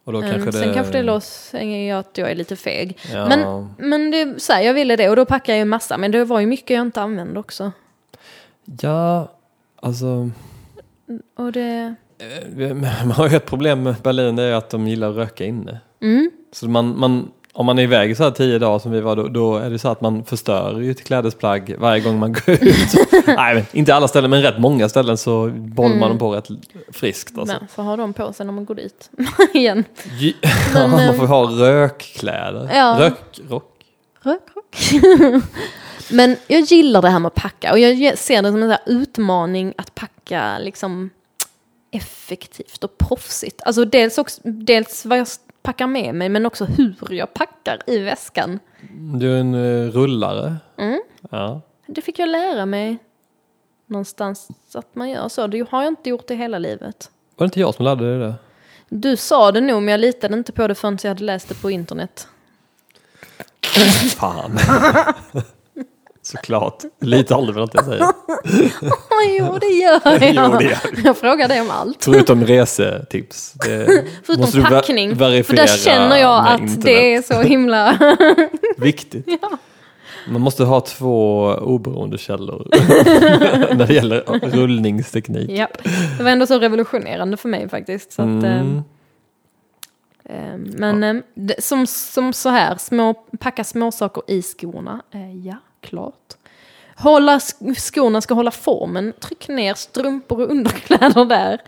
Och 0.04 0.14
då 0.14 0.20
Mm, 0.20 0.32
kanske 0.32 0.52
det... 0.52 0.64
Sen 0.64 0.74
kanske 0.74 0.94
det 0.94 1.04
låter 1.04 1.94
att 1.96 2.18
jag 2.18 2.32
är 2.32 2.36
lite 2.36 2.56
feg. 2.56 2.98
Ja. 3.14 3.28
Men, 3.28 3.70
men 3.78 4.12
det, 4.12 4.42
så 4.42 4.54
här, 4.54 4.62
jag 4.62 4.74
ville 4.74 4.96
det 4.96 5.10
och 5.10 5.16
då 5.16 5.26
packade 5.26 5.58
jag 5.58 5.60
ju 5.60 5.66
massa. 5.66 5.98
Men 5.98 6.12
det 6.12 6.26
var 6.26 6.40
ju 6.40 6.46
mycket 6.46 6.70
jag 6.70 6.82
inte 6.82 7.02
använde 7.02 7.40
också. 7.40 7.72
Ja, 8.82 9.32
alltså... 9.82 10.30
Och 11.36 11.52
det... 11.52 11.96
eh, 12.58 12.74
Man 12.76 13.12
har 13.12 13.30
ju 13.30 13.36
ett 13.36 13.46
problem 13.46 13.84
med 13.84 13.96
Berlin, 14.04 14.36
det 14.36 14.44
är 14.44 14.54
att 14.54 14.70
de 14.70 14.88
gillar 14.88 15.10
att 15.10 15.16
röka 15.16 15.46
inne. 15.46 15.80
Mm. 16.02 16.32
Så 16.52 16.68
man, 16.70 17.00
man, 17.00 17.32
om 17.58 17.66
man 17.66 17.80
är 17.80 17.84
iväg 17.84 18.18
så 18.18 18.24
här 18.24 18.32
tio 18.32 18.60
dagar 18.60 18.80
som 18.80 18.92
vi 18.92 19.02
var 19.02 19.16
då, 19.16 19.28
då 19.28 19.58
är 19.58 19.70
det 19.70 19.80
så 19.80 19.88
att 19.90 20.02
man 20.02 20.24
förstör 20.26 20.80
ju 20.80 20.92
ett 20.92 21.04
klädesplagg 21.04 21.76
varje 21.80 22.02
gång 22.02 22.20
man 22.20 22.34
går 22.34 22.50
ut. 22.50 22.94
Nej, 23.28 23.66
inte 23.72 23.96
alla 23.96 24.08
ställen, 24.08 24.30
men 24.30 24.42
rätt 24.42 24.60
många 24.60 24.90
ställen 24.90 25.18
så 25.18 25.48
bollar 25.56 25.96
man 25.96 26.10
dem 26.10 26.18
på 26.20 26.34
rätt 26.36 26.48
friskt. 26.92 27.38
Alltså. 27.38 27.56
Men 27.60 27.68
får 27.68 27.84
ha 27.84 27.96
dem 27.96 28.14
på 28.14 28.34
sig 28.34 28.46
när 28.46 28.54
man 28.54 28.66
går 28.66 28.76
dit 28.76 29.10
igen. 29.54 29.84
Ge- 30.20 30.34
Men, 30.74 30.90
man 30.92 31.00
eh, 31.00 31.14
får 31.14 31.28
ha 31.28 31.44
rökkläder. 31.46 32.70
Ja. 32.74 32.98
Rökrock. 33.00 33.74
Rökrock. 34.22 34.76
Men 36.12 36.36
jag 36.48 36.62
gillar 36.62 37.02
det 37.02 37.10
här 37.10 37.20
med 37.20 37.28
att 37.28 37.36
packa 37.36 37.72
och 37.72 37.80
jag 37.80 38.18
ser 38.18 38.42
det 38.42 38.52
som 38.52 38.64
en 38.64 38.78
utmaning 38.86 39.74
att 39.78 39.96
packa 39.96 40.58
liksom 40.60 41.10
effektivt 41.92 42.84
och 42.84 42.98
proffsigt. 42.98 43.62
Alltså 43.66 43.86
dels, 43.86 44.18
också, 44.18 44.42
dels 44.44 45.06
vad 45.06 45.18
jag 45.20 45.28
packar 45.68 45.88
med 45.88 46.16
mig 46.16 46.30
men 46.30 46.46
också 46.46 46.66
hur 46.66 47.14
jag 47.14 47.34
packar 47.34 47.80
i 47.88 48.00
väskan. 48.00 48.60
Du 49.20 49.36
är 49.36 49.40
en 49.40 49.56
uh, 49.56 49.92
rullare. 49.92 50.56
Mm. 50.78 51.02
Ja. 51.30 51.62
Det 51.88 52.02
fick 52.02 52.20
jag 52.20 52.30
lära 52.30 52.66
mig 52.66 52.98
någonstans 53.86 54.48
att 54.74 54.96
man 54.96 55.10
gör 55.10 55.30
så. 55.30 55.48
Det 55.48 55.70
har 55.70 55.84
jag 55.84 55.92
inte 55.92 56.10
gjort 56.10 56.28
det 56.28 56.36
hela 56.36 56.60
livet. 56.60 57.12
Var 57.36 57.46
det 57.46 57.48
inte 57.48 57.60
jag 57.60 57.76
som 57.76 57.86
lärde 57.86 58.10
dig 58.10 58.20
det? 58.20 58.36
Du 58.90 59.18
sa 59.18 59.52
det 59.52 59.62
nog 59.62 59.84
men 59.84 59.92
jag 59.92 60.00
litade 60.00 60.34
inte 60.34 60.52
på 60.52 60.68
det 60.68 60.76
förrän 60.76 60.98
jag 61.04 61.10
hade 61.10 61.24
läst 61.24 61.50
det 61.50 61.56
på 61.56 61.72
internet. 61.72 62.28
Fan. 64.16 64.58
Såklart. 66.32 66.84
Lite 67.02 67.36
aldrig 67.36 67.54
på 67.56 67.60
något 67.60 67.74
jag 67.74 67.86
säger. 67.86 68.06
jo 69.40 69.58
det 69.62 69.66
gör 69.68 70.02
jag. 70.34 70.36
Jo, 70.52 70.58
det 70.58 70.64
gör. 70.66 70.78
Jag 71.06 71.18
frågar 71.18 71.48
dig 71.48 71.62
om 71.62 71.70
allt. 71.72 72.04
Förutom 72.04 72.46
resetips. 72.46 73.54
Förutom 74.24 74.46
du 74.52 74.62
ver- 74.62 74.70
packning. 74.70 75.16
För 75.16 75.56
där 75.56 75.68
känner 75.68 76.18
jag 76.18 76.44
med 76.44 76.54
att 76.54 76.60
internet. 76.62 76.86
det 76.86 77.14
är 77.16 77.22
så 77.22 77.42
himla... 77.42 77.98
Viktigt. 78.78 79.28
Man 80.30 80.42
måste 80.42 80.64
ha 80.64 80.82
två 80.82 81.44
oberoende 81.62 82.18
källor 82.18 82.68
när 83.76 83.88
det 83.88 83.94
gäller 83.94 84.24
rullningsteknik. 84.52 85.50
Japp. 85.50 85.84
Det 86.18 86.24
var 86.24 86.32
ändå 86.32 86.46
så 86.48 86.60
revolutionerande 86.60 87.38
för 87.38 87.50
mig 87.50 87.70
faktiskt. 87.70 88.12
Så 88.12 88.22
att, 88.22 88.28
Mm. 88.28 88.82
ehm, 90.30 90.64
men 90.78 91.04
ehm, 91.04 91.24
det, 91.36 91.64
som, 91.64 91.88
som 91.88 92.34
så 92.34 92.50
här, 92.50 92.76
små, 92.78 93.14
packa 93.40 93.64
småsaker 93.64 94.24
i 94.28 94.42
skorna. 94.42 95.02
Eh, 95.14 95.36
ja, 95.48 95.56
klart. 95.82 96.34
Hålla, 96.96 97.38
sk- 97.38 97.76
skorna 97.76 98.22
ska 98.22 98.34
hålla 98.34 98.52
formen. 98.52 99.14
Tryck 99.20 99.48
ner 99.48 99.74
strumpor 99.74 100.42
och 100.42 100.52
underkläder 100.52 101.26
där. 101.26 101.62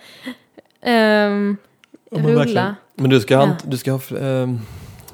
Ja, 0.81 0.89
men 1.29 1.57
rulla. 2.27 2.37
verkligen. 2.39 2.75
Men 2.95 3.09
du 3.09 3.19
ska 3.19 3.37
ha, 3.37 3.45
Ja. 3.47 3.55
du 3.63 3.77
ska 3.77 3.91
ha 3.91 3.99
ehm, 4.19 4.59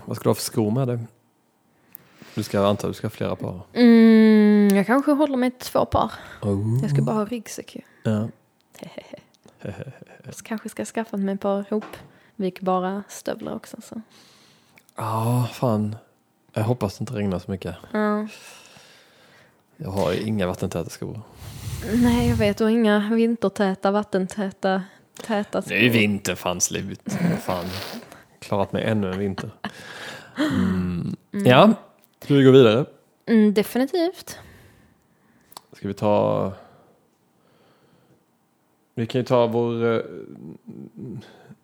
vad 0.06 0.18
ska 0.18 0.24
du 0.24 0.30
ha 0.30 0.36
för 0.36 0.42
skor 0.42 0.72
med 0.72 0.88
dig? 0.88 1.00
Du 2.36 2.44
ska 2.44 2.68
anta 2.68 2.88
du 2.88 2.94
ska 2.94 3.08
ha 3.08 3.12
flera 3.12 3.36
par. 3.36 3.62
Mm, 3.74 4.76
jag 4.76 4.86
kanske 4.86 5.12
håller 5.12 5.38
mig 5.38 5.52
till 5.52 5.68
två 5.70 5.86
par. 5.86 6.12
Oh. 6.42 6.80
Jag 6.82 6.92
ska 6.92 7.02
bara 7.02 7.16
ha 7.16 7.26
ryggsäck 7.26 7.76
ju. 7.76 7.82
Ja. 8.04 8.28
Så 10.32 10.44
kanske 10.44 10.70
ska 10.70 10.86
skaffa 10.86 11.18
mig 11.18 11.36
ett 11.36 11.42
par 11.42 11.66
hopvikbara 11.70 13.04
stövlar 13.08 13.56
också. 13.56 13.78
Så. 13.84 14.02
Ja, 14.96 15.48
fan. 15.54 15.96
Jag 16.54 16.64
hoppas 16.64 16.98
det 16.98 17.02
inte 17.02 17.14
regnar 17.14 17.40
så 17.40 17.52
mycket. 17.52 17.76
Ja. 17.92 18.28
Jag 19.78 19.90
har 19.90 20.14
ju 20.14 20.22
inga 20.22 20.48
vattentäta 20.48 20.90
skor. 20.90 21.22
Nej, 21.94 22.30
jag 22.30 22.36
vet. 22.36 22.62
Och 22.62 22.72
inga 22.72 23.10
vintertäta, 23.14 23.92
vattentäta, 23.92 24.84
täta 25.28 25.62
skor. 25.62 25.76
Det 25.76 25.86
är 25.86 25.90
vinter 25.90 26.36
fan 26.36 26.62
slut. 26.62 27.02
Fan. 27.42 27.66
Klarat 28.40 28.74
mig 28.74 28.84
ännu 28.84 29.12
en 29.12 29.20
vinter. 29.20 29.50
Mm. 30.38 31.16
Ja, 31.32 31.74
ska 32.24 32.34
vi 32.34 32.44
gå 32.44 32.52
vidare? 32.52 32.86
Mm, 33.26 33.54
definitivt. 33.54 34.40
Ska 35.74 35.88
vi 35.88 35.94
ta... 35.94 36.52
Vi 38.96 39.08
kan 39.08 39.22
ju 39.22 39.26
ta 39.26 39.48
vår 39.48 39.84
uh, 39.84 40.02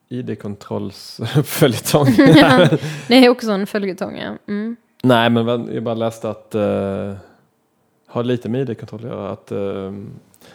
ID-kontrollsföljetong. 0.10 2.06
Det 3.08 3.26
är 3.26 3.30
också 3.30 3.52
en 3.52 3.68
följetong, 3.68 4.18
ja. 4.18 4.38
Mm. 4.48 4.76
Nej, 5.04 5.30
men 5.30 5.74
jag 5.74 5.84
bara 5.84 5.96
läste 5.96 6.30
att 6.30 6.56
uh, 6.56 7.16
har 8.12 8.24
lite 8.24 8.50
med 8.50 8.70
ID-kontroll 8.70 9.00
att 9.00 9.12
göra. 9.12 9.30
Att 9.30 9.52
eh, 9.52 9.94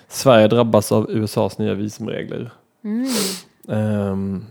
Sverige 0.09 0.49
drabbas 0.49 0.93
av 0.93 1.11
USAs 1.11 1.59
nya 1.59 1.75
visumregler. 1.75 2.51
Mm. 2.85 3.07
Ehm, 3.69 4.45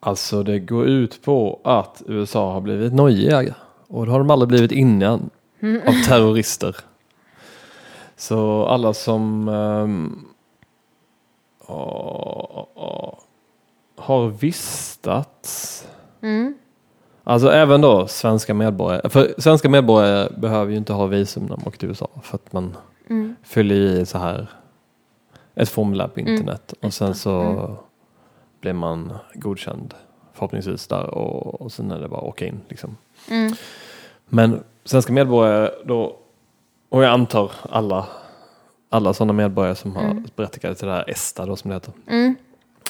alltså 0.00 0.42
det 0.42 0.58
går 0.58 0.86
ut 0.86 1.22
på 1.22 1.60
att 1.64 2.02
USA 2.06 2.52
har 2.52 2.60
blivit 2.60 2.92
nojiga. 2.92 3.54
Och 3.86 4.06
det 4.06 4.12
har 4.12 4.18
de 4.18 4.30
aldrig 4.30 4.48
blivit 4.48 4.72
innan 4.72 5.30
av 5.86 5.92
terrorister. 6.08 6.76
Så 8.16 8.66
alla 8.66 8.94
som 8.94 9.48
åh, 11.66 13.14
har 13.96 14.28
vistats 14.28 15.86
Mm. 16.22 16.54
Alltså 17.30 17.48
även 17.52 17.80
då 17.80 18.06
svenska 18.06 18.54
medborgare. 18.54 19.08
För 19.08 19.34
svenska 19.38 19.68
medborgare 19.68 20.28
behöver 20.36 20.70
ju 20.72 20.76
inte 20.78 20.92
ha 20.92 21.06
visum 21.06 21.42
när 21.46 21.56
de 21.56 21.66
åker 21.66 21.78
till 21.78 21.88
USA. 21.88 22.08
För 22.22 22.34
att 22.34 22.52
man 22.52 22.76
Mm. 23.08 23.36
fyller 23.42 23.74
i 23.74 24.06
så 24.06 24.18
här 24.18 24.46
ett 25.54 25.68
formulär 25.68 26.08
på 26.08 26.20
internet. 26.20 26.74
Och 26.82 26.94
sen 26.94 27.14
så 27.14 27.76
blir 28.60 28.72
man 28.72 29.12
godkänd 29.34 29.94
förhoppningsvis 30.32 30.86
där. 30.86 31.06
Och, 31.14 31.60
och 31.60 31.72
sen 31.72 31.90
är 31.90 31.98
det 32.00 32.08
bara 32.08 32.20
att 32.20 32.26
åka 32.26 32.46
in 32.46 32.60
liksom. 32.68 32.96
Mm. 33.30 33.52
Men 34.28 34.62
svenska 34.84 35.12
medborgare 35.12 35.70
då, 35.84 36.16
och 36.88 37.04
jag 37.04 37.10
antar 37.12 37.52
alla, 37.70 38.06
alla 38.88 39.14
sådana 39.14 39.32
medborgare 39.32 39.74
som 39.74 39.96
har 39.96 40.22
berättigade 40.36 40.74
till 40.74 40.86
det 40.86 40.94
här 40.94 41.10
ESTA 41.10 41.46
då 41.46 41.56
som 41.56 41.68
det 41.68 41.74
heter. 41.74 41.92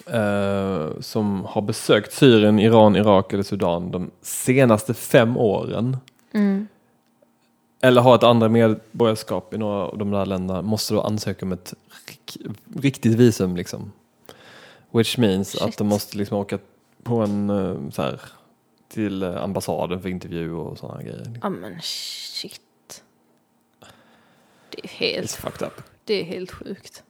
Eh, 0.06 1.00
som 1.00 1.44
har 1.44 1.62
besökt 1.62 2.12
Syrien, 2.12 2.58
Iran, 2.58 2.96
Irak 2.96 3.32
eller 3.32 3.42
Sudan 3.42 3.90
de 3.90 4.10
senaste 4.22 4.94
fem 4.94 5.36
åren. 5.36 5.96
Mm. 6.32 6.68
Eller 7.82 8.02
har 8.02 8.14
ett 8.14 8.22
andra 8.22 8.48
medborgarskap 8.48 9.54
i 9.54 9.58
några 9.58 9.84
av 9.86 9.98
de 9.98 10.10
där 10.10 10.26
länderna 10.26 10.62
måste 10.62 10.94
då 10.94 11.00
ansöka 11.00 11.46
om 11.46 11.52
ett 11.52 11.74
rik- 12.08 12.46
riktigt 12.80 13.14
visum 13.14 13.56
liksom. 13.56 13.92
Which 14.90 15.18
means 15.18 15.50
Shit. 15.50 15.62
att 15.62 15.76
de 15.78 15.86
måste 15.86 16.18
liksom 16.18 16.36
åka 16.38 16.58
på 17.02 17.16
en 17.16 17.50
eh, 17.50 17.90
så 17.90 18.02
här 18.02 18.20
till 18.88 19.22
eh, 19.22 19.42
ambassaden 19.42 20.02
för 20.02 20.08
intervju 20.08 20.52
och 20.52 20.78
sådana 20.78 21.02
grejer. 21.02 21.38
Ja 21.42 21.48
men 21.48 21.80
shit. 21.82 23.02
Det 24.70 24.84
är 24.84 24.88
helt, 24.88 25.44
det 26.04 26.14
är 26.14 26.24
helt 26.24 26.50
sjukt. 26.50 27.02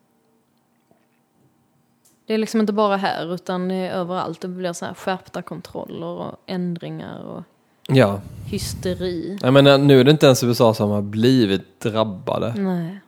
Det 2.30 2.34
är 2.34 2.38
liksom 2.38 2.60
inte 2.60 2.72
bara 2.72 2.96
här 2.96 3.34
utan 3.34 3.70
överallt. 3.70 4.40
Det 4.40 4.48
blir 4.48 4.72
så 4.72 4.84
här 4.84 4.94
skärpta 4.94 5.42
kontroller 5.42 6.06
och 6.06 6.34
ändringar 6.46 7.22
och 7.24 7.42
Ja, 7.88 8.20
hysteri. 8.46 9.38
jag 9.42 9.52
menar 9.52 9.78
nu 9.78 10.00
är 10.00 10.04
det 10.04 10.10
inte 10.10 10.26
ens 10.26 10.44
USA 10.44 10.74
som 10.74 10.90
har 10.90 11.02
blivit 11.02 11.80
drabbade. 11.80 12.54
Nej. 12.56 13.00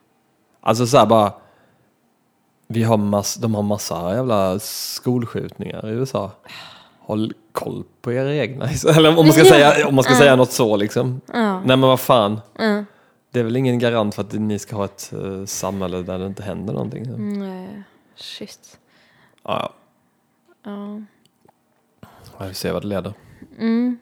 Alltså 0.61 0.87
så 0.87 0.99
här 0.99 1.07
bara, 1.07 1.33
vi 2.67 2.83
har 2.83 2.97
mass, 2.97 3.35
de 3.35 3.55
har 3.55 3.63
massa 3.63 4.15
jävla 4.15 4.59
skolskjutningar 4.59 5.89
i 5.89 5.93
USA. 5.93 6.31
Håll 6.99 7.33
koll 7.53 7.85
på 8.01 8.13
era 8.13 8.35
egna. 8.35 8.65
Eller 8.97 9.09
om 9.09 9.15
man 9.15 9.33
ska, 9.33 9.45
säga, 9.45 9.89
om 9.89 9.95
man 9.95 10.05
ska 10.05 10.15
säga 10.15 10.37
något 10.37 10.53
så 10.53 10.77
liksom. 10.77 11.21
Ja. 11.33 11.59
Nej 11.59 11.77
men 11.77 11.81
vad 11.81 12.01
fan. 12.01 12.41
Ja. 12.59 12.85
Det 13.31 13.41
är 13.41 13.45
väl 13.45 13.57
ingen 13.57 13.79
garant 13.79 14.15
för 14.15 14.23
att 14.23 14.33
ni 14.33 14.59
ska 14.59 14.77
ha 14.77 14.85
ett 14.85 15.13
uh, 15.15 15.45
samhälle 15.45 16.03
där 16.03 16.19
det 16.19 16.27
inte 16.27 16.43
händer 16.43 16.73
någonting. 16.73 17.05
Mm. 17.05 17.39
Nej. 17.39 17.83
Shit. 18.17 18.79
Ja, 19.43 19.73
Ja. 20.63 21.01
ja. 22.01 22.09
Vi 22.41 22.47
får 22.49 22.53
se 22.53 22.73
vad 22.73 22.83
det 22.83 22.89
leder. 22.89 23.13
Mm. 23.59 23.99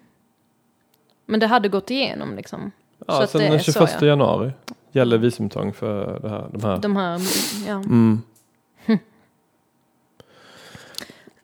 Men 1.27 1.41
det 1.41 1.47
hade 1.47 1.69
gått 1.69 1.91
igenom 1.91 2.35
liksom. 2.37 2.71
Så 2.99 3.05
Ja, 3.09 3.23
att 3.23 3.31
sen 3.31 3.41
den 3.41 3.61
så, 3.61 3.73
21 3.73 3.97
ja. 4.01 4.07
januari 4.07 4.53
gäller 4.93 5.19
visumtvång 5.19 5.73
för 5.73 6.21
det 6.21 6.29
här, 6.29 6.49
de 6.53 6.63
här. 6.65 6.79
De 6.79 6.97
här, 6.97 7.21
ja. 7.67 7.75
Mm. 7.85 8.21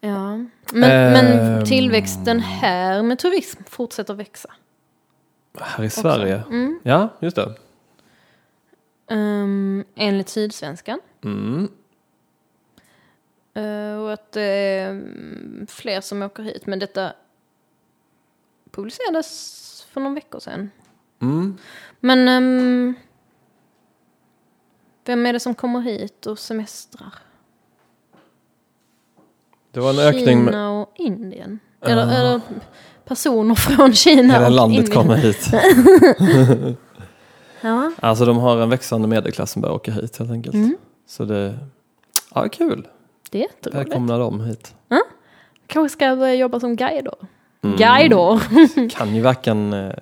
ja. 0.01 0.37
Men, 0.37 0.51
men 1.13 1.27
Ehm. 1.39 1.65
tillväxten 1.65 2.41
här 2.41 3.03
med 3.03 3.19
turism 3.19 3.63
fortsätter 3.67 4.15
växa. 4.15 4.51
Här 5.61 5.85
i 5.85 5.91
Sverige? 5.91 6.43
Mm. 6.51 6.81
Ja, 6.83 7.09
just 7.21 7.37
det. 7.37 7.55
Um, 9.11 9.85
enligt 9.95 10.29
Sydsvenskan. 10.29 11.01
Mm. 11.25 11.69
Eh, 13.57 13.97
och 13.97 14.13
att 14.13 14.33
det 14.33 14.43
är 14.43 14.91
mm, 14.91 15.67
fler 15.69 16.01
som 16.01 16.23
åker 16.23 16.43
hit. 16.43 16.67
Men 16.67 16.79
detta 16.79 17.13
publicerades 18.71 19.87
för 19.91 20.01
någon 20.01 20.15
veckor 20.15 20.41
sedan. 20.41 20.71
Mm. 21.23 21.59
Men 22.01 22.29
ehm, 22.29 22.95
vem 25.05 25.27
är 25.27 25.33
det 25.33 25.41
som 25.41 25.55
kommer 25.55 25.81
hit 25.81 26.27
och 26.27 26.39
semestrar? 26.39 27.15
Det 29.71 29.81
var 29.81 29.91
en 29.91 29.99
ökning 29.99 30.45
med... 30.45 30.53
Kina 30.55 30.71
och 30.71 30.93
Indien? 30.97 31.59
Eller, 31.81 32.03
eller 32.03 32.41
personer 33.05 33.55
från 33.77 33.93
Kina 33.93 34.35
Hela 34.35 34.47
och 34.47 34.53
landet 34.53 34.79
Indien? 34.79 34.97
kommer 34.97 35.17
hit. 35.17 35.51
Ja. 37.61 37.93
Alltså 38.01 38.25
de 38.25 38.37
har 38.37 38.59
en 38.59 38.71
växande 38.71 39.09
medelklass 39.09 39.51
som 39.51 39.63
börjar 39.63 39.75
åka 39.75 39.93
hit 39.93 40.19
helt 40.19 40.31
enkelt. 40.31 40.55
Mm. 40.55 40.77
Så 41.07 41.25
det, 41.25 41.59
ja 42.35 42.49
kul. 42.49 42.87
Det 43.31 43.39
är 43.39 43.43
jätteroligt. 43.43 43.77
Välkomna 43.77 44.19
dem 44.19 44.41
hit. 44.41 44.75
Kanske 45.67 45.93
ska 45.93 46.05
jag 46.05 46.19
börja 46.19 46.35
jobba 46.35 46.61
som 46.61 46.77
guide 46.77 47.05
då. 47.05 47.15
Mm. 47.63 47.77
Guide 47.77 48.11
då? 48.11 48.41
Kan 48.91 49.15
ju 49.15 49.23
varken 49.23 49.73
eh, 49.73 49.93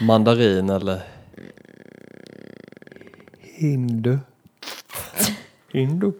mandarin 0.00 0.70
eller 0.70 1.02
hindu. 3.40 4.18
Hindu. 5.72 6.12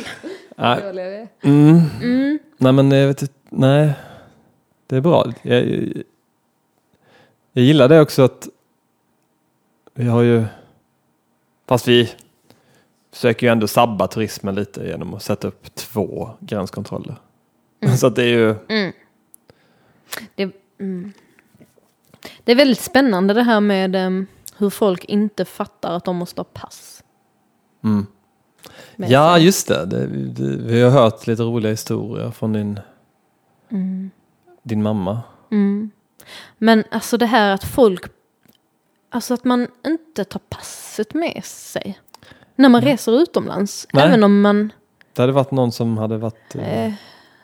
Nej. 0.56 1.28
Mm. 1.42 1.80
Mm. 2.02 2.38
nej 2.56 2.72
men 2.72 2.90
jag 2.90 3.06
vet 3.08 3.22
inte, 3.22 3.34
nej. 3.48 3.92
Det 4.86 4.96
är 4.96 5.00
bra. 5.00 5.32
Jag, 5.42 5.68
jag, 5.68 6.02
jag 7.52 7.64
gillar 7.64 7.88
det 7.88 8.00
också 8.00 8.22
att 8.22 8.48
vi 9.94 10.04
har 10.04 10.22
ju, 10.22 10.44
fast 11.66 11.88
vi 11.88 12.10
försöker 13.12 13.46
ju 13.46 13.52
ändå 13.52 13.66
sabba 13.66 14.08
turismen 14.08 14.54
lite 14.54 14.84
genom 14.86 15.14
att 15.14 15.22
sätta 15.22 15.48
upp 15.48 15.74
två 15.74 16.30
gränskontroller. 16.40 17.16
Så 17.98 18.06
att 18.06 18.16
det 18.16 18.22
är 18.22 18.26
ju, 18.28 18.54
Mm. 18.68 18.92
Det, 20.34 20.52
mm. 20.80 21.12
det 22.44 22.52
är 22.52 22.56
väldigt 22.56 22.80
spännande 22.80 23.34
det 23.34 23.42
här 23.42 23.60
med 23.60 23.96
em, 23.96 24.26
hur 24.56 24.70
folk 24.70 25.04
inte 25.04 25.44
fattar 25.44 25.92
att 25.92 26.04
de 26.04 26.16
måste 26.16 26.40
ha 26.40 26.44
pass. 26.44 27.04
mm. 27.84 28.06
Ja, 28.96 29.34
sig. 29.34 29.44
just 29.44 29.68
det. 29.68 29.86
det, 29.86 30.06
det. 30.06 30.56
Vi 30.56 30.82
har 30.82 30.90
hört 30.90 31.26
lite 31.26 31.42
roliga 31.42 31.70
historier 31.70 32.30
från 32.30 32.52
din, 32.52 32.80
din 34.62 34.82
mamma. 34.82 35.20
Mm. 35.50 35.90
Men 36.58 36.84
alltså 36.90 37.16
det 37.16 37.26
här 37.26 37.54
att 37.54 37.64
folk, 37.64 38.04
alltså 39.10 39.34
att 39.34 39.44
man 39.44 39.68
inte 39.86 40.24
tar 40.24 40.40
passet 40.48 41.14
med 41.14 41.44
sig. 41.44 42.00
När 42.60 42.68
man 42.68 42.80
reser 42.82 43.12
utomlands. 43.22 43.86
Nej. 43.92 44.04
Även 44.04 44.24
om 44.24 44.40
man, 44.40 44.72
Det 45.12 45.22
hade 45.22 45.32
varit 45.32 45.50
någon 45.50 45.72
som 45.72 45.98
hade 45.98 46.16
varit 46.18 46.54
eh, 46.54 46.84
eh, 46.86 46.92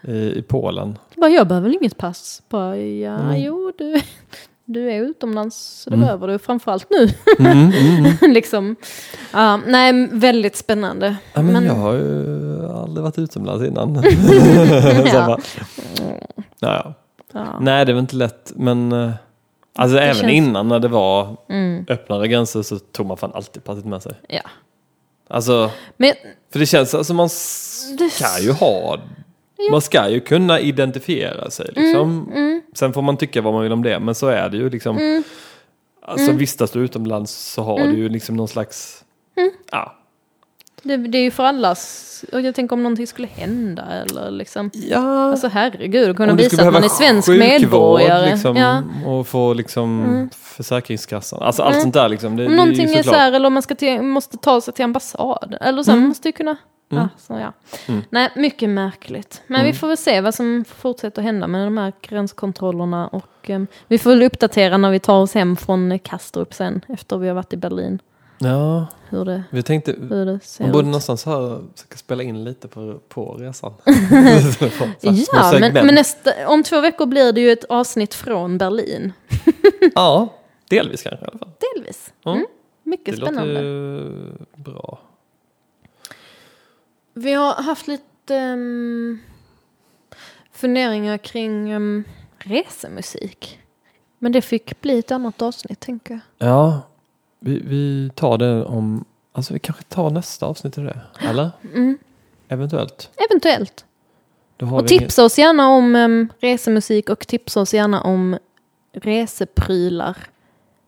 i, 0.09 0.39
i 0.39 0.43
Polen. 0.49 0.99
bara 1.17 1.31
jag 1.31 1.49
behöver 1.49 1.69
väl 1.69 1.77
inget 1.81 1.97
pass. 1.99 2.43
Bara, 2.49 2.77
ja, 2.79 3.12
Mm. 3.19 3.43
jo, 3.43 3.73
du, 3.79 4.01
du 4.64 4.91
är 4.93 5.01
utomlands 5.01 5.57
så 5.83 5.91
det 5.91 5.97
Mm. 5.97 6.07
behöver 6.07 6.29
du. 6.29 6.39
Framförallt 6.39 6.87
nu. 6.91 7.09
Mm, 7.39 7.53
mm, 7.73 8.05
mm. 8.05 8.12
liksom. 8.33 8.77
Ja, 9.33 9.57
nej, 9.67 10.09
väldigt 10.12 10.57
spännande. 10.57 11.17
Ja, 11.35 11.43
men, 11.43 11.53
Men- 11.53 11.64
jag 11.64 11.75
har 11.75 11.93
ju 11.93 12.67
aldrig 12.69 13.03
varit 13.05 13.19
utomlands 13.19 13.64
innan. 13.64 13.95
Ja. 15.12 15.39
Ja, 16.61 16.95
ja. 17.33 17.59
Nej, 17.61 17.85
det 17.87 17.93
var 17.93 18.01
inte 18.01 18.17
lätt. 18.17 18.53
Men 18.57 18.93
eh, 18.93 19.11
alltså, 19.75 19.99
även 19.99 20.14
känns- 20.14 20.33
innan 20.33 20.69
när 20.69 20.79
det 20.79 20.89
var 20.89 21.37
Mm, 21.49 21.85
öppnare 21.89 22.29
gränser 22.29 22.62
så 22.62 22.79
tog 22.79 23.07
man 23.07 23.17
fan 23.17 23.33
alltid 23.35 23.64
passet 23.64 23.85
med 23.85 24.03
sig. 24.03 24.12
ja. 24.29 24.41
Alltså, 25.29 25.70
Men 25.97 26.12
för 26.53 26.59
det 26.59 26.66
känns 26.66 26.95
alltså 26.95 27.14
man 27.14 27.29
ska 27.29 28.41
ju 28.41 28.53
ha, 28.53 28.99
man 29.70 29.81
ska 29.81 30.09
ju 30.09 30.20
kunna 30.20 30.61
identifiera 30.61 31.51
sig 31.51 31.66
liksom. 31.74 32.33
mm, 32.35 32.62
Sen 32.74 32.93
får 32.93 33.03
man 33.03 33.16
tycka 33.16 33.43
vad 33.43 33.53
man 33.55 33.62
vill 33.62 33.72
om 33.72 33.83
det, 33.83 33.99
men 34.01 34.14
så 34.14 34.27
är 34.29 34.49
det 34.49 34.57
ju 34.57 34.70
liksom. 34.70 35.22
Alltså 36.03 36.33
vistas 36.33 36.70
du 36.70 36.81
utomlands 36.81 37.33
så 37.33 37.62
har 37.62 37.79
du 37.79 37.97
ju 37.97 38.09
liksom 38.09 38.37
någon 38.37 38.49
slags, 38.49 39.05
ja. 39.72 39.95
Det, 40.87 40.97
det 40.97 41.18
är 41.18 41.22
ju 41.22 41.30
för 41.30 41.45
allas, 41.45 42.03
och 42.32 42.41
jag 42.41 42.55
tänker 42.55 42.74
om 42.76 42.82
någonting 42.82 43.07
skulle 43.07 43.28
hända 43.28 43.82
eller 43.82 44.30
liksom. 44.30 44.70
Ja, 44.74 45.30
Alltså 45.30 45.49
herregud, 45.49 46.11
att 46.11 46.16
kunna 46.16 46.34
visa 46.34 46.66
att 46.66 46.72
man 46.72 46.84
är 46.84 46.89
svensk 46.89 47.28
medborgare. 47.28 48.30
Liksom, 48.30 48.57
Ja. 48.57 48.82
Och 49.07 49.26
få 49.26 49.55
liksom 49.55 50.30
Försäkringskassan, 50.34 51.43
alltså 51.43 51.62
allt 51.62 51.80
sånt 51.82 51.95
där 51.95 52.09
liksom. 52.09 52.37
Det, 52.37 52.45
Om 52.45 52.51
det 52.51 52.57
någonting 52.57 52.91
är 52.91 52.99
är 52.99 53.03
så 53.03 53.14
här, 53.14 53.32
eller 53.32 53.47
om 53.47 53.53
man 53.53 53.62
ska 53.62 53.74
till, 53.74 54.03
måste 54.03 54.37
ta 54.37 54.61
sig 54.61 54.74
till 54.74 54.84
ambassaden. 54.84 55.59
Eller 55.61 55.82
så, 55.82 55.91
man 55.91 56.01
måste 56.09 56.28
ju 56.28 56.32
kunna... 56.32 56.57
Ja, 56.89 57.09
så, 57.18 57.32
ja. 57.32 57.53
Mm. 57.87 58.03
Nej, 58.11 58.30
mycket 58.37 58.68
märkligt. 58.68 59.43
Men 59.47 59.64
vi 59.64 59.72
får 59.72 59.89
väl 59.89 59.97
se 59.97 60.20
vad 60.20 60.34
som 60.34 60.64
fortsätter 60.68 61.22
hända 61.22 61.47
med 61.47 61.66
de 61.66 61.78
här 61.78 61.93
gränskontrollerna. 62.03 63.09
Och 63.09 63.51
em, 63.51 63.66
vi 63.89 63.99
får 63.99 64.11
väl 64.11 64.22
uppdatera 64.22 64.76
när 64.76 64.91
vi 64.91 64.99
tar 64.99 65.20
oss 65.20 65.34
hem 65.34 65.57
från 65.57 65.99
Kastrup 65.99 66.55
sen, 66.55 66.84
efter 66.89 67.18
vi 67.18 67.28
har 67.28 67.34
varit 67.34 67.53
i 67.53 67.57
Berlin. 67.57 67.99
Ja, 68.39 68.87
Hur 69.09 69.24
det, 69.24 69.43
vi 69.51 69.62
tänkte, 69.62 69.93
hur 70.11 70.26
det 70.26 70.41
ser 70.41 70.64
man 70.64 70.72
borde 70.72 70.82
ut. 70.82 70.87
någonstans 70.87 71.24
här, 71.26 71.62
försöka 71.74 71.97
spela 71.97 72.22
in 72.22 72.45
lite 72.45 72.68
på, 72.68 72.99
på 73.09 73.34
resan. 73.34 73.74
Ja, 75.32 75.59
men, 75.61 75.72
men 75.72 75.95
nästa, 75.95 76.49
om 76.49 76.62
två 76.62 76.80
veckor 76.80 77.07
blir 77.07 77.32
det 77.32 77.41
ju 77.41 77.51
ett 77.53 77.64
avsnitt 77.64 78.14
från 78.14 78.59
Berlin. 78.59 79.12
Ja, 79.95 80.28
delvis 80.70 81.03
kanske 81.03 81.24
i 81.24 81.28
alla 81.28 81.39
fall. 81.39 81.51
Delvis. 81.74 82.12
Ja. 82.22 82.32
Mm, 82.34 82.47
mycket 82.82 83.14
Det 83.14 83.20
låter 83.20 83.32
spännande. 83.32 83.61
ju 83.61 84.32
bra. 84.57 84.99
Vi 87.14 87.32
har 87.32 87.55
haft 87.62 87.89
lite 87.89 88.34
um, 88.37 89.18
funderingar 90.53 91.18
kring 91.18 91.74
um, 91.74 92.05
resemusik. 92.39 93.59
Men 94.18 94.32
det 94.32 94.43
fick 94.43 94.80
bli 94.80 94.99
ett 94.99 95.11
annat 95.11 95.43
avsnitt, 95.43 95.80
tänker 95.80 96.20
jag. 96.39 96.49
Ja, 96.49 96.80
vi, 97.47 97.62
vi 97.64 98.11
tar 98.14 98.38
det 98.38 98.64
om, 98.64 99.05
alltså 99.32 99.53
vi 99.55 99.59
kanske 99.59 99.82
tar 99.84 100.11
nästa 100.11 100.47
avsnitt 100.47 100.78
i 100.78 100.80
det, 100.80 101.01
eller? 101.20 101.51
Mm, 101.74 101.99
Eventuellt. 102.49 103.11
eventuellt. 103.30 103.84
Och 104.61 104.86
tipsa 104.88 105.24
oss 105.24 105.38
gärna 105.38 105.68
om 105.68 105.97
um, 105.97 106.32
resemusik 106.40 107.09
och 107.11 107.26
tipsa 107.26 107.61
oss 107.61 107.74
gärna 107.74 108.01
om 108.03 108.38
reseprylar 108.92 110.16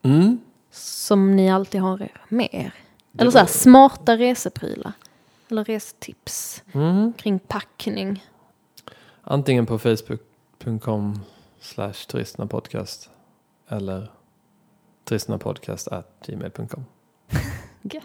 Mm. 0.02 0.38
som 0.70 1.36
ni 1.36 1.50
alltid 1.50 1.80
har 1.80 2.08
med 2.28 2.48
er. 2.52 2.74
Eller 3.18 3.30
så 3.30 3.38
här, 3.38 3.46
smarta 3.46 4.16
reseprylar. 4.16 4.92
Eller 5.50 5.64
resetips 5.64 6.62
Mm. 6.72 7.12
kring 7.12 7.38
packning. 7.38 8.24
Antingen 9.22 9.66
på 9.66 9.78
facebook.com 9.78 11.20
slash 11.60 11.92
turistnapodcast 12.08 13.10
eller 13.68 14.10
turistnapodcast 15.08 15.88
at 15.88 16.06
gmail.com. 16.26 16.84
Gött. 17.82 18.04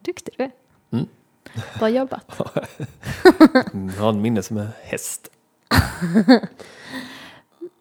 Duktig 0.00 0.34
du 0.36 0.44
är. 0.44 0.50
Mm. 0.90 1.06
Bra 1.78 1.88
jobbat. 1.88 2.24
Jag 3.72 4.02
har 4.02 4.08
en 4.08 4.22
minne 4.22 4.42
som 4.42 4.56
en 4.58 4.68
häst. 4.82 5.28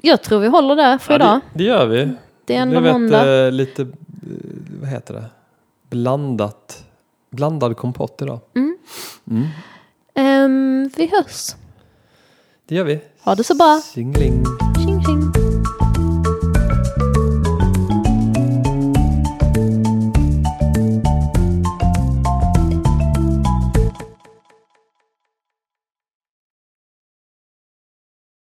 Jag 0.01 0.23
tror 0.23 0.39
vi 0.39 0.47
håller 0.47 0.75
där 0.75 0.97
för 0.97 1.15
idag. 1.15 1.39
det, 1.53 1.57
det 1.57 1.63
gör 1.63 1.85
vi. 1.85 2.13
Det 2.45 2.55
är 2.55 2.61
ändå 2.61 2.81
måndag. 2.81 3.21
ett, 3.21 3.47
eh, 3.47 3.51
lite, 3.51 3.81
eh, 3.81 3.87
vad 4.81 4.89
heter 4.89 5.13
det, 5.13 5.25
blandat, 5.89 6.83
blandad 7.29 7.77
kompott 7.77 8.21
idag. 8.21 8.39
Mm. 8.55 8.77
Mm. 9.29 9.47
Ehm, 10.13 10.89
vi 10.97 11.07
hörs. 11.07 11.55
Det 12.65 12.75
gör 12.75 12.83
vi. 12.83 12.99
Ha 13.21 13.35
det 13.35 13.43
så 13.43 13.55
bra. 13.55 13.81
Singling. 13.83 14.43